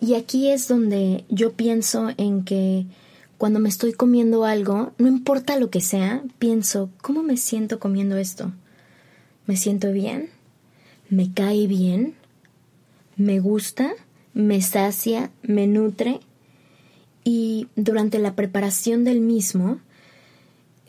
Y 0.00 0.14
aquí 0.14 0.50
es 0.50 0.68
donde 0.68 1.24
yo 1.28 1.52
pienso 1.52 2.10
en 2.16 2.44
que 2.44 2.84
cuando 3.38 3.60
me 3.60 3.68
estoy 3.68 3.92
comiendo 3.92 4.44
algo, 4.44 4.92
no 4.98 5.06
importa 5.06 5.58
lo 5.58 5.70
que 5.70 5.80
sea, 5.80 6.22
pienso, 6.38 6.90
¿cómo 7.00 7.22
me 7.22 7.36
siento 7.36 7.78
comiendo 7.78 8.16
esto? 8.16 8.52
¿Me 9.46 9.56
siento 9.56 9.92
bien? 9.92 10.30
¿Me 11.10 11.32
cae 11.32 11.66
bien? 11.66 12.14
¿Me 13.16 13.38
gusta? 13.38 13.92
¿Me 14.34 14.60
sacia? 14.60 15.30
¿Me 15.42 15.66
nutre? 15.66 16.20
Y 17.24 17.68
durante 17.76 18.18
la 18.18 18.34
preparación 18.34 19.04
del 19.04 19.20
mismo 19.20 19.80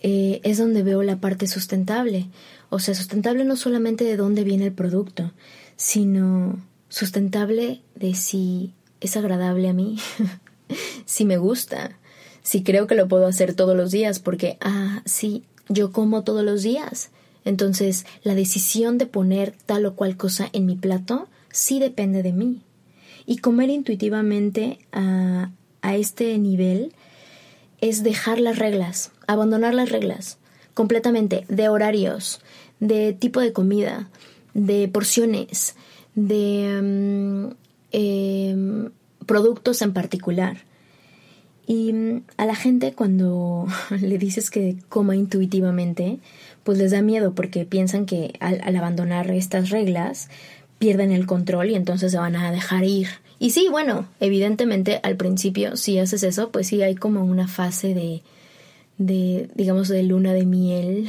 eh, 0.01 0.41
es 0.43 0.57
donde 0.57 0.83
veo 0.83 1.01
la 1.03 1.17
parte 1.17 1.47
sustentable. 1.47 2.27
O 2.69 2.79
sea, 2.79 2.93
sustentable 2.93 3.45
no 3.45 3.55
solamente 3.55 4.03
de 4.03 4.17
dónde 4.17 4.43
viene 4.43 4.65
el 4.65 4.73
producto, 4.73 5.31
sino 5.77 6.61
sustentable 6.89 7.81
de 7.95 8.15
si 8.15 8.73
es 8.99 9.15
agradable 9.17 9.69
a 9.69 9.73
mí, 9.73 9.97
si 11.05 11.25
me 11.25 11.37
gusta, 11.37 11.97
si 12.41 12.63
creo 12.63 12.87
que 12.87 12.95
lo 12.95 13.07
puedo 13.07 13.27
hacer 13.27 13.53
todos 13.53 13.75
los 13.75 13.91
días, 13.91 14.19
porque, 14.19 14.57
ah, 14.61 15.01
sí, 15.05 15.43
yo 15.69 15.91
como 15.91 16.23
todos 16.23 16.43
los 16.43 16.63
días. 16.63 17.09
Entonces, 17.43 18.05
la 18.23 18.35
decisión 18.35 18.97
de 18.97 19.05
poner 19.05 19.55
tal 19.65 19.85
o 19.85 19.95
cual 19.95 20.17
cosa 20.17 20.49
en 20.53 20.65
mi 20.65 20.75
plato 20.75 21.27
sí 21.51 21.79
depende 21.79 22.23
de 22.23 22.33
mí. 22.33 22.61
Y 23.26 23.38
comer 23.38 23.69
intuitivamente 23.69 24.80
a, 24.91 25.51
a 25.82 25.95
este 25.95 26.38
nivel 26.38 26.93
es 27.82 28.03
dejar 28.03 28.39
las 28.39 28.59
reglas, 28.59 29.11
abandonar 29.28 29.73
las 29.73 29.89
reglas 29.89 30.38
completamente 30.76 31.45
de 31.47 31.69
horarios, 31.69 32.41
de 32.80 33.13
tipo 33.13 33.39
de 33.39 33.53
comida, 33.53 34.09
de 34.53 34.88
porciones, 34.88 35.76
de 36.13 36.82
mm, 36.82 37.55
em, 37.91 38.91
productos 39.26 39.82
en 39.82 39.93
particular. 39.93 40.57
Y 41.65 41.93
mm, 41.93 42.23
a 42.38 42.45
la 42.45 42.55
gente 42.55 42.93
cuando 42.93 43.67
le 44.01 44.17
dices 44.17 44.51
que 44.51 44.78
coma 44.89 45.15
intuitivamente, 45.15 46.19
pues 46.63 46.78
les 46.78 46.91
da 46.91 47.01
miedo 47.01 47.34
porque 47.34 47.65
piensan 47.65 48.05
que 48.05 48.34
al, 48.39 48.76
abandonar 48.76 49.32
estas 49.32 49.69
reglas 49.69 50.30
pierden 50.80 51.11
el 51.11 51.26
control 51.26 51.69
y 51.69 51.76
entonces 51.76 52.11
se 52.11 52.17
van 52.17 52.36
a 52.36 52.51
dejar 52.51 52.84
ir. 52.84 53.07
Y 53.39 53.51
sí, 53.51 53.67
bueno, 53.69 54.07
evidentemente 54.19 54.99
al 55.03 55.17
principio 55.17 55.78
si 55.78 55.99
haces 55.99 56.23
eso, 56.23 56.51
pues 56.51 56.67
sí 56.67 56.82
hay 56.82 56.95
como 56.95 57.23
una 57.23 57.47
fase 57.47 57.93
de, 57.93 58.21
de 58.97 59.49
digamos, 59.55 59.89
de 59.89 60.03
luna 60.03 60.34
de 60.34 60.45
miel, 60.45 61.07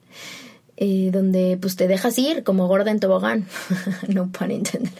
eh, 0.76 1.10
donde 1.12 1.58
pues 1.60 1.76
te 1.76 1.86
dejas 1.86 2.18
ir 2.18 2.42
como 2.42 2.66
gorda 2.66 2.90
en 2.90 3.00
tobogán, 3.00 3.46
no 4.08 4.30
para 4.30 4.54
entender. 4.54 4.92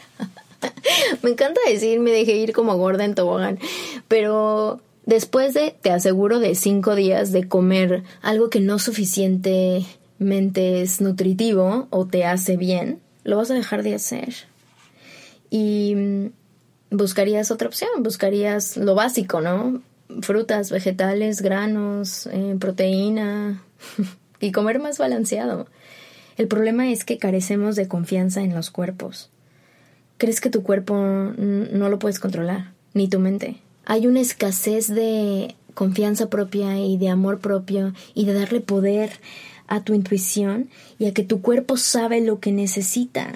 me 1.23 1.31
encanta 1.31 1.59
decir 1.67 1.99
me 1.99 2.11
dejé 2.11 2.37
ir 2.37 2.53
como 2.53 2.77
gorda 2.77 3.05
en 3.05 3.15
tobogán, 3.15 3.59
pero 4.07 4.81
después 5.05 5.53
de, 5.53 5.75
te 5.81 5.91
aseguro, 5.91 6.39
de 6.39 6.55
cinco 6.55 6.95
días 6.95 7.31
de 7.31 7.47
comer 7.47 8.03
algo 8.21 8.49
que 8.49 8.61
no 8.61 8.79
suficientemente 8.79 10.81
es 10.81 11.01
nutritivo 11.01 11.87
o 11.89 12.07
te 12.07 12.25
hace 12.25 12.57
bien, 12.57 12.99
lo 13.23 13.37
vas 13.37 13.51
a 13.51 13.55
dejar 13.55 13.83
de 13.83 13.95
hacer. 13.95 14.33
Y 15.49 15.93
mm, 15.95 16.27
buscarías 16.91 17.51
otra 17.51 17.67
opción, 17.67 17.89
buscarías 17.99 18.77
lo 18.77 18.95
básico, 18.95 19.41
¿no? 19.41 19.81
Frutas, 20.21 20.71
vegetales, 20.71 21.41
granos, 21.41 22.27
eh, 22.27 22.55
proteína 22.59 23.63
y 24.39 24.51
comer 24.51 24.79
más 24.79 24.97
balanceado. 24.97 25.67
El 26.37 26.47
problema 26.47 26.91
es 26.91 27.05
que 27.05 27.17
carecemos 27.17 27.75
de 27.75 27.87
confianza 27.87 28.41
en 28.41 28.55
los 28.55 28.71
cuerpos 28.71 29.29
crees 30.23 30.39
que 30.39 30.49
tu 30.49 30.63
cuerpo 30.63 30.95
no 30.95 31.89
lo 31.89 31.99
puedes 31.99 32.19
controlar, 32.19 32.71
ni 32.93 33.09
tu 33.09 33.19
mente. 33.19 33.57
Hay 33.85 34.07
una 34.07 34.21
escasez 34.21 34.87
de 34.87 35.55
confianza 35.73 36.29
propia 36.29 36.79
y 36.79 36.97
de 36.97 37.09
amor 37.09 37.39
propio 37.39 37.93
y 38.13 38.23
de 38.23 38.33
darle 38.33 38.61
poder 38.61 39.11
a 39.67 39.83
tu 39.83 39.93
intuición 39.93 40.69
y 40.99 41.05
a 41.05 41.13
que 41.13 41.23
tu 41.23 41.41
cuerpo 41.41 41.77
sabe 41.77 42.21
lo 42.21 42.39
que 42.39 42.51
necesita. 42.51 43.33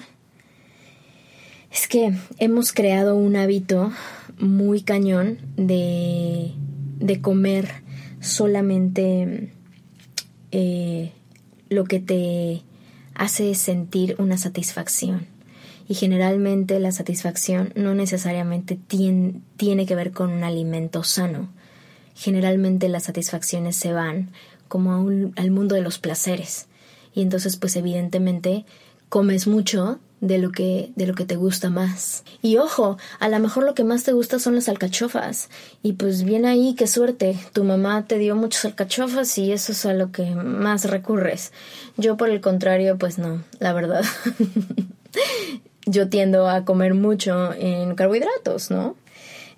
Es 1.70 1.86
que 1.86 2.14
hemos 2.38 2.72
creado 2.72 3.16
un 3.16 3.36
hábito 3.36 3.92
muy 4.38 4.82
cañón 4.82 5.38
de, 5.56 6.52
de 6.98 7.20
comer 7.20 7.68
solamente 8.20 9.52
eh, 10.50 11.12
lo 11.68 11.84
que 11.84 12.00
te 12.00 12.62
hace 13.14 13.54
sentir 13.54 14.16
una 14.18 14.38
satisfacción. 14.38 15.26
Y 15.88 15.94
generalmente 15.94 16.78
la 16.80 16.92
satisfacción 16.92 17.72
no 17.74 17.94
necesariamente 17.94 18.76
tiene, 18.76 19.40
tiene 19.56 19.86
que 19.86 19.94
ver 19.94 20.12
con 20.12 20.30
un 20.30 20.44
alimento 20.44 21.02
sano. 21.02 21.48
Generalmente 22.14 22.88
las 22.88 23.04
satisfacciones 23.04 23.76
se 23.76 23.92
van 23.92 24.30
como 24.68 25.10
al 25.36 25.50
mundo 25.50 25.74
de 25.74 25.82
los 25.82 25.98
placeres. 25.98 26.68
Y 27.14 27.22
entonces 27.22 27.56
pues 27.56 27.74
evidentemente 27.76 28.64
comes 29.08 29.46
mucho 29.46 29.98
de 30.20 30.38
lo 30.38 30.50
que 30.50 30.90
de 30.96 31.06
lo 31.06 31.14
que 31.14 31.24
te 31.24 31.36
gusta 31.36 31.70
más. 31.70 32.24
Y 32.42 32.56
ojo, 32.56 32.98
a 33.20 33.28
lo 33.28 33.38
mejor 33.38 33.64
lo 33.64 33.74
que 33.74 33.84
más 33.84 34.04
te 34.04 34.12
gusta 34.12 34.38
son 34.38 34.54
las 34.54 34.68
alcachofas. 34.68 35.48
Y 35.82 35.94
pues 35.94 36.24
bien 36.24 36.46
ahí, 36.46 36.74
qué 36.76 36.86
suerte. 36.86 37.38
Tu 37.52 37.64
mamá 37.64 38.06
te 38.06 38.18
dio 38.18 38.36
muchas 38.36 38.64
alcachofas 38.64 39.36
y 39.38 39.52
eso 39.52 39.72
es 39.72 39.86
a 39.86 39.92
lo 39.92 40.10
que 40.12 40.34
más 40.34 40.84
recurres. 40.84 41.52
Yo 41.96 42.16
por 42.16 42.30
el 42.30 42.40
contrario, 42.40 42.98
pues 42.98 43.18
no, 43.18 43.42
la 43.58 43.72
verdad. 43.72 44.04
Yo 45.86 46.08
tiendo 46.08 46.48
a 46.48 46.64
comer 46.64 46.94
mucho 46.94 47.54
en 47.54 47.94
carbohidratos, 47.94 48.70
¿no? 48.70 48.94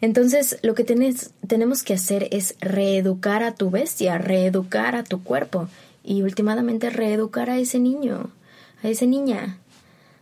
Entonces, 0.00 0.58
lo 0.62 0.74
que 0.74 0.84
tenemos 0.84 1.82
que 1.82 1.94
hacer 1.94 2.28
es 2.30 2.56
reeducar 2.60 3.42
a 3.42 3.54
tu 3.54 3.70
bestia, 3.70 4.18
reeducar 4.18 4.96
a 4.96 5.04
tu 5.04 5.22
cuerpo 5.22 5.68
y 6.02 6.22
últimamente 6.22 6.88
reeducar 6.90 7.50
a 7.50 7.58
ese 7.58 7.78
niño, 7.78 8.30
a 8.82 8.88
esa 8.88 9.06
niña 9.06 9.58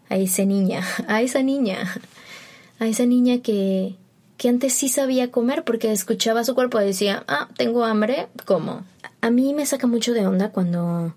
a 0.09 0.16
esa 0.16 0.45
niña, 0.45 0.83
a 1.09 1.22
esa 1.22 1.43
niña, 1.43 2.01
a 2.79 2.87
esa 2.87 3.07
niña 3.07 3.39
que, 3.39 3.95
que 4.37 4.49
antes 4.49 4.72
sí 4.72 4.89
sabía 4.89 5.31
comer 5.31 5.64
porque 5.64 5.93
escuchaba 5.93 6.45
su 6.45 6.55
cuerpo 6.55 6.81
y 6.81 6.87
decía, 6.87 7.24
ah, 7.29 7.49
tengo 7.57 7.85
hambre, 7.85 8.29
¿cómo? 8.45 8.85
A 9.20 9.31
mí 9.31 9.55
me 9.55 9.66
saca 9.66 9.87
mucho 9.87 10.12
de 10.12 10.26
onda 10.26 10.51
cuando 10.51 11.14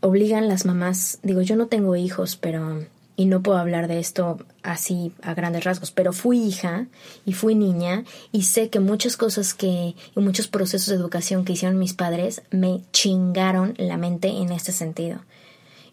obligan 0.00 0.48
las 0.48 0.66
mamás, 0.66 1.18
digo, 1.22 1.40
yo 1.40 1.56
no 1.56 1.66
tengo 1.66 1.96
hijos, 1.96 2.36
pero, 2.36 2.86
y 3.16 3.26
no 3.26 3.42
puedo 3.42 3.58
hablar 3.58 3.88
de 3.88 3.98
esto 3.98 4.38
así 4.62 5.12
a 5.22 5.34
grandes 5.34 5.64
rasgos, 5.64 5.90
pero 5.90 6.12
fui 6.12 6.38
hija 6.38 6.86
y 7.26 7.34
fui 7.34 7.54
niña 7.54 8.04
y 8.32 8.42
sé 8.42 8.70
que 8.70 8.80
muchas 8.80 9.16
cosas 9.16 9.54
que, 9.54 9.94
y 10.16 10.20
muchos 10.20 10.48
procesos 10.48 10.88
de 10.88 10.96
educación 10.96 11.44
que 11.44 11.52
hicieron 11.52 11.78
mis 11.78 11.94
padres 11.94 12.42
me 12.50 12.80
chingaron 12.92 13.74
la 13.76 13.96
mente 13.96 14.28
en 14.28 14.50
este 14.50 14.72
sentido. 14.72 15.20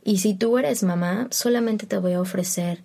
Y 0.03 0.19
si 0.19 0.33
tú 0.33 0.57
eres 0.57 0.81
mamá, 0.83 1.27
solamente 1.29 1.85
te 1.85 1.97
voy 1.97 2.13
a 2.13 2.21
ofrecer 2.21 2.83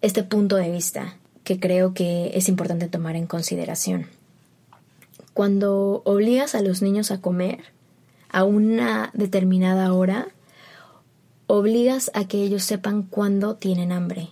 este 0.00 0.22
punto 0.22 0.56
de 0.56 0.70
vista 0.70 1.16
que 1.44 1.58
creo 1.58 1.92
que 1.92 2.30
es 2.34 2.48
importante 2.48 2.88
tomar 2.88 3.16
en 3.16 3.26
consideración. 3.26 4.06
Cuando 5.34 6.02
obligas 6.04 6.54
a 6.54 6.62
los 6.62 6.82
niños 6.82 7.10
a 7.10 7.20
comer 7.20 7.64
a 8.30 8.44
una 8.44 9.10
determinada 9.12 9.92
hora, 9.92 10.28
obligas 11.58 12.10
a 12.14 12.26
que 12.26 12.42
ellos 12.42 12.64
sepan 12.64 13.02
cuándo 13.02 13.56
tienen 13.56 13.92
hambre. 13.92 14.30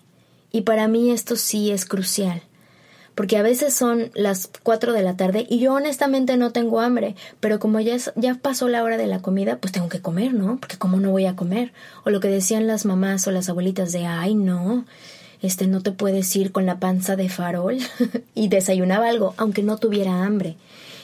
Y 0.53 0.62
para 0.62 0.89
mí 0.89 1.11
esto 1.11 1.37
sí 1.37 1.71
es 1.71 1.85
crucial 1.85 2.43
porque 3.21 3.37
a 3.37 3.43
veces 3.43 3.75
son 3.75 4.11
las 4.14 4.51
4 4.62 4.95
de 4.95 5.03
la 5.03 5.14
tarde 5.14 5.47
y 5.47 5.59
yo 5.59 5.75
honestamente 5.75 6.39
no 6.39 6.53
tengo 6.53 6.81
hambre, 6.81 7.16
pero 7.39 7.59
como 7.59 7.79
ya, 7.81 7.95
ya 8.16 8.35
pasó 8.37 8.66
la 8.66 8.83
hora 8.83 8.97
de 8.97 9.07
la 9.07 9.21
comida, 9.21 9.59
pues 9.59 9.73
tengo 9.73 9.91
que 9.91 10.01
comer, 10.01 10.33
¿no? 10.33 10.57
Porque 10.59 10.79
cómo 10.79 11.01
no 11.01 11.11
voy 11.11 11.27
a 11.27 11.37
comer. 11.37 11.75
O 12.05 12.09
lo 12.09 12.21
que 12.21 12.29
decían 12.29 12.66
las 12.66 12.87
mamás 12.87 13.27
o 13.27 13.31
las 13.31 13.51
abuelitas 13.51 13.93
de, 13.93 14.07
ay, 14.07 14.35
no, 14.35 14.87
este 15.43 15.66
no 15.66 15.83
te 15.83 15.93
puedes 15.93 16.35
ir 16.35 16.51
con 16.51 16.64
la 16.64 16.79
panza 16.79 17.14
de 17.14 17.29
farol 17.29 17.77
y 18.35 18.49
desayunaba 18.49 19.11
algo, 19.11 19.35
aunque 19.37 19.62
no 19.62 19.77
tuviera 19.77 20.25
hambre. 20.25 20.57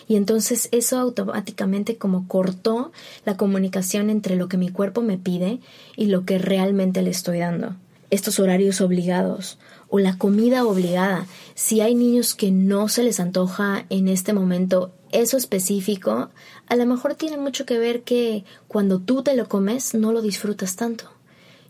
Y 0.09 0.17
entonces 0.17 0.69
eso 0.73 0.99
automáticamente 0.99 1.97
como 1.97 2.29
cortó 2.29 2.93
la 3.25 3.37
comunicación 3.37 4.11
entre 4.11 4.37
lo 4.37 4.49
que 4.49 4.57
mi 4.57 4.69
cuerpo 4.69 5.03
me 5.03 5.19
pide 5.19 5.61
y 5.97 6.07
lo 6.07 6.25
que 6.25 6.39
realmente 6.39 7.03
le 7.03 7.11
estoy 7.11 7.41
dando. 7.41 7.75
Estos 8.11 8.39
horarios 8.39 8.81
obligados 8.81 9.59
o 9.89 9.99
la 9.99 10.17
comida 10.17 10.65
obligada. 10.65 11.27
Si 11.55 11.81
hay 11.81 11.95
niños 11.95 12.35
que 12.35 12.51
no 12.51 12.89
se 12.89 13.03
les 13.03 13.19
antoja 13.19 13.85
en 13.91 14.09
este 14.09 14.33
momento 14.33 14.93
eso 15.11 15.37
específico, 15.37 16.31
a 16.69 16.77
lo 16.77 16.87
mejor 16.87 17.15
tiene 17.15 17.37
mucho 17.37 17.67
que 17.67 17.79
ver 17.79 18.03
que 18.03 18.45
cuando 18.69 19.01
tú 19.01 19.23
te 19.23 19.35
lo 19.35 19.49
comes 19.49 19.95
no 19.95 20.13
lo 20.13 20.23
disfrutas 20.23 20.77
tanto. 20.77 21.11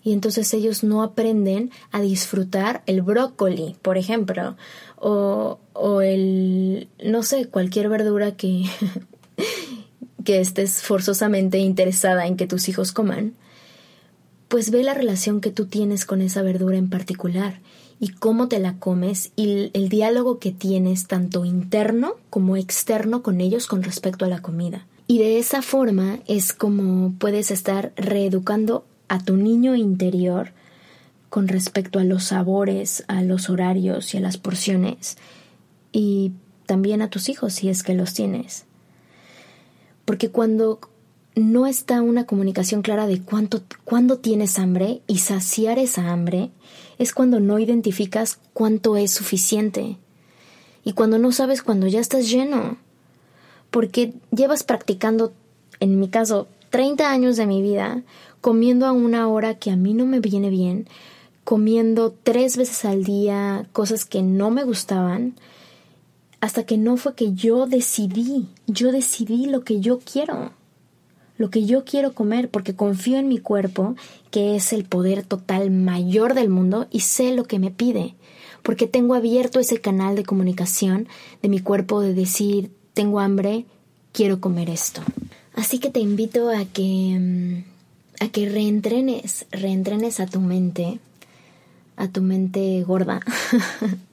Y 0.03 0.13
entonces 0.13 0.55
ellos 0.55 0.85
no 0.85 1.03
aprenden 1.03 1.73
a 1.91 2.01
disfrutar 2.01 2.83
el 2.87 3.03
brócoli, 3.03 3.77
por 3.83 3.99
ejemplo, 3.99 4.57
o, 4.97 5.59
o 5.73 6.01
el, 6.01 6.89
no 7.05 7.23
sé, 7.23 7.47
cualquier 7.47 7.89
verdura 7.89 8.33
que, 8.37 8.65
que 10.25 10.41
estés 10.41 10.83
forzosamente 10.83 11.59
interesada 11.59 12.27
en 12.27 12.37
que 12.37 12.47
tus 12.47 12.69
hijos 12.69 12.93
coman, 12.93 13.35
pues 14.49 14.71
ve 14.71 14.83
la 14.83 14.95
relación 14.95 15.41
que 15.41 15.51
tú 15.51 15.67
tienes 15.67 16.05
con 16.05 16.23
esa 16.23 16.43
verdura 16.43 16.77
en 16.77 16.91
particular 16.91 17.61
y 17.99 18.09
cómo 18.09 18.49
te 18.49 18.59
la 18.59 18.79
comes 18.79 19.33
y 19.37 19.71
el 19.73 19.89
diálogo 19.89 20.39
que 20.39 20.53
tienes 20.53 21.07
tanto 21.07 21.45
interno 21.45 22.15
como 22.31 22.57
externo 22.57 23.23
con 23.23 23.41
ellos 23.41 23.67
con 23.67 23.83
respecto 23.83 24.25
a 24.25 24.29
la 24.29 24.43
comida. 24.43 24.87
Y 25.07 25.19
de 25.19 25.39
esa 25.39 25.63
forma 25.63 26.19
es 26.27 26.53
como 26.53 27.15
puedes 27.19 27.51
estar 27.51 27.93
reeducando 27.97 28.85
a 29.09 29.23
tu 29.23 29.37
niño 29.37 29.75
interior 29.75 30.53
con 31.37 31.49
respecto 31.49 31.99
a 31.99 32.05
los 32.05 32.25
sabores, 32.25 33.05
a 33.09 33.21
los 33.21 33.51
horarios 33.51 34.15
y 34.15 34.17
a 34.17 34.21
las 34.21 34.39
porciones 34.39 35.19
y 35.93 36.33
también 36.65 37.03
a 37.03 37.11
tus 37.11 37.29
hijos 37.29 37.53
si 37.53 37.69
es 37.69 37.83
que 37.83 37.93
los 37.93 38.15
tienes. 38.15 38.65
Porque 40.07 40.31
cuando 40.31 40.81
no 41.35 41.67
está 41.67 42.01
una 42.01 42.25
comunicación 42.25 42.81
clara 42.81 43.07
de 43.07 43.21
cuánto, 43.21 43.63
cuándo 43.85 44.17
tienes 44.17 44.59
hambre 44.59 45.03
y 45.07 45.19
saciar 45.19 45.79
esa 45.79 46.11
hambre 46.11 46.53
es 46.97 47.13
cuando 47.13 47.39
no 47.39 47.59
identificas 47.59 48.39
cuánto 48.55 48.97
es 48.97 49.11
suficiente 49.11 49.99
y 50.85 50.95
cuando 50.95 51.19
no 51.19 51.33
sabes 51.33 51.61
cuando 51.61 51.87
ya 51.87 52.01
estás 52.01 52.31
lleno. 52.31 52.79
Porque 53.71 54.15
llevas 54.35 54.63
practicando, 54.63 55.35
en 55.81 56.01
mi 56.01 56.09
caso, 56.09 56.49
30 56.71 57.11
años 57.11 57.37
de 57.37 57.45
mi 57.45 57.61
vida 57.61 58.05
comiendo 58.41 58.87
a 58.87 58.93
una 58.93 59.29
hora 59.29 59.59
que 59.59 59.71
a 59.71 59.77
mí 59.77 59.93
no 59.93 60.07
me 60.07 60.21
viene 60.21 60.49
bien, 60.49 60.89
comiendo 61.47 62.13
tres 62.23 62.59
veces 62.59 62.85
al 62.85 63.05
día 63.05 63.67
cosas 63.73 64.05
que 64.05 64.21
no 64.21 64.51
me 64.51 64.65
gustaban, 64.65 65.35
hasta 66.43 66.67
que 66.67 66.77
no 66.77 66.99
fue 66.99 67.15
que 67.15 67.33
yo 67.33 67.67
decidí, 67.67 68.49
yo 68.67 68.93
decidí 68.93 69.47
lo 69.47 69.63
que 69.63 69.81
yo 69.81 70.01
quiero 70.01 70.53
lo 71.39 71.51
que 71.51 71.67
yo 71.67 71.85
quiero 71.85 72.13
comer 72.13 72.49
porque 72.49 72.75
confío 72.75 73.19
en 73.19 73.29
mi 73.29 73.39
cuerpo, 73.39 73.95
que 74.31 74.57
es 74.57 74.73
el 74.73 74.85
poder 74.85 75.23
total 75.23 75.71
mayor 75.71 76.35
del 76.35 76.49
mundo, 76.49 76.87
y 76.91 77.01
sé 77.01 77.35
lo 77.35 77.45
que 77.45 77.59
me 77.59 77.71
pide, 77.71 78.15
porque 78.63 78.87
tengo 78.87 79.15
abierto 79.15 79.61
ese 79.61 79.81
canal 79.81 80.17
de 80.17 80.25
comunicación 80.25 81.09
de 81.43 81.49
mi 81.49 81.61
cuerpo 81.61 82.01
de 82.01 82.15
decir, 82.15 82.71
tengo 82.95 83.21
hambre, 83.21 83.67
quiero 84.13 84.41
comer 84.41 84.71
esto. 84.71 85.03
Así 85.55 85.79
que 85.79 85.91
te 85.91 86.01
invito 86.01 86.51
a 86.51 86.65
que 86.65 87.19
mm, 87.19 88.25
a 88.25 88.29
que 88.29 88.49
reentrenes, 88.49 89.45
reentrenes 89.51 90.21
a 90.21 90.27
tu 90.27 90.41
mente, 90.41 91.01
a 91.97 92.09
tu 92.09 92.23
mente 92.23 92.83
gorda. 92.83 93.21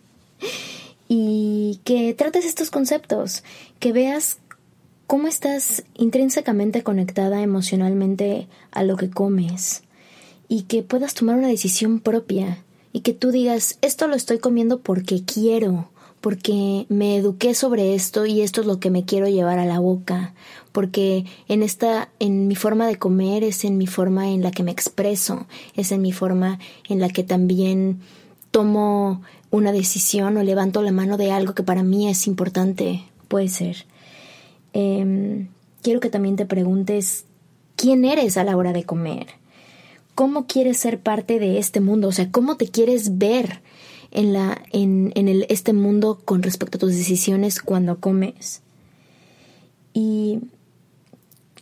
y 1.07 1.79
que 1.83 2.13
trates 2.13 2.45
estos 2.45 2.71
conceptos, 2.71 3.43
que 3.79 3.91
veas 3.91 4.37
cómo 5.07 5.27
estás 5.27 5.83
intrínsecamente 5.95 6.83
conectada 6.83 7.41
emocionalmente 7.41 8.47
a 8.71 8.83
lo 8.83 8.97
que 8.97 9.09
comes 9.09 9.83
y 10.47 10.63
que 10.63 10.83
puedas 10.83 11.13
tomar 11.13 11.35
una 11.35 11.49
decisión 11.49 11.99
propia 11.99 12.63
y 12.93 13.01
que 13.01 13.13
tú 13.13 13.31
digas, 13.31 13.77
esto 13.81 14.07
lo 14.07 14.15
estoy 14.15 14.39
comiendo 14.39 14.79
porque 14.79 15.23
quiero, 15.23 15.89
porque 16.23 16.85
me 16.87 17.17
eduqué 17.17 17.53
sobre 17.53 17.95
esto 17.95 18.25
y 18.25 18.43
esto 18.43 18.61
es 18.61 18.67
lo 18.67 18.79
que 18.79 18.89
me 18.89 19.03
quiero 19.03 19.27
llevar 19.27 19.59
a 19.59 19.65
la 19.65 19.79
boca, 19.79 20.33
porque 20.71 21.25
en 21.49 21.63
esta 21.63 22.11
en 22.19 22.47
mi 22.47 22.55
forma 22.55 22.87
de 22.87 22.95
comer 22.95 23.43
es 23.43 23.65
en 23.65 23.77
mi 23.77 23.87
forma 23.87 24.29
en 24.29 24.41
la 24.41 24.51
que 24.51 24.63
me 24.63 24.71
expreso, 24.71 25.47
es 25.75 25.91
en 25.91 26.01
mi 26.01 26.13
forma 26.13 26.59
en 26.87 27.01
la 27.01 27.09
que 27.09 27.25
también 27.25 27.99
tomo 28.51 29.21
una 29.51 29.73
decisión 29.73 30.37
o 30.37 30.43
levanto 30.43 30.81
la 30.81 30.93
mano 30.93 31.17
de 31.17 31.33
algo 31.33 31.55
que 31.55 31.63
para 31.63 31.83
mí 31.83 32.07
es 32.07 32.25
importante, 32.25 33.03
puede 33.27 33.49
ser. 33.49 33.85
Em, 34.71 35.49
quiero 35.81 35.99
que 35.99 36.09
también 36.09 36.37
te 36.37 36.45
preguntes 36.45 37.25
quién 37.75 38.05
eres 38.05 38.37
a 38.37 38.45
la 38.45 38.55
hora 38.55 38.71
de 38.71 38.85
comer. 38.85 39.27
¿Cómo 40.15 40.47
quieres 40.47 40.77
ser 40.77 41.01
parte 41.01 41.37
de 41.39 41.57
este 41.59 41.81
mundo? 41.81 42.07
O 42.07 42.11
sea, 42.13 42.31
¿cómo 42.31 42.55
te 42.55 42.69
quieres 42.69 43.17
ver 43.17 43.61
en, 44.13 44.33
la, 44.33 44.61
en, 44.71 45.11
en 45.15 45.27
el, 45.27 45.45
este 45.49 45.73
mundo 45.73 46.21
con 46.23 46.43
respecto 46.43 46.77
a 46.77 46.79
tus 46.79 46.95
decisiones 46.95 47.61
cuando 47.61 47.99
comes? 47.99 48.61
Y 49.93 50.39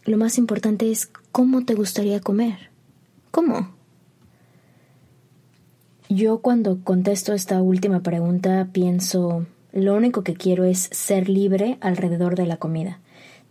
lo 0.06 0.18
más 0.18 0.38
importante 0.38 0.92
es 0.92 1.10
cómo 1.32 1.66
te 1.66 1.76
gustaría 1.76 2.20
comer. 2.20 2.70
¿Cómo? 3.32 3.70
Yo 6.10 6.40
cuando 6.40 6.84
contesto 6.84 7.34
esta 7.34 7.62
última 7.62 8.02
pregunta 8.02 8.68
pienso, 8.74 9.46
lo 9.72 9.96
único 9.96 10.24
que 10.24 10.34
quiero 10.34 10.66
es 10.66 10.90
ser 10.92 11.30
libre 11.30 11.78
alrededor 11.80 12.36
de 12.36 12.46
la 12.46 12.58
comida, 12.58 13.00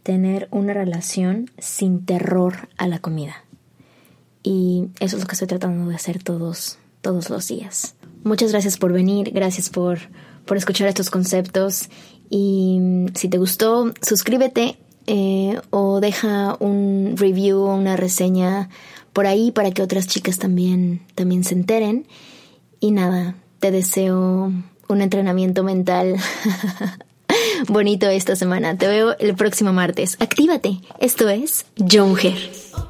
tener 0.02 0.48
una 0.50 0.74
relación 0.74 1.50
sin 1.58 2.04
terror 2.04 2.68
a 2.76 2.86
la 2.86 2.98
comida. 2.98 3.44
Y 4.42 4.88
eso 5.00 5.16
es 5.16 5.22
lo 5.22 5.26
que 5.26 5.32
estoy 5.32 5.48
tratando 5.48 5.88
de 5.88 5.94
hacer 5.94 6.22
todos, 6.22 6.78
todos 7.00 7.30
los 7.30 7.48
días. 7.48 7.94
Muchas 8.22 8.52
gracias 8.52 8.76
por 8.76 8.92
venir, 8.92 9.30
gracias 9.32 9.70
por, 9.70 9.98
por 10.44 10.56
escuchar 10.56 10.88
estos 10.88 11.10
conceptos 11.10 11.88
y 12.28 12.78
mm, 12.80 13.06
si 13.14 13.28
te 13.28 13.38
gustó, 13.38 13.92
suscríbete 14.02 14.78
eh, 15.06 15.58
o 15.70 16.00
deja 16.00 16.56
un 16.60 17.14
review 17.16 17.58
o 17.62 17.74
una 17.74 17.96
reseña 17.96 18.68
por 19.12 19.26
ahí 19.26 19.50
para 19.50 19.70
que 19.72 19.82
otras 19.82 20.06
chicas 20.06 20.38
también, 20.38 21.02
también 21.14 21.44
se 21.44 21.54
enteren. 21.54 22.06
Y 22.78 22.92
nada, 22.92 23.34
te 23.58 23.70
deseo 23.70 24.52
un 24.88 25.00
entrenamiento 25.02 25.64
mental 25.64 26.16
bonito 27.68 28.08
esta 28.08 28.36
semana. 28.36 28.76
Te 28.76 28.86
veo 28.86 29.16
el 29.18 29.34
próximo 29.34 29.72
martes. 29.72 30.16
Actívate. 30.20 30.80
Esto 31.00 31.28
es 31.28 31.66
John 31.76 32.10
Mom 32.10 32.89